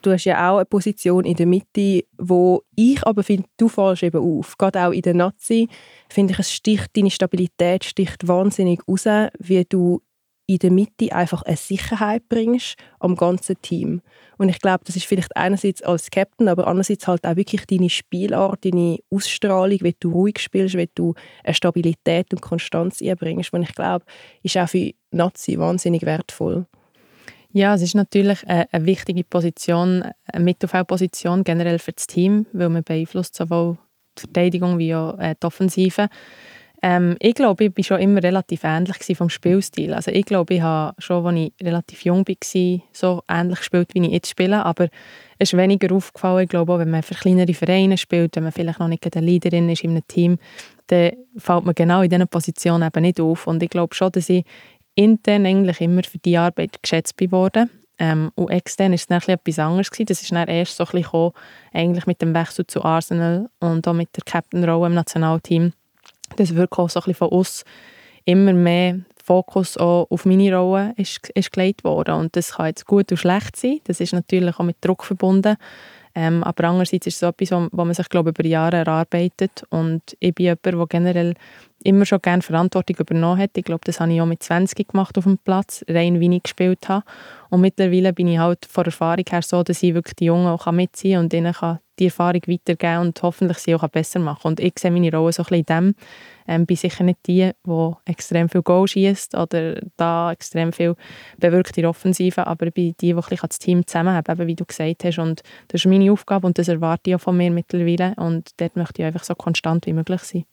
Du 0.00 0.12
hast 0.12 0.24
ja 0.24 0.50
auch 0.50 0.56
eine 0.58 0.64
Position 0.64 1.24
in 1.24 1.34
der 1.34 1.46
Mitte, 1.46 2.04
wo 2.18 2.62
ich 2.76 3.04
aber 3.04 3.22
finde, 3.22 3.48
du 3.56 3.68
fällst 3.68 4.04
eben 4.04 4.20
auf. 4.20 4.56
Gerade 4.56 4.86
auch 4.86 4.92
in 4.92 5.02
der 5.02 5.14
Nazi 5.14 5.68
finde 6.08 6.32
ich, 6.32 6.38
es 6.38 6.52
sticht, 6.52 6.96
deine 6.96 7.10
Stabilität 7.10 7.84
sticht 7.84 8.28
wahnsinnig 8.28 8.80
raus, 8.86 9.30
wie 9.38 9.64
du 9.64 10.00
in 10.46 10.58
der 10.58 10.70
Mitte 10.70 11.12
einfach 11.12 11.42
eine 11.42 11.56
Sicherheit 11.56 12.26
bringst 12.28 12.76
am 13.00 13.16
ganzen 13.16 13.60
Team. 13.60 14.00
Und 14.38 14.48
ich 14.48 14.60
glaube, 14.60 14.82
das 14.84 14.96
ist 14.96 15.04
vielleicht 15.04 15.36
einerseits 15.36 15.82
als 15.82 16.10
Captain, 16.10 16.48
aber 16.48 16.66
andererseits 16.66 17.06
halt 17.06 17.26
auch 17.26 17.36
wirklich 17.36 17.66
deine 17.66 17.90
Spielart, 17.90 18.64
deine 18.64 18.98
Ausstrahlung, 19.10 19.80
wie 19.82 19.94
du 20.00 20.10
ruhig 20.10 20.38
spielst, 20.38 20.76
wie 20.76 20.88
du 20.94 21.12
eine 21.44 21.54
Stabilität 21.54 22.32
und 22.32 22.40
Konstanz 22.40 23.02
einbringst, 23.02 23.52
und 23.52 23.64
ich 23.64 23.74
glaube, 23.74 24.06
ist 24.42 24.56
auch 24.56 24.68
für 24.68 24.92
Nazi 25.10 25.58
wahnsinnig 25.58 26.02
wertvoll. 26.02 26.66
Ja, 27.52 27.74
es 27.74 27.82
ist 27.82 27.94
natürlich 27.94 28.46
eine, 28.46 28.72
eine 28.72 28.86
wichtige 28.86 29.24
Position, 29.24 30.04
eine 30.26 30.44
Mittelfeldposition 30.44 31.44
generell 31.44 31.78
für 31.78 31.92
das 31.92 32.06
Team, 32.06 32.46
weil 32.52 32.68
man 32.68 32.84
beeinflusst 32.84 33.34
sowohl 33.34 33.78
die 34.18 34.20
Verteidigung 34.20 34.78
wie 34.78 34.94
auch 34.94 35.18
äh, 35.18 35.34
die 35.40 35.46
Offensive. 35.46 36.08
Ähm, 36.80 37.16
ich 37.18 37.34
glaube, 37.34 37.64
ich 37.64 37.76
war 37.76 37.84
schon 37.84 38.00
immer 38.00 38.22
relativ 38.22 38.62
ähnlich 38.62 38.96
vom 39.16 39.30
Spielstil. 39.30 39.94
Also 39.94 40.10
ich 40.10 40.24
glaube, 40.24 40.54
ich 40.54 40.60
habe 40.60 40.94
schon, 41.00 41.26
als 41.26 41.36
ich 41.36 41.66
relativ 41.66 42.04
jung 42.04 42.26
war, 42.28 42.82
so 42.92 43.22
ähnlich 43.28 43.58
gespielt, 43.58 43.94
wie 43.94 44.06
ich 44.06 44.12
jetzt 44.12 44.28
spiele, 44.28 44.64
aber 44.64 44.88
es 45.38 45.52
ist 45.52 45.56
weniger 45.56 45.94
aufgefallen, 45.94 46.44
ich 46.44 46.48
glaube 46.50 46.72
auch, 46.72 46.78
wenn 46.78 46.90
man 46.90 47.02
für 47.02 47.14
kleinere 47.14 47.54
Vereine 47.54 47.98
spielt, 47.98 48.36
wenn 48.36 48.44
man 48.44 48.52
vielleicht 48.52 48.78
noch 48.78 48.88
nicht 48.88 49.04
eine 49.16 49.26
Leaderin 49.26 49.68
ist 49.70 49.82
in 49.82 49.90
einem 49.90 50.06
Team, 50.06 50.38
dann 50.88 51.12
fällt 51.36 51.64
man 51.64 51.74
genau 51.74 52.02
in 52.02 52.10
dieser 52.10 52.26
Position 52.26 52.82
eben 52.82 53.02
nicht 53.02 53.20
auf. 53.20 53.46
Und 53.46 53.62
ich 53.62 53.70
glaube 53.70 53.94
schon, 53.94 54.12
dass 54.12 54.28
ich 54.28 54.44
intern 54.98 55.46
eigentlich 55.46 55.80
immer 55.80 56.02
für 56.02 56.18
die 56.18 56.36
Arbeit 56.36 56.82
geschätzt 56.82 57.14
worden. 57.30 57.70
Ähm, 58.00 58.30
und 58.34 58.50
extern 58.50 58.90
war 58.90 58.94
es 58.94 59.06
dann 59.06 59.20
etwas 59.20 59.58
anderes. 59.58 59.90
Gewesen. 59.90 60.06
Das 60.06 60.22
ist 60.22 60.32
dann 60.32 60.48
erst 60.48 60.76
so 60.76 60.84
ein 60.84 60.86
bisschen 60.86 61.02
gekommen, 61.02 61.32
eigentlich 61.72 62.06
mit 62.06 62.20
dem 62.20 62.34
Wechsel 62.34 62.66
zu 62.66 62.84
Arsenal 62.84 63.48
und 63.60 63.86
auch 63.86 63.92
mit 63.92 64.08
der 64.16 64.24
Captain-Rolle 64.24 64.86
im 64.88 64.94
Nationalteam. 64.94 65.72
Das 66.36 66.54
wirklich 66.54 66.78
auch 66.78 66.90
so 66.90 67.00
ein 67.00 67.04
bisschen 67.04 67.14
von 67.14 67.28
uns 67.28 67.64
immer 68.24 68.52
mehr 68.52 69.00
Fokus 69.24 69.76
auf 69.76 70.24
meine 70.24 70.56
Rolle 70.56 70.94
ist, 70.96 71.28
ist 71.34 71.52
gelegt 71.52 71.84
worden. 71.84 72.14
Und 72.14 72.34
das 72.34 72.52
kann 72.52 72.66
jetzt 72.66 72.86
gut 72.86 73.10
und 73.10 73.18
schlecht 73.18 73.56
sein. 73.56 73.80
Das 73.84 74.00
ist 74.00 74.12
natürlich 74.12 74.58
auch 74.58 74.64
mit 74.64 74.76
Druck 74.80 75.04
verbunden. 75.04 75.56
Ähm, 76.20 76.42
aber 76.42 76.64
andererseits 76.64 77.06
ist 77.06 77.14
es 77.14 77.20
so 77.20 77.28
etwas, 77.28 77.52
wo, 77.70 77.84
man 77.84 77.94
sich 77.94 78.08
glaube 78.08 78.30
über 78.30 78.44
Jahre 78.44 78.78
erarbeitet. 78.78 79.62
Und 79.70 80.16
ich 80.18 80.34
bin 80.34 80.46
jemand, 80.46 80.66
der 80.66 80.86
generell 80.88 81.34
immer 81.84 82.04
schon 82.06 82.20
gerne 82.20 82.42
Verantwortung 82.42 82.96
übernommen 82.96 83.40
hat. 83.40 83.50
Ich 83.54 83.62
glaube, 83.62 83.82
das 83.84 84.00
habe 84.00 84.12
ich 84.12 84.20
auch 84.20 84.26
mit 84.26 84.42
20 84.42 84.88
gemacht 84.88 85.16
auf 85.16 85.22
dem 85.22 85.38
Platz, 85.38 85.84
rein 85.88 86.20
ich 86.20 86.42
gespielt 86.42 86.88
habe. 86.88 87.04
Und 87.50 87.60
mittlerweile 87.60 88.12
bin 88.12 88.26
ich 88.26 88.38
halt 88.38 88.66
von 88.66 88.84
Erfahrung 88.84 89.26
her 89.30 89.42
so, 89.42 89.62
dass 89.62 89.80
ich 89.80 89.94
wirklich 89.94 90.16
die 90.16 90.24
Jungen 90.24 90.48
auch 90.48 90.68
mitziehen 90.72 91.18
kann 91.18 91.24
und 91.26 91.34
ihnen 91.34 91.52
kann 91.52 91.78
die 91.98 92.06
Erfahrung 92.06 92.42
weitergeben 92.46 92.98
und 92.98 93.22
hoffentlich 93.22 93.58
sie 93.58 93.74
auch 93.74 93.86
besser 93.88 94.20
machen. 94.20 94.48
Und 94.48 94.60
ich 94.60 94.78
sehe 94.78 94.90
meine 94.90 95.10
Rolle 95.10 95.32
so 95.32 95.42
ein 95.42 95.46
bisschen 95.46 95.58
in 95.58 95.64
dem. 95.66 95.94
Ähm, 96.46 96.66
bin 96.66 96.76
sicher 96.76 97.04
nicht 97.04 97.18
die, 97.26 97.50
die 97.66 97.92
extrem 98.06 98.48
viel 98.48 98.62
Goal 98.62 98.88
schießt 98.88 99.36
oder 99.36 99.80
da 99.96 100.32
extrem 100.32 100.72
viel 100.72 100.94
bewirkt 101.38 101.76
in 101.76 101.82
der 101.82 101.90
Offensive, 101.90 102.46
aber 102.46 102.70
bin 102.70 102.94
die, 103.00 103.08
die 103.08 103.14
ein 103.14 103.20
bisschen 103.20 103.48
das 103.48 103.58
Team 103.58 103.86
zusammenhaben, 103.86 104.32
eben 104.32 104.46
wie 104.46 104.56
du 104.56 104.64
gesagt 104.64 105.04
hast. 105.04 105.18
Und 105.18 105.42
das 105.68 105.82
ist 105.82 105.86
meine 105.86 106.10
Aufgabe 106.10 106.46
und 106.46 106.58
das 106.58 106.68
erwarte 106.68 107.10
ich 107.10 107.16
auch 107.16 107.20
von 107.20 107.36
mir 107.36 107.50
mittlerweile. 107.50 108.14
Und 108.16 108.50
dort 108.58 108.76
möchte 108.76 109.02
ich 109.02 109.06
einfach 109.06 109.24
so 109.24 109.34
konstant 109.34 109.86
wie 109.86 109.92
möglich 109.92 110.22
sein. 110.22 110.44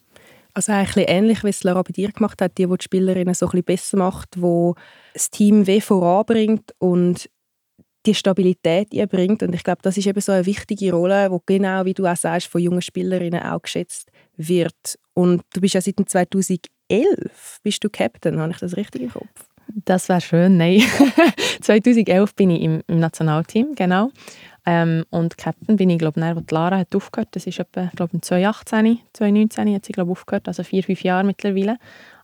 Also 0.55 0.71
eigentlich 0.71 1.09
ähnlich, 1.09 1.43
wie 1.43 1.49
es 1.49 1.63
Lara 1.63 1.81
bei 1.81 1.91
dir 1.91 2.13
gemacht 2.13 2.41
hat, 2.41 2.57
die, 2.57 2.65
die 2.65 2.77
die 2.77 2.83
Spielerinnen 2.83 3.33
so 3.33 3.45
ein 3.45 3.51
bisschen 3.51 3.65
besser 3.65 3.97
macht, 3.97 4.41
wo 4.41 4.75
das 5.13 5.29
Team 5.29 5.67
weh 5.67 5.81
voranbringt 5.81 6.73
und 6.79 7.29
die 8.05 8.15
Stabilität 8.15 8.89
bringt. 9.09 9.43
Und 9.43 9.53
ich 9.53 9.63
glaube, 9.63 9.79
das 9.81 9.97
ist 9.97 10.07
eben 10.07 10.21
so 10.21 10.31
eine 10.31 10.45
wichtige 10.45 10.93
Rolle, 10.93 11.31
wo 11.31 11.41
genau, 11.45 11.85
wie 11.85 11.93
du 11.93 12.05
auch 12.05 12.15
sagst, 12.15 12.47
von 12.47 12.61
jungen 12.61 12.81
Spielerinnen 12.81 13.41
auch 13.41 13.61
geschätzt 13.61 14.11
wird. 14.37 14.97
Und 15.13 15.43
du 15.53 15.61
bist 15.61 15.73
ja 15.73 15.81
seit 15.81 15.95
2011 15.97 17.59
bist 17.63 17.83
du 17.83 17.89
Captain, 17.89 18.39
habe 18.39 18.51
ich 18.51 18.59
das 18.59 18.77
richtig 18.77 19.03
im 19.03 19.11
Kopf? 19.11 19.47
Das 19.85 20.09
wäre 20.09 20.21
schön, 20.21 20.57
nein. 20.57 20.81
2011 21.61 22.35
bin 22.35 22.51
ich 22.51 22.61
im, 22.61 22.81
im 22.87 22.99
Nationalteam, 22.99 23.73
genau. 23.75 24.11
Ähm, 24.65 25.05
und 25.09 25.37
Captain 25.37 25.75
bin 25.75 25.89
ich, 25.89 25.99
glaube 25.99 26.19
ich, 26.19 26.25
als 26.25 26.51
Lara 26.51 26.77
hat 26.77 26.95
aufgehört. 26.95 27.29
Das 27.31 27.45
ist 27.45 27.59
etwa, 27.59 27.89
glaube 27.95 28.15
ich, 28.15 28.21
2018, 28.21 28.99
2019 29.13 29.75
hat 29.75 29.85
sie, 29.85 29.93
glaube 29.93 30.09
ich, 30.09 30.17
aufgehört, 30.17 30.47
also 30.47 30.63
vier, 30.63 30.83
fünf 30.83 31.03
Jahre 31.03 31.23
mittlerweile. 31.23 31.77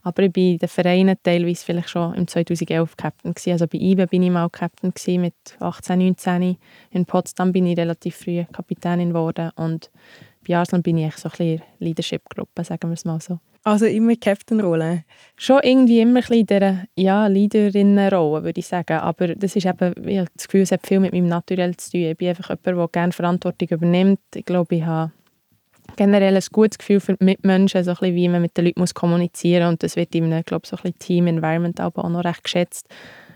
Aber 0.04 0.24
ich 0.24 0.36
war 0.36 0.44
in 0.44 0.58
den 0.58 0.70
Vereinen 0.70 1.16
teilweise 1.22 1.66
vielleicht 1.66 1.90
schon 1.90 2.14
im 2.16 2.28
2011 2.28 2.98
Captain 2.98 3.34
gewesen. 3.34 3.52
Also 3.52 3.68
bei 3.68 3.78
IBE 3.78 4.08
bin 4.08 4.24
ich 4.24 4.32
mal 4.32 4.50
Captain 4.50 4.94
gewesen, 4.94 5.22
mit 5.22 5.36
18, 5.60 6.00
19. 6.00 6.58
In 6.92 7.06
Potsdam 7.06 7.52
bin 7.52 7.68
ich 7.68 7.78
relativ 7.78 8.16
früh 8.16 8.44
Kapitänin 8.52 9.10
geworden 9.10 9.52
und 9.56 9.92
bei 10.48 10.58
Arsenal 10.58 10.82
bin 10.82 10.98
ich 10.98 11.16
so 11.18 11.30
ein 11.30 11.32
bisschen 11.32 11.62
Leadership-Gruppe, 11.80 12.64
sagen 12.64 12.90
wir 12.90 12.94
es 12.94 13.06
mal 13.06 13.22
so. 13.22 13.40
Also 13.64 13.86
immer 13.86 14.16
Captain-Rolle? 14.16 15.04
Schon 15.38 15.60
irgendwie 15.62 16.02
immer 16.02 16.22
ein 16.28 16.34
in 16.34 16.46
dieser 16.48 16.86
ja, 16.96 17.28
Leaderinnen-Rolle, 17.28 18.44
würde 18.44 18.60
ich 18.60 18.66
sagen. 18.66 18.98
Aber 18.98 19.36
das 19.36 19.56
ist 19.56 19.68
eben, 19.68 19.94
ich 20.08 20.18
habe 20.18 20.30
das 20.36 20.48
Gefühl, 20.48 20.62
es 20.62 20.72
hat 20.72 20.88
viel 20.88 21.00
mit 21.00 21.14
meinem 21.14 21.28
Naturell 21.28 21.78
zu 21.78 21.92
tun. 21.92 22.02
Ich 22.02 22.18
bin 22.18 22.30
einfach 22.30 22.50
jemand, 22.50 22.66
der 22.66 22.88
gerne 22.88 23.12
Verantwortung 23.12 23.68
übernimmt. 23.70 24.20
Ich 24.34 24.46
glaube, 24.46 24.76
ich 24.76 24.84
habe 24.84 25.12
generell 25.96 26.36
ein 26.36 26.44
gutes 26.52 26.78
Gefühl 26.78 27.00
für 27.00 27.16
die 27.16 27.24
Mitmenschen, 27.24 27.84
so 27.84 27.94
wie 28.02 28.28
man 28.28 28.42
mit 28.42 28.58
den 28.58 28.66
Leuten 28.66 28.80
muss 28.80 28.94
kommunizieren 28.94 29.64
muss. 29.64 29.72
Und 29.72 29.84
das 29.84 29.96
wird 29.96 30.14
in 30.16 30.26
einem, 30.26 30.44
glaube 30.44 30.68
so 30.68 30.78
ein 30.84 30.98
Team-Environment 30.98 31.80
auch 31.82 32.10
noch 32.10 32.24
recht 32.24 32.44
geschätzt. 32.44 32.88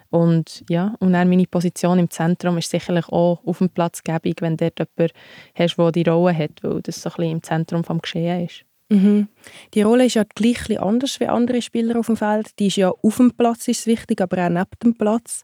Und 0.09 0.63
ja, 0.69 0.95
und 0.99 1.13
dann 1.13 1.29
meine 1.29 1.45
Position 1.45 1.99
im 1.99 2.09
Zentrum 2.09 2.57
ist 2.57 2.69
sicherlich 2.69 3.07
auch 3.09 3.41
auf 3.45 3.57
dem 3.57 3.69
Platz 3.69 4.01
gäbig, 4.03 4.41
wenn 4.41 4.55
dort 4.55 4.79
jemanden 4.79 5.17
hast, 5.55 5.77
der 5.77 5.91
die 5.91 6.03
Rolle 6.03 6.37
hat, 6.37 6.51
weil 6.61 6.81
das 6.81 7.01
so 7.01 7.09
ein 7.17 7.31
im 7.31 7.43
Zentrum 7.43 7.81
des 7.81 8.01
Geschehens 8.01 8.51
ist. 8.51 8.65
Mhm. 8.89 9.27
Die 9.73 9.81
Rolle 9.81 10.05
ist 10.05 10.13
ja 10.13 10.23
gleich 10.35 10.79
anders 10.79 11.19
wie 11.19 11.27
andere 11.27 11.61
Spieler 11.61 11.99
auf 11.99 12.05
dem 12.05 12.17
Feld. 12.17 12.57
Die 12.59 12.67
ist 12.67 12.77
ja 12.77 12.91
auf 12.91 13.17
dem 13.17 13.31
Platz 13.31 13.67
ist 13.67 13.87
wichtig, 13.87 14.21
aber 14.21 14.45
auch 14.45 14.49
neben 14.49 14.69
dem 14.83 14.95
Platz. 14.95 15.43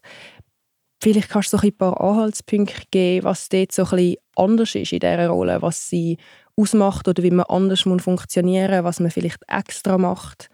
Vielleicht 1.02 1.30
kannst 1.30 1.52
du 1.52 1.58
so 1.58 1.66
ein 1.66 1.76
paar 1.76 2.00
Anhaltspunkte 2.00 2.82
geben, 2.92 3.24
was 3.24 3.48
dort 3.48 3.72
so 3.72 3.84
ein 3.90 4.14
anders 4.36 4.76
ist 4.76 4.92
in 4.92 5.00
dieser 5.00 5.28
Rolle, 5.28 5.60
was 5.60 5.88
sie 5.88 6.16
ausmacht 6.56 7.08
oder 7.08 7.22
wie 7.22 7.30
man 7.30 7.46
anders 7.46 7.80
funktionieren 7.80 8.70
muss, 8.70 8.84
was 8.84 9.00
man 9.00 9.10
vielleicht 9.10 9.42
extra 9.48 9.98
macht? 9.98 10.48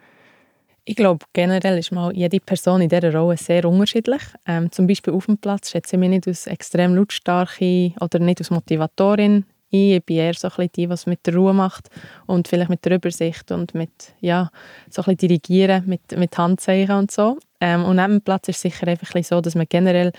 Ich 0.84 0.96
glaube, 0.96 1.26
generell 1.34 1.76
ist 1.78 1.92
mal 1.92 2.16
jede 2.16 2.40
Person 2.40 2.80
in 2.80 2.88
dieser 2.88 3.12
Rolle 3.12 3.36
sehr 3.36 3.66
unterschiedlich. 3.66 4.22
Ähm, 4.46 4.72
zum 4.72 4.86
Beispiel 4.86 5.12
auf 5.12 5.26
dem 5.26 5.36
Platz 5.36 5.70
schätze 5.70 5.96
ich 5.96 6.00
mich 6.00 6.08
nicht 6.08 6.26
als 6.26 6.46
extrem 6.46 6.94
lautstarke 6.94 7.92
oder 8.00 8.18
nicht 8.18 8.40
als 8.40 8.50
Motivatorin 8.50 9.44
ein. 9.72 9.96
Ich 9.96 10.04
bin 10.04 10.16
eher 10.16 10.34
so 10.34 10.48
ein 10.56 10.70
die, 10.74 10.84
es 10.84 11.06
mit 11.06 11.26
der 11.26 11.34
Ruhe 11.34 11.52
macht 11.52 11.90
und 12.26 12.48
vielleicht 12.48 12.70
mit 12.70 12.84
der 12.84 12.96
Übersicht 12.96 13.50
und 13.50 13.74
mit, 13.74 14.14
ja, 14.20 14.50
so 14.88 15.02
ein 15.02 15.16
dirigieren, 15.16 15.84
mit, 15.86 16.16
mit 16.16 16.36
Handzeichen 16.36 16.96
und 16.96 17.10
so. 17.10 17.38
Ähm, 17.60 17.84
und 17.84 17.96
neben 17.96 18.14
dem 18.14 18.22
Platz 18.22 18.48
ist 18.48 18.56
es 18.56 18.62
sicher 18.62 18.88
einfach 18.88 19.22
so, 19.22 19.40
dass 19.40 19.54
man 19.54 19.66
generell 19.68 20.12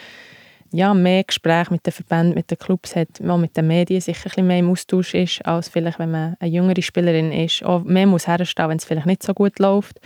ja, 0.72 0.94
mehr 0.94 1.24
Gespräche 1.24 1.72
mit 1.72 1.86
den 1.86 1.94
Verbänden, 1.94 2.36
mit 2.36 2.52
den 2.52 2.58
Clubs 2.58 2.96
hat, 2.96 3.08
auch 3.28 3.38
mit 3.38 3.58
den 3.58 3.68
Medien 3.68 4.02
sicher 4.02 4.30
ein 4.36 4.48
mehr 4.48 4.60
im 4.60 4.70
Austausch 4.70 5.14
ist, 5.14 5.46
als 5.46 5.70
vielleicht, 5.70 6.00
wenn 6.00 6.12
man 6.12 6.36
eine 6.40 6.52
jüngere 6.52 6.82
Spielerin 6.82 7.32
ist. 7.32 7.64
Auch 7.64 7.84
mehr 7.84 8.06
muss 8.06 8.28
herstellen, 8.28 8.70
wenn 8.70 8.78
es 8.78 8.86
vielleicht 8.86 9.08
nicht 9.08 9.24
so 9.24 9.34
gut 9.34 9.60
läuft. 9.60 10.00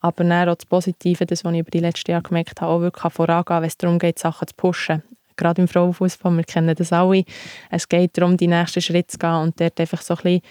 Aber 0.00 0.24
dann 0.24 0.48
auch 0.48 0.54
das 0.54 0.66
Positive, 0.66 1.26
das, 1.26 1.44
was 1.44 1.52
ich 1.52 1.60
über 1.60 1.70
die 1.70 1.80
letzten 1.80 2.10
Jahre 2.10 2.22
gemerkt 2.22 2.60
habe, 2.60 2.72
auch 2.72 2.80
wirklich 2.80 3.12
vorangehen, 3.12 3.60
wenn 3.60 3.68
es 3.68 3.76
darum 3.76 3.98
geht, 3.98 4.18
Sachen 4.18 4.48
zu 4.48 4.54
pushen. 4.54 5.02
Gerade 5.36 5.62
im 5.62 5.68
Frauenfußball, 5.68 6.32
wir 6.32 6.44
kennen 6.44 6.74
das 6.74 6.92
alle. 6.92 7.24
Es 7.70 7.88
geht 7.88 8.16
darum, 8.16 8.36
die 8.36 8.46
nächsten 8.46 8.82
Schritte 8.82 9.08
zu 9.08 9.18
gehen 9.18 9.34
und 9.36 9.60
dort 9.60 9.80
einfach 9.80 10.02
so 10.02 10.14
ein 10.14 10.22
bisschen 10.22 10.42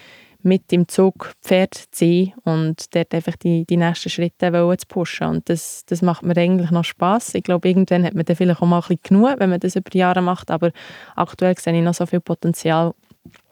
mit 0.41 0.71
im 0.71 0.87
Zug 0.87 1.33
Pferd 1.41 1.73
zu 1.73 1.91
ziehen 1.91 2.33
und 2.43 2.95
dort 2.95 3.13
einfach 3.13 3.35
die, 3.35 3.65
die 3.65 3.77
nächsten 3.77 4.09
Schritte 4.09 4.51
zu 4.51 4.87
pushen. 4.87 5.27
Und 5.27 5.49
das, 5.49 5.83
das 5.85 6.01
macht 6.01 6.23
mir 6.23 6.37
eigentlich 6.37 6.71
noch 6.71 6.85
Spass. 6.85 7.35
Ich 7.35 7.43
glaube, 7.43 7.67
irgendwann 7.67 8.05
hat 8.05 8.13
man 8.13 8.25
dann 8.25 8.35
vielleicht 8.35 8.61
auch 8.61 8.67
mal 8.67 8.77
ein 8.77 8.81
bisschen 8.81 9.01
genug, 9.03 9.39
wenn 9.39 9.49
man 9.49 9.59
das 9.59 9.75
über 9.75 9.89
Jahre 9.93 10.21
macht, 10.21 10.49
aber 10.49 10.71
aktuell 11.15 11.57
sehe 11.57 11.77
ich 11.77 11.83
noch 11.83 11.93
so 11.93 12.05
viel 12.05 12.21
Potenzial, 12.21 12.93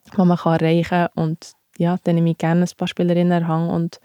das 0.05 0.17
man 0.17 0.37
erreichen 0.37 0.83
kann 0.89 1.09
und 1.15 1.51
ja, 1.77 1.97
dann 2.03 2.15
nehme 2.15 2.31
ich 2.31 2.37
gerne 2.37 2.63
ein 2.63 2.77
paar 2.77 2.87
Spielerinnen 2.87 3.43
erhang 3.43 3.69
und 3.69 3.99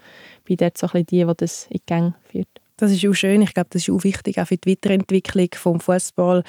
bin 0.44 0.56
dort 0.56 0.76
so 0.76 0.86
ein 0.88 0.92
bisschen 0.92 1.06
die, 1.06 1.24
die 1.24 1.36
das 1.36 1.66
in 1.66 1.78
die 1.78 1.82
Gänge 1.86 2.14
führt. 2.24 2.48
Das 2.76 2.90
ist 2.90 3.06
auch 3.06 3.14
schön. 3.14 3.42
Ich 3.42 3.54
glaube, 3.54 3.68
das 3.70 3.82
ist 3.82 3.94
auch 3.94 4.02
wichtig, 4.02 4.40
auch 4.40 4.46
für 4.46 4.56
die 4.56 4.70
Weiterentwicklung 4.70 5.48
des 5.48 5.60
Fußball. 5.60 6.42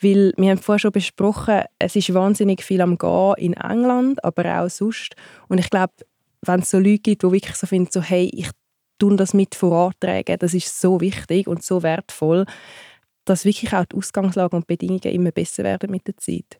Weil 0.00 0.32
wir 0.36 0.50
haben 0.50 0.58
vorher 0.58 0.78
schon 0.78 0.92
besprochen, 0.92 1.62
es 1.78 1.96
ist 1.96 2.14
wahnsinnig 2.14 2.62
viel 2.62 2.80
am 2.80 2.98
Gehen 2.98 3.34
in 3.38 3.52
England, 3.54 4.22
aber 4.22 4.60
auch 4.60 4.70
sonst. 4.70 5.14
Und 5.48 5.58
ich 5.58 5.70
glaube, 5.70 5.92
wenn 6.42 6.60
es 6.60 6.70
so 6.70 6.78
Leute 6.78 6.98
gibt, 6.98 7.22
die 7.22 7.32
wirklich 7.32 7.56
so 7.56 7.66
finden, 7.66 7.90
so, 7.90 8.00
hey, 8.00 8.30
ich 8.32 8.50
tun 8.98 9.16
das 9.16 9.34
mit 9.34 9.54
vorantragen, 9.54 10.38
das 10.38 10.54
ist 10.54 10.80
so 10.80 11.00
wichtig 11.00 11.48
und 11.48 11.62
so 11.62 11.82
wertvoll, 11.82 12.46
dass 13.24 13.44
wirklich 13.44 13.72
auch 13.74 13.84
die 13.84 13.96
Ausgangslage 13.96 14.56
und 14.56 14.62
die 14.62 14.76
Bedingungen 14.76 15.14
immer 15.14 15.32
besser 15.32 15.64
werden 15.64 15.90
mit 15.90 16.06
der 16.06 16.16
Zeit. 16.16 16.58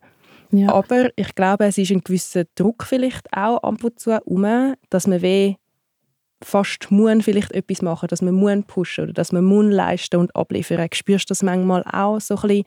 Ja. 0.51 0.72
Aber 0.72 1.11
ich 1.16 1.35
glaube, 1.35 1.66
es 1.66 1.79
ist 1.79 1.90
ein 1.90 2.03
gewisser 2.03 2.44
Druck 2.55 2.85
vielleicht 2.85 3.27
auch 3.33 3.59
ab 3.59 3.85
und 3.85 4.01
zu 4.01 4.12
herum, 4.12 4.74
dass 4.90 5.07
man 5.07 5.22
weh 5.22 5.55
fast 6.42 6.90
muss 6.90 7.24
vielleicht 7.24 7.53
etwas 7.53 7.83
machen, 7.83 8.09
dass 8.09 8.22
man 8.22 8.35
muss 8.35 8.64
pushen 8.66 9.05
oder 9.05 9.12
dass 9.12 9.33
man 9.33 9.44
muss 9.44 9.72
leisten 9.72 10.16
und 10.16 10.35
abliefern. 10.37 10.88
Spürst 10.92 11.29
du 11.29 11.33
das 11.33 11.42
manchmal 11.42 11.83
auch 11.85 12.20
so 12.20 12.37
ein 12.37 12.42
bisschen 12.42 12.64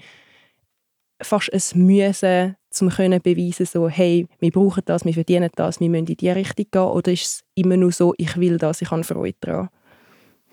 fast 1.22 1.52
ein 1.54 1.86
Müssen, 1.86 2.56
um 2.80 2.90
können 2.90 3.22
beweisen 3.22 3.66
so 3.66 3.90
hey, 3.90 4.28
wir 4.40 4.52
brauchen 4.52 4.84
das, 4.86 5.06
wir 5.06 5.14
verdienen 5.14 5.50
das, 5.56 5.80
wir 5.80 5.90
müssen 5.90 6.08
in 6.08 6.18
diese 6.18 6.36
Richtung 6.36 6.66
gehen? 6.72 6.82
Oder 6.82 7.12
ist 7.12 7.26
es 7.26 7.44
immer 7.56 7.78
nur 7.78 7.92
so, 7.92 8.14
ich 8.18 8.38
will 8.38 8.58
das, 8.58 8.82
ich 8.82 8.92
habe 8.92 9.04
Freude 9.04 9.38
daran? 9.40 9.70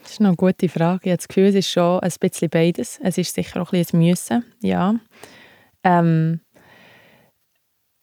Das 0.02 0.12
ist 0.12 0.20
eine 0.20 0.36
gute 0.36 0.68
Frage. 0.68 1.00
Ich 1.04 1.10
habe 1.10 1.16
das 1.16 1.28
Gefühl, 1.28 1.46
es 1.46 1.54
ist 1.54 1.70
schon 1.70 2.00
ein 2.00 2.12
bisschen 2.20 2.50
beides. 2.50 2.98
Es 3.02 3.18
ist 3.18 3.34
sicher 3.34 3.60
auch 3.60 3.72
ein 3.72 3.80
bisschen 3.80 4.00
ein 4.00 4.08
Müssen, 4.08 4.44
ja. 4.62 4.94
Ähm, 5.84 6.40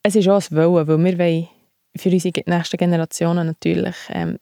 es 0.04 0.16
ist 0.16 0.28
auch 0.28 0.42
ein 0.52 0.58
Wollen, 0.58 0.88
weil 0.88 1.04
wir 1.04 1.20
wollen 1.20 1.48
für 1.98 2.10
unsere 2.10 2.44
nächsten 2.46 2.78
Generationen 2.78 3.48
natürlich 3.48 3.96
ähm, 4.10 4.38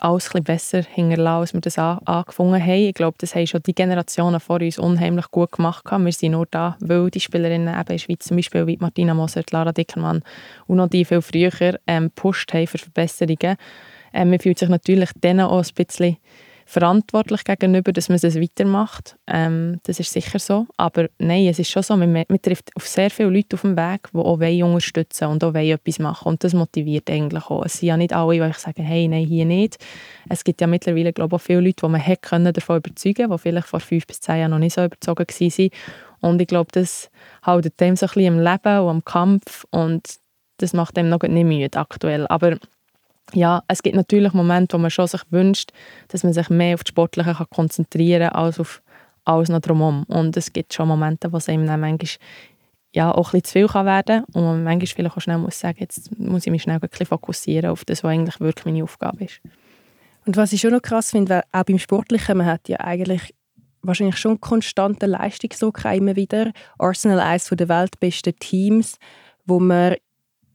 alles 0.00 0.30
besser 0.44 0.82
hinterlassen, 0.82 1.40
als 1.40 1.54
wir 1.54 1.60
das 1.60 1.78
angefangen 1.78 2.62
haben. 2.62 2.88
Ich 2.88 2.94
glaube, 2.94 3.16
das 3.18 3.34
haben 3.34 3.46
schon 3.46 3.62
die 3.62 3.74
Generationen 3.74 4.40
vor 4.40 4.60
uns 4.60 4.78
unheimlich 4.78 5.30
gut 5.30 5.52
gemacht. 5.52 5.84
Wir 5.90 6.12
sind 6.12 6.32
nur 6.32 6.46
da, 6.50 6.76
weil 6.80 7.10
die 7.10 7.20
Spielerinnen 7.20 7.68
eben 7.68 7.78
in 7.80 7.86
der 7.86 7.98
Schweiz, 7.98 8.24
zum 8.24 8.36
Beispiel 8.36 8.66
wie 8.66 8.76
Martina 8.78 9.14
Moser, 9.14 9.42
Lara 9.50 9.72
Dickermann 9.72 10.22
und 10.66 10.76
noch 10.76 10.88
die 10.88 11.04
viel 11.04 11.22
früher 11.22 11.78
ähm, 11.86 12.04
gepusht 12.04 12.52
haben 12.52 12.66
für 12.66 12.78
Verbesserungen. 12.78 13.56
Ähm, 14.12 14.30
man 14.30 14.38
fühlt 14.38 14.58
sich 14.58 14.68
natürlich 14.68 15.10
denen 15.22 15.46
auch 15.46 15.62
ein 15.62 15.74
bisschen 15.74 16.16
verantwortlich 16.68 17.44
gegenüber, 17.44 17.92
dass 17.92 18.08
man 18.08 18.18
es 18.20 18.34
weitermacht. 18.34 19.16
Ähm, 19.28 19.78
das 19.84 20.00
ist 20.00 20.12
sicher 20.12 20.40
so. 20.40 20.66
Aber 20.76 21.08
nein, 21.18 21.46
es 21.46 21.60
ist 21.60 21.70
schon 21.70 21.84
so, 21.84 21.96
man, 21.96 22.12
man 22.12 22.42
trifft 22.42 22.70
auf 22.74 22.88
sehr 22.88 23.08
viele 23.08 23.30
Leute 23.30 23.54
auf 23.54 23.62
dem 23.62 23.76
Weg, 23.76 24.08
die 24.12 24.18
auch 24.18 24.40
wollen 24.40 24.62
unterstützen 24.64 25.28
und 25.28 25.44
auch 25.44 25.54
etwas 25.54 26.00
machen. 26.00 26.28
Und 26.28 26.42
das 26.42 26.54
motiviert 26.54 27.08
eigentlich 27.08 27.44
auch. 27.44 27.64
Es 27.64 27.78
sind 27.78 27.88
ja 27.88 27.96
nicht 27.96 28.12
alle, 28.12 28.44
die 28.48 28.58
sagen, 28.58 28.82
hey, 28.82 29.06
nein, 29.06 29.24
hier 29.24 29.44
nicht. 29.44 29.78
Es 30.28 30.42
gibt 30.42 30.60
ja 30.60 30.66
mittlerweile, 30.66 31.12
glaube 31.12 31.36
ich, 31.36 31.40
auch 31.40 31.44
viele 31.44 31.60
Leute, 31.60 31.86
die 31.86 31.88
man 31.88 32.00
hätte 32.00 32.28
können 32.28 32.52
davon 32.52 32.78
überzeugen 32.78 33.30
die 33.30 33.38
vielleicht 33.38 33.68
vor 33.68 33.80
fünf 33.80 34.06
bis 34.06 34.20
zehn 34.20 34.40
Jahren 34.40 34.50
noch 34.50 34.58
nicht 34.58 34.74
so 34.74 34.84
überzogen 34.84 35.24
waren. 35.28 35.70
Und 36.20 36.40
ich 36.42 36.48
glaube, 36.48 36.70
das 36.72 37.10
hält 37.44 37.80
dem 37.80 37.94
so 37.94 38.06
ein 38.06 38.08
bisschen 38.08 38.38
im 38.38 38.40
Leben 38.40 38.80
und 38.80 38.88
am 38.88 39.04
Kampf 39.04 39.64
und 39.70 40.02
das 40.58 40.72
macht 40.72 40.96
dem 40.96 41.08
noch 41.10 41.22
nicht 41.22 41.44
müde 41.44 41.78
aktuell. 41.78 42.26
Aber 42.26 42.58
ja, 43.32 43.62
es 43.68 43.82
gibt 43.82 43.96
natürlich 43.96 44.32
Momente, 44.32 44.76
wo 44.76 44.80
man 44.80 44.90
schon 44.90 45.06
sich 45.06 45.22
wünscht, 45.30 45.72
dass 46.08 46.22
man 46.22 46.32
sich 46.32 46.48
mehr 46.48 46.74
auf 46.74 46.84
das 46.84 46.90
Sportliche 46.90 47.34
kann 47.34 47.46
konzentrieren 47.50 48.30
kann, 48.30 48.44
als 48.44 48.60
auf 48.60 48.82
alles 49.24 49.48
noch 49.48 49.60
drumherum. 49.60 50.04
Und 50.04 50.36
es 50.36 50.52
gibt 50.52 50.72
schon 50.72 50.88
Momente, 50.88 51.32
wo 51.32 51.38
es 51.38 51.48
einem 51.48 51.66
dann 51.66 51.80
manchmal 51.80 52.18
ja, 52.94 53.12
auch 53.12 53.34
ein 53.34 53.40
bisschen 53.42 53.68
zu 53.68 53.74
viel 53.74 53.84
werden 53.84 54.24
kann 54.24 54.24
und 54.32 54.42
man 54.42 54.64
manchmal 54.64 54.86
vielleicht 54.86 55.16
auch 55.16 55.20
schnell 55.20 55.38
muss 55.38 55.60
sagen, 55.60 55.76
jetzt 55.80 56.18
muss 56.18 56.46
ich 56.46 56.50
mich 56.50 56.62
schnell 56.62 56.78
ein 56.80 56.88
bisschen 56.88 57.06
fokussieren 57.06 57.70
auf 57.70 57.84
das, 57.84 58.02
was 58.02 58.10
eigentlich 58.10 58.40
wirklich 58.40 58.64
meine 58.64 58.84
Aufgabe 58.84 59.24
ist. 59.24 59.40
Und 60.24 60.36
was 60.36 60.52
ich 60.52 60.62
schon 60.62 60.72
noch 60.72 60.80
krass 60.80 61.10
finde, 61.10 61.42
auch 61.52 61.64
beim 61.64 61.78
Sportlichen, 61.78 62.38
man 62.38 62.46
hat 62.46 62.68
ja 62.68 62.80
eigentlich 62.80 63.34
wahrscheinlich 63.82 64.16
schon 64.16 64.40
konstanten 64.40 65.10
Leistungsdruck 65.10 65.84
immer 65.84 66.16
wieder. 66.16 66.52
Arsenal, 66.78 67.20
eines 67.20 67.48
der 67.48 67.68
weltbesten 67.68 68.34
Teams, 68.38 68.98
wo 69.44 69.60
man 69.60 69.96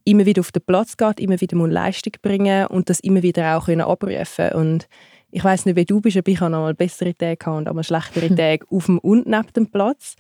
immer 0.04 0.26
wieder 0.26 0.40
auf 0.40 0.52
den 0.52 0.64
Platz 0.66 0.98
geht, 0.98 1.20
immer 1.20 1.40
wieder 1.40 1.58
muss 1.58 1.72
Leistung 1.72 2.14
bringen 2.22 2.68
und 2.68 2.90
das 2.90 3.00
immer 3.00 3.22
wieder 3.22 3.58
auch 3.58 3.66
können 3.66 3.82
abrufen 3.82 4.52
und 4.54 4.88
ich 5.32 5.44
weiß 5.44 5.66
nicht, 5.66 5.76
wie 5.78 5.86
du 5.86 6.02
bist, 6.02 6.18
aber 6.18 6.30
ich 6.30 6.42
habe 6.42 6.56
einmal 6.56 6.74
bessere 6.74 7.16
Tage 7.16 7.50
und 7.52 7.68
einmal 7.68 7.84
schlechtere 7.84 8.30
hm. 8.30 8.36
Tage 8.38 8.66
auf 8.70 8.86
dem 8.86 9.00
und 9.00 9.26
neben 9.28 9.54
dem 9.54 9.72
Platz. 9.72 10.16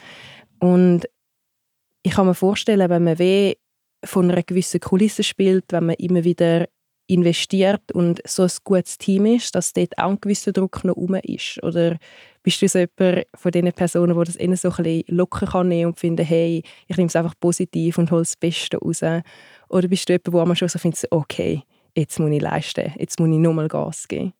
Und 0.59 1.07
ich 2.01 2.13
kann 2.13 2.27
mir 2.27 2.33
vorstellen, 2.33 2.89
wenn 2.89 3.03
man 3.03 3.19
weh 3.19 3.55
von 4.03 4.31
einer 4.31 4.41
gewissen 4.41 4.79
Kulisse 4.79 5.23
spielt, 5.23 5.65
wenn 5.69 5.85
man 5.85 5.95
immer 5.95 6.23
wieder 6.23 6.67
investiert 7.11 7.91
und 7.91 8.21
so 8.25 8.43
ein 8.43 8.51
gutes 8.63 8.97
Team 8.97 9.25
ist, 9.25 9.53
dass 9.53 9.73
dort 9.73 9.97
auch 9.97 10.11
ein 10.11 10.21
gewisser 10.21 10.53
Druck 10.53 10.83
noch 10.83 10.95
rum 10.95 11.15
ist? 11.15 11.61
Oder 11.61 11.97
bist 12.41 12.61
du 12.61 12.67
so 12.67 12.79
jemand 12.79 13.25
von 13.35 13.51
diesen 13.51 13.73
Personen, 13.73 14.17
die 14.17 14.25
das 14.25 14.35
eher 14.37 14.55
so 14.55 14.69
ein 14.69 14.83
bisschen 14.83 15.03
locker 15.07 15.45
kann 15.45 15.67
nehmen 15.67 15.87
und 15.87 15.99
finden, 15.99 16.25
hey, 16.25 16.63
ich 16.87 16.97
nehme 16.97 17.07
es 17.07 17.15
einfach 17.15 17.35
positiv 17.39 17.97
und 17.97 18.11
hole 18.11 18.21
das 18.21 18.37
Beste 18.37 18.77
raus? 18.77 19.01
Oder 19.69 19.87
bist 19.87 20.07
du 20.07 20.13
jemand, 20.13 20.33
wo 20.33 20.45
man 20.45 20.55
schon 20.55 20.69
so 20.69 20.79
findet, 20.79 21.05
okay, 21.11 21.63
jetzt 21.95 22.17
muss 22.19 22.31
ich 22.31 22.41
leisten, 22.41 22.93
jetzt 22.97 23.19
muss 23.19 23.29
ich 23.29 23.37
nochmal 23.37 23.67
Gas 23.67 24.07
geben? 24.07 24.33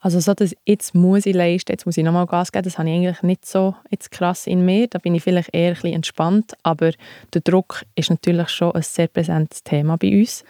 Also 0.00 0.20
so, 0.20 0.32
dass 0.32 0.54
jetzt 0.64 0.94
muss 0.94 1.26
ich 1.26 1.34
leisten, 1.34 1.72
jetzt 1.72 1.86
muss 1.86 1.96
ich 1.96 2.04
nochmal 2.04 2.26
Gas 2.26 2.52
geben, 2.52 2.64
das 2.64 2.78
habe 2.78 2.88
ich 2.88 2.94
eigentlich 2.94 3.22
nicht 3.22 3.46
so 3.46 3.74
jetzt 3.90 4.10
krass 4.12 4.46
in 4.46 4.64
mir. 4.64 4.86
Da 4.86 4.98
bin 4.98 5.14
ich 5.14 5.24
vielleicht 5.24 5.52
eher 5.52 5.68
ein 5.68 5.74
bisschen 5.74 5.94
entspannt, 5.94 6.52
aber 6.62 6.92
der 7.34 7.40
Druck 7.40 7.84
ist 7.96 8.10
natürlich 8.10 8.48
schon 8.50 8.72
ein 8.72 8.82
sehr 8.82 9.08
präsentes 9.08 9.64
Thema 9.64 9.96
bei 9.96 10.20
uns. 10.20 10.44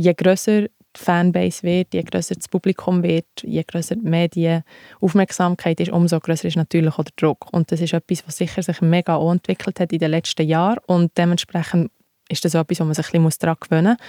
Je 0.00 0.14
grösser 0.14 0.68
die 0.96 1.00
Fanbase 1.00 1.62
wird, 1.62 1.92
je 1.92 2.02
grösser 2.02 2.34
das 2.34 2.48
Publikum 2.48 3.02
wird, 3.02 3.26
je 3.42 3.62
grösser 3.62 3.96
die 3.96 4.08
Medienaufmerksamkeit 4.08 5.78
ist, 5.78 5.92
umso 5.92 6.18
grösser 6.18 6.48
ist 6.48 6.56
natürlich 6.56 6.98
auch 6.98 7.04
der 7.04 7.12
Druck. 7.16 7.52
Und 7.52 7.70
das 7.70 7.80
ist 7.80 7.92
etwas, 7.92 8.26
was 8.26 8.38
sicher 8.38 8.62
sich 8.62 8.80
mega 8.80 9.16
entwickelt 9.30 9.78
hat 9.78 9.92
in 9.92 9.98
den 9.98 10.10
letzten 10.10 10.48
Jahren 10.48 10.80
und 10.86 11.16
dementsprechend 11.18 11.90
ist 12.30 12.44
das 12.44 12.54
etwas, 12.54 12.80
wo 12.80 12.84
man 12.84 12.94
sich 12.94 13.12
ein 13.12 13.22
bisschen 13.22 13.40
daran 13.40 13.56
gewöhnen 13.60 13.96
muss. 13.98 14.06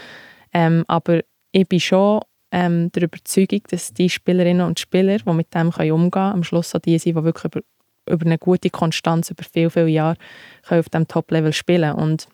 Ähm, 0.53 0.85
aber 0.87 1.21
ich 1.51 1.67
bin 1.67 1.79
schon 1.79 2.21
ähm, 2.51 2.91
der 2.93 3.03
Überzeugung, 3.03 3.61
dass 3.69 3.93
die 3.93 4.09
Spielerinnen 4.09 4.65
und 4.65 4.79
Spieler, 4.79 5.17
die 5.17 5.33
mit 5.33 5.53
dem 5.53 5.67
umgehen 5.69 6.11
können, 6.11 6.33
am 6.33 6.43
Schluss 6.43 6.73
auch 6.73 6.79
die 6.79 6.97
sind, 6.99 7.17
die 7.17 7.23
wirklich 7.23 7.53
über, 7.53 7.61
über 8.09 8.25
eine 8.25 8.37
gute 8.37 8.69
Konstanz 8.69 9.29
über 9.29 9.43
viele, 9.43 9.69
viele 9.69 9.87
Jahre 9.89 10.15
können 10.63 10.79
auf 10.79 10.89
diesem 10.89 11.07
Top-Level 11.07 11.53
spielen 11.53 11.93
Und 11.93 12.27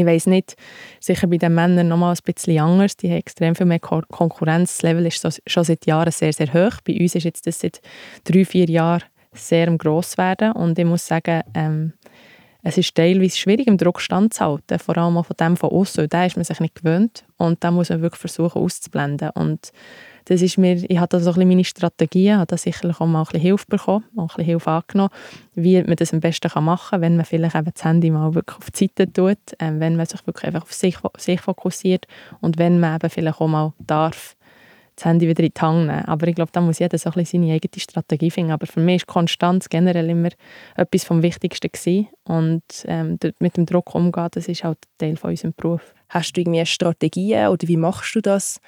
ich 0.00 0.06
weiß 0.06 0.26
nicht, 0.26 0.56
sicher 0.98 1.26
bei 1.26 1.36
den 1.36 1.54
Männern 1.54 1.88
noch 1.88 1.96
mal 1.96 2.12
ein 2.12 2.18
bisschen 2.24 2.58
anders. 2.60 2.96
Die 2.96 3.08
haben 3.08 3.18
extrem 3.18 3.54
viel 3.54 3.66
mehr 3.66 3.78
Konkurrenz. 3.78 4.78
Das 4.78 4.82
Level 4.82 5.06
ist 5.06 5.20
so, 5.20 5.28
schon 5.46 5.64
seit 5.64 5.86
Jahren 5.86 6.12
sehr, 6.12 6.32
sehr 6.32 6.52
hoch. 6.52 6.80
Bei 6.84 6.98
uns 6.98 7.14
ist 7.14 7.24
jetzt 7.24 7.46
das 7.46 7.60
seit 7.60 7.80
drei, 8.24 8.44
vier 8.44 8.68
Jahren 8.68 9.02
sehr 9.32 9.68
im 9.68 9.78
Grosswerden. 9.78 10.52
Und 10.52 10.78
ich 10.78 10.84
muss 10.84 11.06
sagen, 11.06 11.42
ähm, 11.54 11.92
es 12.62 12.76
ist 12.76 12.94
teilweise 12.94 13.38
schwierig, 13.38 13.66
im 13.66 13.78
Druck 13.78 14.00
standzuhalten, 14.00 14.78
vor 14.78 14.98
allem 14.98 15.16
auch 15.16 15.26
von 15.26 15.36
dem 15.38 15.56
von 15.56 15.70
außen. 15.70 16.08
Da 16.08 16.26
ist 16.26 16.36
man 16.36 16.44
sich 16.44 16.60
nicht 16.60 16.74
gewöhnt 16.74 17.24
und 17.38 17.64
da 17.64 17.70
muss 17.70 17.88
man 17.88 18.02
wirklich 18.02 18.20
versuchen 18.20 18.60
auszublenden. 18.60 19.30
Und 19.30 19.72
das 20.24 20.42
ist 20.42 20.58
mir, 20.58 20.74
ich 20.88 20.98
hatte 20.98 21.20
so 21.20 21.30
ein 21.30 21.34
bisschen 21.34 21.48
meine 21.48 21.64
Strategien, 21.64 22.38
habe 22.38 22.46
da 22.46 22.56
sicherlich 22.56 23.00
auch 23.00 23.06
mal 23.06 23.20
ein 23.20 23.24
bisschen 23.24 23.40
Hilfe 23.40 23.66
bekommen, 23.68 24.04
auch 24.16 24.22
ein 24.22 24.26
bisschen 24.26 24.44
Hilfe 24.44 24.70
angenommen, 24.70 25.10
wie 25.54 25.82
man 25.82 25.96
das 25.96 26.12
am 26.12 26.20
besten 26.20 26.64
machen 26.64 26.90
kann, 26.90 27.00
wenn 27.00 27.16
man 27.16 27.24
vielleicht 27.24 27.54
eben 27.54 27.70
das 27.72 27.84
Handy 27.84 28.10
mal 28.10 28.34
wirklich 28.34 28.58
auf 28.58 28.70
die 28.70 28.84
Seite 28.86 29.12
tut, 29.12 29.38
äh, 29.58 29.72
wenn 29.78 29.96
man 29.96 30.06
sich 30.06 30.26
wirklich 30.26 30.46
einfach 30.46 30.62
auf 30.62 30.72
sich, 30.72 30.96
sich 31.18 31.40
fokussiert 31.40 32.06
und 32.40 32.58
wenn 32.58 32.80
man 32.80 32.96
eben 32.96 33.10
vielleicht 33.10 33.40
auch 33.40 33.48
mal 33.48 33.72
darf, 33.78 34.36
das 35.00 35.06
Handy 35.06 35.28
wieder 35.28 35.42
in 35.42 35.52
die 35.56 35.60
Hand 35.60 35.86
nehmen. 35.86 36.04
Aber 36.04 36.26
ich 36.28 36.34
glaube, 36.34 36.52
da 36.52 36.60
muss 36.60 36.78
jeder 36.78 36.98
so 36.98 37.10
ein 37.10 37.14
bisschen 37.14 37.42
seine 37.42 37.54
eigene 37.54 37.80
Strategie 37.80 38.30
finden. 38.30 38.52
Aber 38.52 38.66
für 38.66 38.80
mich 38.80 38.96
ist 38.96 39.06
Konstanz 39.06 39.68
generell 39.68 40.08
immer 40.10 40.28
etwas 40.76 41.04
vom 41.04 41.22
Wichtigsten 41.22 41.70
gewesen. 41.72 42.08
Und 42.24 42.62
ähm, 42.84 43.18
mit 43.38 43.56
dem 43.56 43.66
Druck 43.66 43.94
umgehen, 43.94 44.28
das 44.32 44.48
ist 44.48 44.64
halt 44.64 44.78
Teil 44.98 45.16
von 45.16 45.30
unserem 45.30 45.54
Beruf. 45.56 45.94
Hast 46.08 46.32
du 46.36 46.40
irgendwie 46.40 46.64
Strategien 46.66 47.48
oder 47.48 47.66
wie 47.66 47.76
machst 47.76 48.14
du 48.14 48.20
das, 48.20 48.60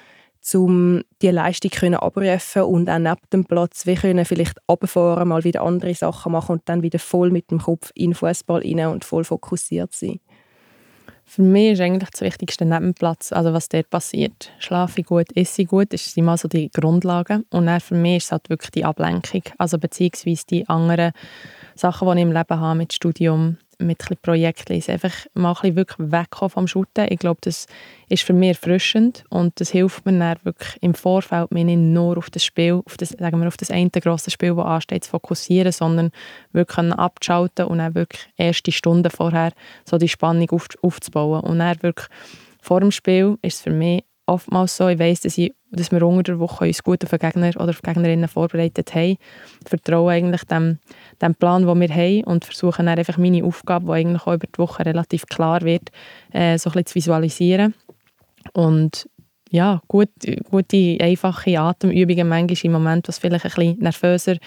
um 0.53 1.03
die 1.21 1.29
Leistung 1.29 1.71
können 1.71 1.95
abrufen 1.95 2.63
und 2.63 2.89
auch 2.89 2.99
neben 2.99 3.15
dem 3.31 3.45
Platz 3.45 3.85
wir 3.85 3.95
können 3.95 4.25
vielleicht 4.25 4.57
runterfahren, 4.69 5.27
mal 5.27 5.43
wieder 5.43 5.61
andere 5.61 5.93
Sachen 5.95 6.33
machen 6.33 6.53
und 6.53 6.61
dann 6.65 6.83
wieder 6.83 6.99
voll 6.99 7.31
mit 7.31 7.49
dem 7.49 7.59
Kopf 7.59 7.91
in 7.95 8.11
den 8.11 8.15
Fußball 8.15 8.61
rein 8.61 8.87
und 8.87 9.05
voll 9.05 9.23
fokussiert 9.23 9.93
sein? 9.93 10.19
Für 11.25 11.41
mich 11.41 11.71
ist 11.71 11.81
eigentlich 11.81 12.09
das 12.09 12.21
Wichtigste 12.21 12.65
neben 12.65 12.87
dem 12.87 12.93
Platz, 12.93 13.31
also 13.31 13.53
was 13.53 13.69
dort 13.69 13.89
passiert. 13.89 14.51
Schlafe 14.59 15.01
ich 15.01 15.07
gut, 15.07 15.27
esse 15.35 15.61
ich 15.61 15.67
gut, 15.67 15.97
sind 15.97 16.25
mal 16.25 16.37
so 16.37 16.47
die 16.47 16.69
Grundlagen. 16.69 17.45
Und 17.49 17.65
dann 17.65 17.79
für 17.79 17.95
mich 17.95 18.17
ist 18.17 18.25
es 18.25 18.31
halt 18.33 18.49
wirklich 18.49 18.71
die 18.71 18.85
Ablenkung, 18.85 19.41
also 19.57 19.77
beziehungsweise 19.77 20.45
die 20.49 20.67
anderen 20.67 21.13
Sachen, 21.75 22.07
die 22.09 22.17
ich 22.17 22.21
im 22.21 22.33
Leben 22.33 22.59
habe, 22.59 22.77
mit 22.77 22.93
Studium, 22.93 23.57
mit 23.83 24.09
ein 24.09 24.17
Projekten, 24.21 24.73
einfach 24.73 25.13
mal 25.33 25.55
ein 25.61 25.75
wirklich 25.75 26.11
wegkommen 26.11 26.49
vom 26.49 26.67
Shooten. 26.67 27.07
Ich 27.09 27.19
glaube, 27.19 27.39
das 27.41 27.67
ist 28.09 28.23
für 28.23 28.33
mich 28.33 28.49
erfrischend 28.49 29.23
und 29.29 29.59
das 29.59 29.69
hilft 29.69 30.05
mir 30.05 30.17
dann 30.17 30.37
wirklich 30.43 30.77
im 30.81 30.93
Vorfeld, 30.93 31.51
mich 31.51 31.65
nicht 31.65 31.77
nur 31.77 32.17
auf 32.17 32.29
das 32.29 32.43
Spiel, 32.43 32.81
auf 32.85 32.97
das, 32.97 33.09
sagen 33.09 33.39
wir, 33.39 33.47
auf 33.47 33.57
das 33.57 33.71
eine 33.71 33.89
grosse 33.89 34.31
Spiel, 34.31 34.55
das 34.55 34.65
ansteht, 34.65 35.03
zu 35.03 35.11
fokussieren, 35.11 35.71
sondern 35.71 36.11
wirklich 36.51 36.91
abzuschalten 36.91 37.65
und 37.65 37.77
dann 37.79 37.95
wirklich 37.95 38.27
erste 38.37 38.71
Stunden 38.71 39.09
vorher 39.09 39.51
so 39.85 39.97
die 39.97 40.09
Spannung 40.09 40.49
auf, 40.51 40.67
aufzubauen. 40.81 41.41
Und 41.41 41.59
dann 41.59 41.81
wirklich 41.81 42.07
vor 42.61 42.79
dem 42.79 42.91
Spiel 42.91 43.37
ist 43.41 43.55
es 43.55 43.61
für 43.61 43.71
mich 43.71 44.03
oftmals 44.25 44.77
so, 44.77 44.87
ich 44.87 44.99
weiss, 44.99 45.21
dass, 45.21 45.37
ich, 45.37 45.53
dass 45.75 45.91
wir 45.91 46.05
unter 46.05 46.23
der 46.23 46.39
Woche 46.39 46.65
uns 46.65 46.83
gut 46.83 47.03
auf 47.03 47.09
den 47.09 47.19
Gegner 47.19 47.49
oder 47.55 47.69
auf 47.69 47.81
Gegnerinnen 47.81 48.27
vorbereitet 48.27 48.93
haben. 48.93 49.17
Ich 49.63 49.69
vertraue 49.69 50.11
eigentlich 50.11 50.43
dem, 50.45 50.79
dem 51.21 51.35
Plan, 51.35 51.65
den 51.65 51.79
wir 51.79 51.89
haben 51.89 52.23
und 52.25 52.45
versuche 52.45 52.83
dann 52.83 52.97
einfach 52.97 53.17
meine 53.17 53.43
Aufgabe, 53.43 53.87
die 53.87 53.91
eigentlich 53.91 54.21
auch 54.27 54.33
über 54.33 54.47
die 54.47 54.57
Woche 54.57 54.85
relativ 54.85 55.25
klar 55.25 55.61
wird, 55.61 55.89
äh, 56.31 56.57
so 56.57 56.69
ein 56.69 56.73
bisschen 56.73 56.85
zu 56.85 56.95
visualisieren. 56.95 57.73
Und 58.53 59.07
ja, 59.53 59.83
gut, 59.87 60.09
gute, 60.49 60.97
einfache 60.99 61.59
Atemübungen 61.59 62.27
manchmal 62.27 62.57
im 62.63 62.71
Moment, 62.71 63.07
was 63.07 63.19
vielleicht 63.19 63.45
ein 63.45 63.51
bisschen 63.51 63.77
nervöser 63.77 64.37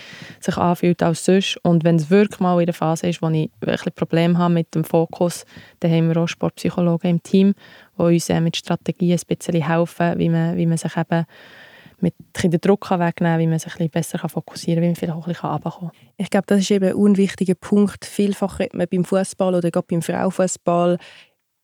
sich 0.40 0.56
anfühlt 0.56 1.00
als 1.00 1.24
sonst. 1.24 1.58
Und 1.62 1.84
wenn 1.84 1.94
es 1.94 2.10
wirklich 2.10 2.40
mal 2.40 2.58
in 2.58 2.66
der 2.66 2.74
Phase 2.74 3.06
ist, 3.06 3.22
wo 3.22 3.28
ich 3.28 3.48
wirklich 3.60 3.94
Probleme 3.94 4.36
habe 4.36 4.52
mit 4.52 4.74
dem 4.74 4.82
Fokus, 4.82 5.44
dann 5.78 5.92
haben 5.92 6.08
wir 6.08 6.16
auch 6.16 6.26
Sportpsychologen 6.26 7.08
im 7.08 7.22
Team, 7.22 7.54
die 7.96 8.02
uns 8.02 8.28
äh, 8.30 8.40
mit 8.40 8.56
Strategien 8.56 9.16
ein 9.16 9.36
bisschen 9.36 9.62
helfen, 9.62 10.18
wie 10.18 10.28
man, 10.28 10.56
wie 10.56 10.66
man 10.66 10.76
sich 10.76 10.96
eben 10.96 11.24
mit 12.00 12.14
den 12.42 12.60
Druck 12.60 12.90
wegnehmen 12.90 13.38
wie 13.38 13.46
man 13.46 13.58
sich 13.58 13.78
ein 13.80 13.88
besser 13.88 14.18
fokussieren 14.28 14.76
kann, 14.76 14.82
wie 14.82 14.88
man 14.88 14.96
vielleicht 14.96 15.16
auch 15.16 15.26
ein 15.26 15.32
bisschen 15.32 15.50
runterkommen 15.50 15.90
kann. 15.90 16.00
Ich 16.16 16.30
glaube, 16.30 16.46
das 16.46 16.60
ist 16.60 16.70
eben 16.70 16.88
ein 16.88 16.94
unwichtiger 16.94 17.54
Punkt. 17.54 18.04
Vielfach 18.04 18.58
redet 18.58 18.74
man 18.74 18.86
beim 18.90 19.04
Fußball 19.04 19.54
oder 19.54 19.70
gerade 19.70 19.86
beim 19.88 20.02
Frauenfußball 20.02 20.98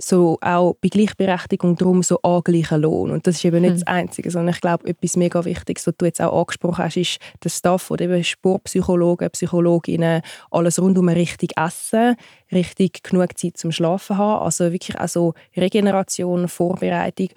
so 0.02 0.38
auch 0.40 0.74
bei 0.80 0.88
Gleichberechtigung 0.88 1.76
darum 1.76 2.02
so 2.02 2.20
angleichen 2.22 2.82
Lohn. 2.82 3.10
Und 3.10 3.26
das 3.26 3.36
ist 3.36 3.44
eben 3.44 3.60
nicht 3.60 3.70
hm. 3.70 3.78
das 3.80 3.86
Einzige, 3.86 4.30
sondern 4.30 4.54
ich 4.54 4.60
glaube, 4.60 4.88
etwas 4.88 5.16
mega 5.16 5.44
Wichtiges, 5.44 5.86
was 5.86 5.94
du 5.96 6.04
jetzt 6.04 6.20
auch 6.20 6.38
angesprochen 6.38 6.84
hast, 6.84 6.96
ist 6.96 7.18
der 7.42 7.50
Staff 7.50 7.90
oder 7.90 8.04
eben 8.04 8.24
Sportpsychologen, 8.24 9.30
Psychologinnen, 9.30 10.22
alles 10.50 10.80
rund 10.80 10.98
um 10.98 11.08
richtig 11.08 11.56
Essen, 11.56 12.16
richtig 12.50 13.02
genug 13.02 13.38
Zeit 13.38 13.56
zum 13.56 13.70
Schlafen 13.72 14.18
haben, 14.18 14.44
also 14.44 14.72
wirklich 14.72 14.98
auch 14.98 15.08
so 15.08 15.34
Regeneration, 15.56 16.48
Vorbereitung. 16.48 17.28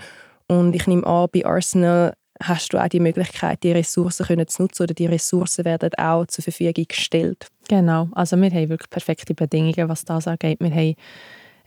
Und 0.48 0.76
ich 0.76 0.88
nehme 0.88 1.06
an, 1.06 1.28
bei 1.32 1.46
Arsenal 1.46 2.14
hast 2.44 2.74
du 2.74 2.78
auch 2.78 2.90
die 2.90 3.00
Möglichkeit, 3.00 3.64
die 3.64 3.72
Ressourcen 3.72 4.26
zu 4.48 4.62
nutzen 4.62 4.84
oder 4.84 4.94
die 4.94 5.06
Ressourcen 5.06 5.66
werden 5.66 5.92
auch 5.98 6.26
zur 6.28 6.44
Verfügung 6.44 6.86
gestellt. 6.88 7.48
Genau, 7.70 8.10
also 8.12 8.36
wir 8.38 8.50
haben 8.50 8.70
wirklich 8.70 8.90
perfekte 8.90 9.34
Bedingungen, 9.34 9.88
was 9.90 10.04
das 10.04 10.28
angeht. 10.28 10.60
Wir 10.60 10.72
haben 10.72 10.96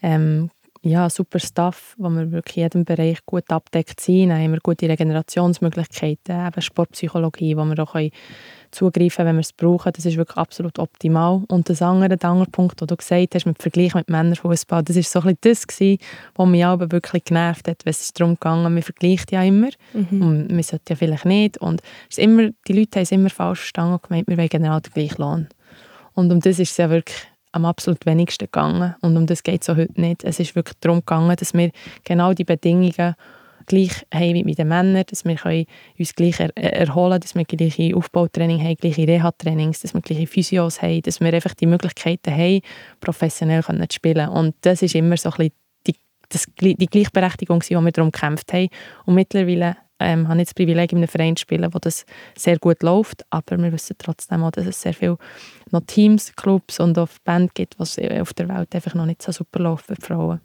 ähm, 0.03 0.51
ja, 0.89 1.09
super 1.11 1.39
Stuff, 1.39 1.95
wo 1.99 2.09
wir 2.09 2.33
wirklich 2.33 2.57
in 2.57 2.63
jedem 2.65 2.85
Bereich 2.85 3.25
gut 3.25 3.51
abdeckt 3.51 4.01
sind. 4.01 4.31
Dann 4.31 4.43
haben 4.43 4.53
wir 4.53 4.61
gute 4.61 4.89
Regenerationsmöglichkeiten, 4.89 6.47
eben 6.47 6.63
Sportpsychologie, 6.63 7.57
wo 7.57 7.65
wir 7.65 7.79
auch 7.79 7.95
zugreifen 8.71 9.17
können, 9.17 9.29
wenn 9.29 9.37
wir 9.37 9.41
es 9.41 9.53
brauchen. 9.53 9.93
Das 9.95 10.05
ist 10.05 10.17
wirklich 10.17 10.37
absolut 10.37 10.79
optimal. 10.79 11.43
Und 11.49 11.69
das 11.69 11.83
andere, 11.83 12.17
der 12.17 12.31
andere 12.31 12.51
Punkt, 12.51 12.81
den 12.81 12.87
du 12.87 12.97
gesagt 12.97 13.35
hast, 13.35 13.47
mit 13.47 13.61
Vergleich 13.61 13.95
mit 13.95 14.09
Männerfußball, 14.09 14.83
das 14.83 14.97
war 14.97 15.03
so 15.03 15.21
ein 15.21 15.37
bisschen 15.37 15.39
das 15.43 15.67
gewesen, 15.67 15.99
was 16.35 16.49
mich 16.49 16.65
aber 16.65 16.91
wirklich 16.91 17.25
genervt 17.25 17.69
hat, 17.69 17.85
wenn 17.85 17.91
es 17.91 18.13
darum 18.13 18.37
ging, 18.41 18.63
man 18.63 18.83
vergleicht 18.83 19.33
ja 19.33 19.43
immer 19.43 19.71
mhm. 19.93 20.23
und 20.23 20.51
man 20.51 20.63
sollte 20.63 20.95
ja 20.95 20.97
vielleicht 20.97 21.25
nicht. 21.25 21.59
Und 21.59 21.83
es 22.11 22.19
ist 22.19 22.25
immer, 22.25 22.51
die 22.67 22.73
Leute 22.73 22.99
haben 22.99 23.05
es 23.05 23.13
immer 23.13 23.31
falsch 23.31 23.61
verstanden 23.61 23.95
und 23.95 24.03
gemeint, 24.03 24.29
wir 24.29 24.37
wollen 24.37 24.49
genau 24.49 24.81
den 24.81 24.93
gleichen 24.93 25.23
Lohn. 25.23 25.49
Und 26.15 26.33
um 26.33 26.41
das 26.41 26.59
ist 26.59 26.73
es 26.73 26.77
ja 26.77 26.91
wirklich 26.91 27.17
am 27.53 27.65
absolut 27.65 28.05
wenigsten 28.07 28.47
gegangen. 28.47 28.95
Und 29.01 29.17
um 29.17 29.27
das 29.27 29.43
geht 29.43 29.63
es 29.63 29.69
heute 29.69 30.01
nicht. 30.01 30.25
Es 30.25 30.41
ist 30.41 30.55
wirklich 30.55 30.79
darum 30.81 31.01
gegangen, 31.01 31.37
dass 31.37 31.55
wir 31.55 31.71
genau 32.05 32.33
die 32.33 32.45
Bedingungen 32.45 33.15
gleich 33.69 34.07
haben 34.13 34.35
wie 34.35 34.45
mit 34.45 34.59
den 34.59 34.69
Männern, 34.69 35.05
dass 35.07 35.25
wir 35.25 35.39
uns 35.99 36.15
gleich 36.15 36.41
er 36.41 36.57
erholen 36.57 37.21
dass 37.21 37.35
wir 37.35 37.45
gleiche 37.45 37.95
Aufbautraining 37.95 38.61
haben, 38.63 38.77
gleiche 38.77 39.07
Reha-Trainings, 39.07 39.81
dass 39.81 39.95
wir 39.95 40.01
gleiche 40.01 40.27
Physios 40.27 40.83
haben, 40.83 41.03
dass 41.03 41.21
wir 41.21 41.33
einfach 41.33 41.55
die 41.55 41.67
Möglichkeiten 41.67 42.33
haben, 42.33 42.61
professionell 43.01 43.63
zu 43.63 43.87
spielen. 43.91 44.29
Und 44.31 44.57
das 44.63 44.83
ist 44.83 44.95
immer 44.95 45.17
so 45.17 45.31
ein 45.31 45.37
bisschen 45.37 45.53
die, 45.87 45.97
das, 46.29 46.47
die 46.59 46.87
Gleichberechtigung, 46.87 47.61
die 47.61 47.75
wir 47.75 47.93
darum 47.93 48.11
gekämpft 48.11 48.53
haben. 48.53 48.69
Und 49.05 49.15
mittlerweile 49.15 49.77
ähm, 50.01 50.29
habe 50.29 50.41
ich 50.41 50.47
das 50.47 50.55
Privileg, 50.55 50.93
in 50.93 50.99
einem 50.99 51.09
Verein 51.09 51.37
zu 51.37 51.43
spielen, 51.43 51.73
wo 51.73 51.79
das 51.79 52.07
sehr 52.37 52.59
gut 52.59 52.83
läuft, 52.83 53.25
aber 53.31 53.59
wir 53.59 53.73
wissen 53.73 53.97
trotzdem 53.99 54.43
auch, 54.43 54.51
dass 54.51 54.67
es 54.67 54.81
sehr 54.81 54.95
viele 54.95 55.19
noch 55.71 55.83
Teams, 55.87 56.33
Clubs 56.37 56.81
und 56.81 56.99
auch 56.99 57.09
Band 57.25 57.55
gibt, 57.55 57.79
was 57.79 57.99
auf 57.99 58.35
der 58.35 58.49
Welt 58.49 58.75
einfach 58.75 58.95
noch 58.95 59.07
nicht 59.07 59.23
so 59.23 59.33
super 59.33 59.61
laufen 59.61 59.97
für 59.97 60.01
Frauen. 60.01 60.41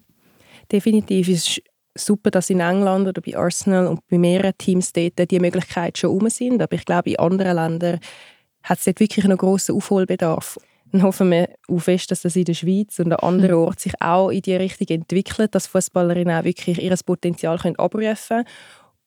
Definitiv. 0.70 1.28
Es 1.28 1.48
ist 1.48 1.62
super, 1.96 2.30
dass 2.30 2.50
in 2.50 2.60
England 2.60 3.08
oder 3.08 3.20
bei 3.20 3.36
Arsenal 3.36 3.86
und 3.86 4.00
bei 4.08 4.18
mehreren 4.18 4.56
Teams 4.58 4.92
dort 4.92 5.30
die 5.30 5.40
Möglichkeiten 5.40 5.96
schon 5.96 6.10
um 6.10 6.28
sind. 6.28 6.60
Aber 6.60 6.74
ich 6.74 6.84
glaube, 6.84 7.10
in 7.10 7.18
anderen 7.18 7.56
Ländern 7.56 8.00
hat 8.62 8.78
es 8.78 8.84
dort 8.84 9.00
wirklich 9.00 9.24
noch 9.26 9.36
grossen 9.36 9.76
Aufholbedarf. 9.76 10.58
Dann 10.90 11.02
hoffen 11.02 11.30
wir 11.30 11.48
auch 11.68 11.78
fest, 11.78 12.10
dass 12.10 12.22
das 12.22 12.36
in 12.36 12.44
der 12.44 12.54
Schweiz 12.54 12.98
und 12.98 13.12
an 13.12 13.18
anderen 13.18 13.56
Orten 13.56 13.80
sich 13.80 14.00
auch 14.00 14.30
in 14.30 14.42
die 14.42 14.54
Richtung 14.54 14.86
entwickelt, 14.88 15.54
dass 15.54 15.66
Fußballerinnen 15.66 16.38
auch 16.38 16.44
wirklich 16.44 16.80
ihr 16.80 16.96
Potenzial 17.04 17.58
abrufen 17.76 18.16
können 18.28 18.44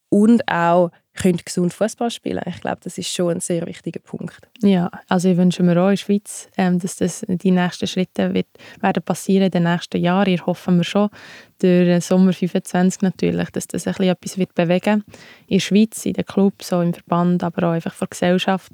und 0.10 0.48
auch 0.48 0.92
können 1.18 1.40
gesund 1.44 1.74
Fußball 1.74 2.12
spielen. 2.12 2.42
Ich 2.46 2.62
glaube, 2.62 2.78
das 2.84 2.98
ist 2.98 3.14
schon 3.14 3.36
ein 3.36 3.40
sehr 3.40 3.66
wichtiger 3.66 4.00
Punkt. 4.00 4.40
Ja, 4.62 4.90
also 5.10 5.30
ich 5.30 5.38
wünsche 5.38 5.64
mir 5.64 5.82
auch 5.82 5.90
in 5.90 5.96
der 5.96 5.98
Schweiz, 5.98 6.48
ähm, 6.58 6.80
dass 6.80 6.98
das 6.98 7.26
die 7.28 7.52
nächsten 7.52 7.88
Schritte 7.88 8.34
wird, 8.34 8.48
werden 8.82 9.04
passieren 9.04 9.46
in 9.46 9.52
den 9.52 9.64
nächsten 9.64 10.00
Jahren. 10.00 10.30
Ich 10.30 10.46
hoffe 10.46 10.72
wir 10.72 10.84
schon 10.84 11.10
durch 11.60 11.86
den 11.86 12.02
Sommer 12.02 12.34
25 12.34 13.02
natürlich, 13.02 13.50
dass 13.50 13.68
das 13.68 13.88
ein 13.88 14.08
etwas 14.08 14.38
wird 14.38 14.54
bewegen 14.54 15.04
in 15.48 15.58
der 15.58 15.60
Schweiz, 15.60 16.06
in 16.06 16.14
den 16.14 16.26
Clubs, 16.26 16.70
so 16.70 16.82
im 16.82 16.94
Verband, 16.94 17.44
aber 17.44 17.70
auch 17.70 17.74
einfach 17.74 17.94
von 17.94 18.06
der 18.06 18.16
Gesellschaft 18.16 18.74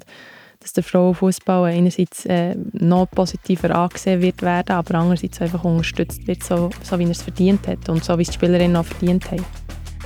dass 0.60 0.72
der 0.72 0.82
Frauenfußball 0.82 1.70
einerseits 1.70 2.24
äh, 2.24 2.56
noch 2.72 3.10
positiver 3.10 3.74
angesehen 3.74 4.22
wird 4.22 4.40
werden, 4.40 4.74
aber 4.74 4.94
andererseits 4.94 5.42
einfach 5.42 5.62
unterstützt 5.62 6.26
wird, 6.26 6.42
so, 6.42 6.70
so 6.82 6.98
wie 6.98 7.04
er 7.04 7.10
es 7.10 7.20
verdient 7.20 7.68
hat 7.68 7.86
und 7.90 8.02
so 8.02 8.16
wie 8.16 8.22
es 8.22 8.28
die 8.28 8.34
Spielerinnen 8.34 8.76
auch 8.76 8.86
verdient 8.86 9.30
haben. 9.30 9.44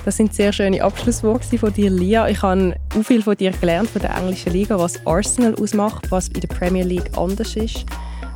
Das 0.05 0.17
sind 0.17 0.35
sehr 0.35 0.53
schöne 0.53 0.83
Abschlussworte 0.83 1.59
von 1.59 1.73
dir, 1.73 1.91
Lia. 1.91 2.29
Ich 2.29 2.41
habe 2.43 2.75
auch 2.99 3.03
viel 3.03 3.23
von 3.23 3.37
dir 3.37 3.51
gelernt, 3.51 3.91
von 3.91 4.01
der 4.01 4.17
englischen 4.17 4.53
Liga, 4.53 4.79
was 4.79 5.05
Arsenal 5.07 5.55
ausmacht, 5.57 6.11
was 6.11 6.29
in 6.29 6.41
der 6.41 6.49
Premier 6.49 6.85
League 6.85 7.11
anders 7.17 7.57
ist, 7.57 7.85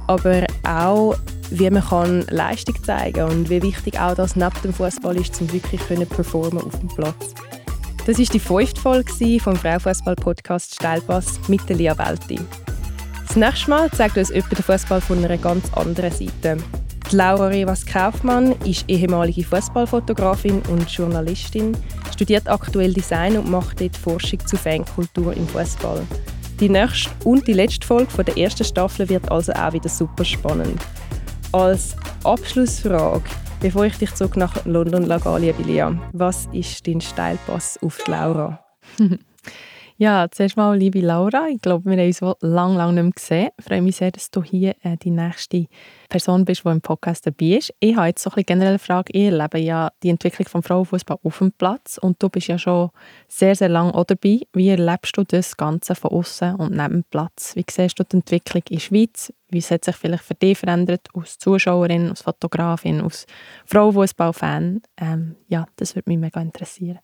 aber 0.06 0.46
auch, 0.68 1.16
wie 1.50 1.70
man 1.70 1.84
kann 1.84 2.26
Leistung 2.28 2.74
zeigen 2.84 3.20
kann 3.20 3.30
und 3.30 3.50
wie 3.50 3.62
wichtig 3.62 3.98
auch 3.98 4.14
das 4.14 4.36
neben 4.36 4.62
dem 4.62 4.72
Fußball 4.72 5.16
ist, 5.16 5.40
um 5.40 5.52
wirklich 5.52 5.80
performen 6.08 6.62
auf 6.62 6.78
dem 6.78 6.88
Platz. 6.88 7.34
Das 8.04 8.18
ist 8.18 8.34
die 8.34 8.40
fünfte 8.40 8.80
Folge 8.80 9.40
vom 9.40 9.54
Frauenfußball-Podcast 9.54 10.74
Steilpass 10.74 11.38
mit 11.48 11.68
Lia 11.68 11.96
Welti. 11.96 12.40
Das 13.28 13.36
nächste 13.36 13.70
Mal 13.70 13.90
zeigt 13.92 14.18
uns 14.18 14.28
jemand 14.30 14.58
den 14.58 14.64
Fußball 14.64 15.00
von 15.00 15.24
einer 15.24 15.38
ganz 15.38 15.72
anderen 15.74 16.10
Seite. 16.10 16.58
Die 17.10 17.16
Laura 17.16 17.48
Rivas 17.48 17.84
Kaufmann 17.84 18.52
ist 18.64 18.84
ehemalige 18.88 19.44
Fußballfotografin 19.44 20.62
und 20.68 20.88
Journalistin, 20.90 21.76
studiert 22.12 22.48
aktuell 22.48 22.92
Design 22.92 23.36
und 23.36 23.50
macht 23.50 23.80
dort 23.80 23.96
Forschung 23.96 24.38
zu 24.46 24.56
Fankultur 24.56 25.34
im 25.34 25.46
Fußball. 25.48 26.02
Die 26.60 26.68
nächste 26.68 27.10
und 27.24 27.46
die 27.46 27.52
letzte 27.52 27.86
Folge 27.86 28.24
der 28.24 28.38
ersten 28.38 28.64
Staffel 28.64 29.08
wird 29.08 29.30
also 29.30 29.52
auch 29.52 29.72
wieder 29.72 29.88
super 29.88 30.24
spannend. 30.24 30.80
Als 31.52 31.96
Abschlussfrage 32.24 33.28
Bevor 33.62 33.84
ich 33.84 33.96
dich 33.96 34.12
zurück 34.16 34.36
nach 34.36 34.64
London 34.66 35.04
lage, 35.06 35.38
liebe 35.38 35.62
Lia, 35.62 35.96
was 36.12 36.48
ist 36.52 36.84
dein 36.84 37.00
Steilpass 37.00 37.78
auf 37.80 37.96
die 38.04 38.10
Laura? 38.10 38.58
Ja, 40.02 40.26
zuerst 40.28 40.56
mal, 40.56 40.76
liebe 40.76 40.98
Laura, 40.98 41.46
ich 41.48 41.62
glaube, 41.62 41.88
wir 41.88 41.96
haben 41.96 42.08
uns 42.08 42.20
lange, 42.40 42.76
lange 42.76 42.92
nicht 42.94 43.02
mehr 43.04 43.12
gesehen. 43.12 43.50
Ich 43.56 43.64
freue 43.64 43.82
mich 43.82 43.94
sehr, 43.94 44.10
dass 44.10 44.32
du 44.32 44.42
hier 44.42 44.74
äh, 44.82 44.96
die 44.96 45.12
nächste 45.12 45.66
Person 46.08 46.44
bist, 46.44 46.64
die 46.64 46.70
im 46.70 46.80
Podcast 46.80 47.24
dabei 47.24 47.58
ist. 47.58 47.72
Ich 47.78 47.94
habe 47.94 48.08
jetzt 48.08 48.24
so 48.24 48.30
eine 48.32 48.42
generelle 48.42 48.80
Frage. 48.80 49.12
Ich 49.12 49.26
erlebe 49.26 49.60
ja 49.60 49.92
die 50.02 50.08
Entwicklung 50.08 50.60
des 50.60 50.66
Frauenfußball 50.66 51.18
auf 51.22 51.38
dem 51.38 51.52
Platz 51.52 51.98
und 51.98 52.20
du 52.20 52.28
bist 52.30 52.48
ja 52.48 52.58
schon 52.58 52.90
sehr, 53.28 53.54
sehr 53.54 53.68
lange 53.68 53.94
auch 53.94 54.02
dabei. 54.02 54.40
Wie 54.52 54.70
erlebst 54.70 55.16
du 55.16 55.22
das 55.22 55.56
Ganze 55.56 55.94
von 55.94 56.10
außen 56.10 56.56
und 56.56 56.72
neben 56.72 56.94
dem 56.94 57.04
Platz? 57.04 57.54
Wie 57.54 57.64
siehst 57.70 57.96
du 58.00 58.02
die 58.02 58.16
Entwicklung 58.16 58.64
in 58.70 58.74
der 58.74 58.80
Schweiz? 58.80 59.32
Wie 59.50 59.60
hat 59.62 59.84
sich 59.84 59.94
vielleicht 59.94 60.24
für 60.24 60.34
dich 60.34 60.58
verändert 60.58 61.06
als 61.14 61.38
Zuschauerin, 61.38 62.08
als 62.08 62.22
Fotografin, 62.22 63.02
als 63.02 63.24
Frauenfußball-Fan? 63.66 64.82
Ähm, 64.96 65.36
ja, 65.46 65.64
das 65.76 65.94
würde 65.94 66.10
mich 66.10 66.18
mega 66.18 66.40
interessieren. 66.40 66.98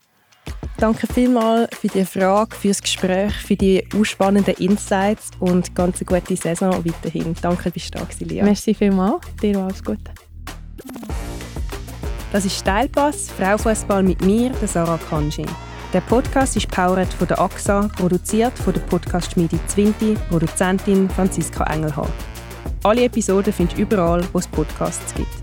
Danke 0.78 1.06
vielmals 1.12 1.76
für 1.76 1.88
die 1.88 2.04
Frage, 2.04 2.54
für 2.54 2.68
das 2.68 2.80
Gespräch, 2.80 3.32
für 3.34 3.56
die 3.56 3.84
ausspannenden 3.98 4.54
Insights 4.54 5.30
und 5.40 5.74
ganz 5.74 6.00
eine 6.00 6.20
gute 6.20 6.36
Saison 6.36 6.84
weiterhin. 6.84 7.34
Danke, 7.42 7.70
bist 7.70 7.94
du 7.94 7.98
da 7.98 8.06
Lia. 8.20 8.44
Merci 8.44 8.74
vielmals. 8.74 9.26
Dir 9.42 9.58
alles 9.58 9.82
Gute. 9.82 10.12
Das 12.30 12.44
ist 12.44 12.58
Steilpass, 12.58 13.30
Frauenfußball 13.30 14.02
mit 14.02 14.22
mir, 14.22 14.50
der 14.50 14.68
Sarah 14.68 15.00
Kanji. 15.08 15.46
Der 15.94 16.02
Podcast 16.02 16.54
ist 16.56 16.70
powered 16.70 17.10
von 17.14 17.26
der 17.26 17.40
AXA, 17.40 17.88
produziert 17.96 18.56
von 18.58 18.74
der 18.74 18.82
Podcast-Schmiede 18.82 19.58
Zwinti, 19.66 20.14
Produzentin 20.28 21.08
Franziska 21.08 21.64
Engelhardt. 21.64 22.12
Alle 22.84 23.04
Episoden 23.04 23.52
findest 23.52 23.78
du 23.78 23.82
überall, 23.82 24.22
wo 24.32 24.38
es 24.38 24.46
Podcasts 24.46 25.14
gibt. 25.14 25.37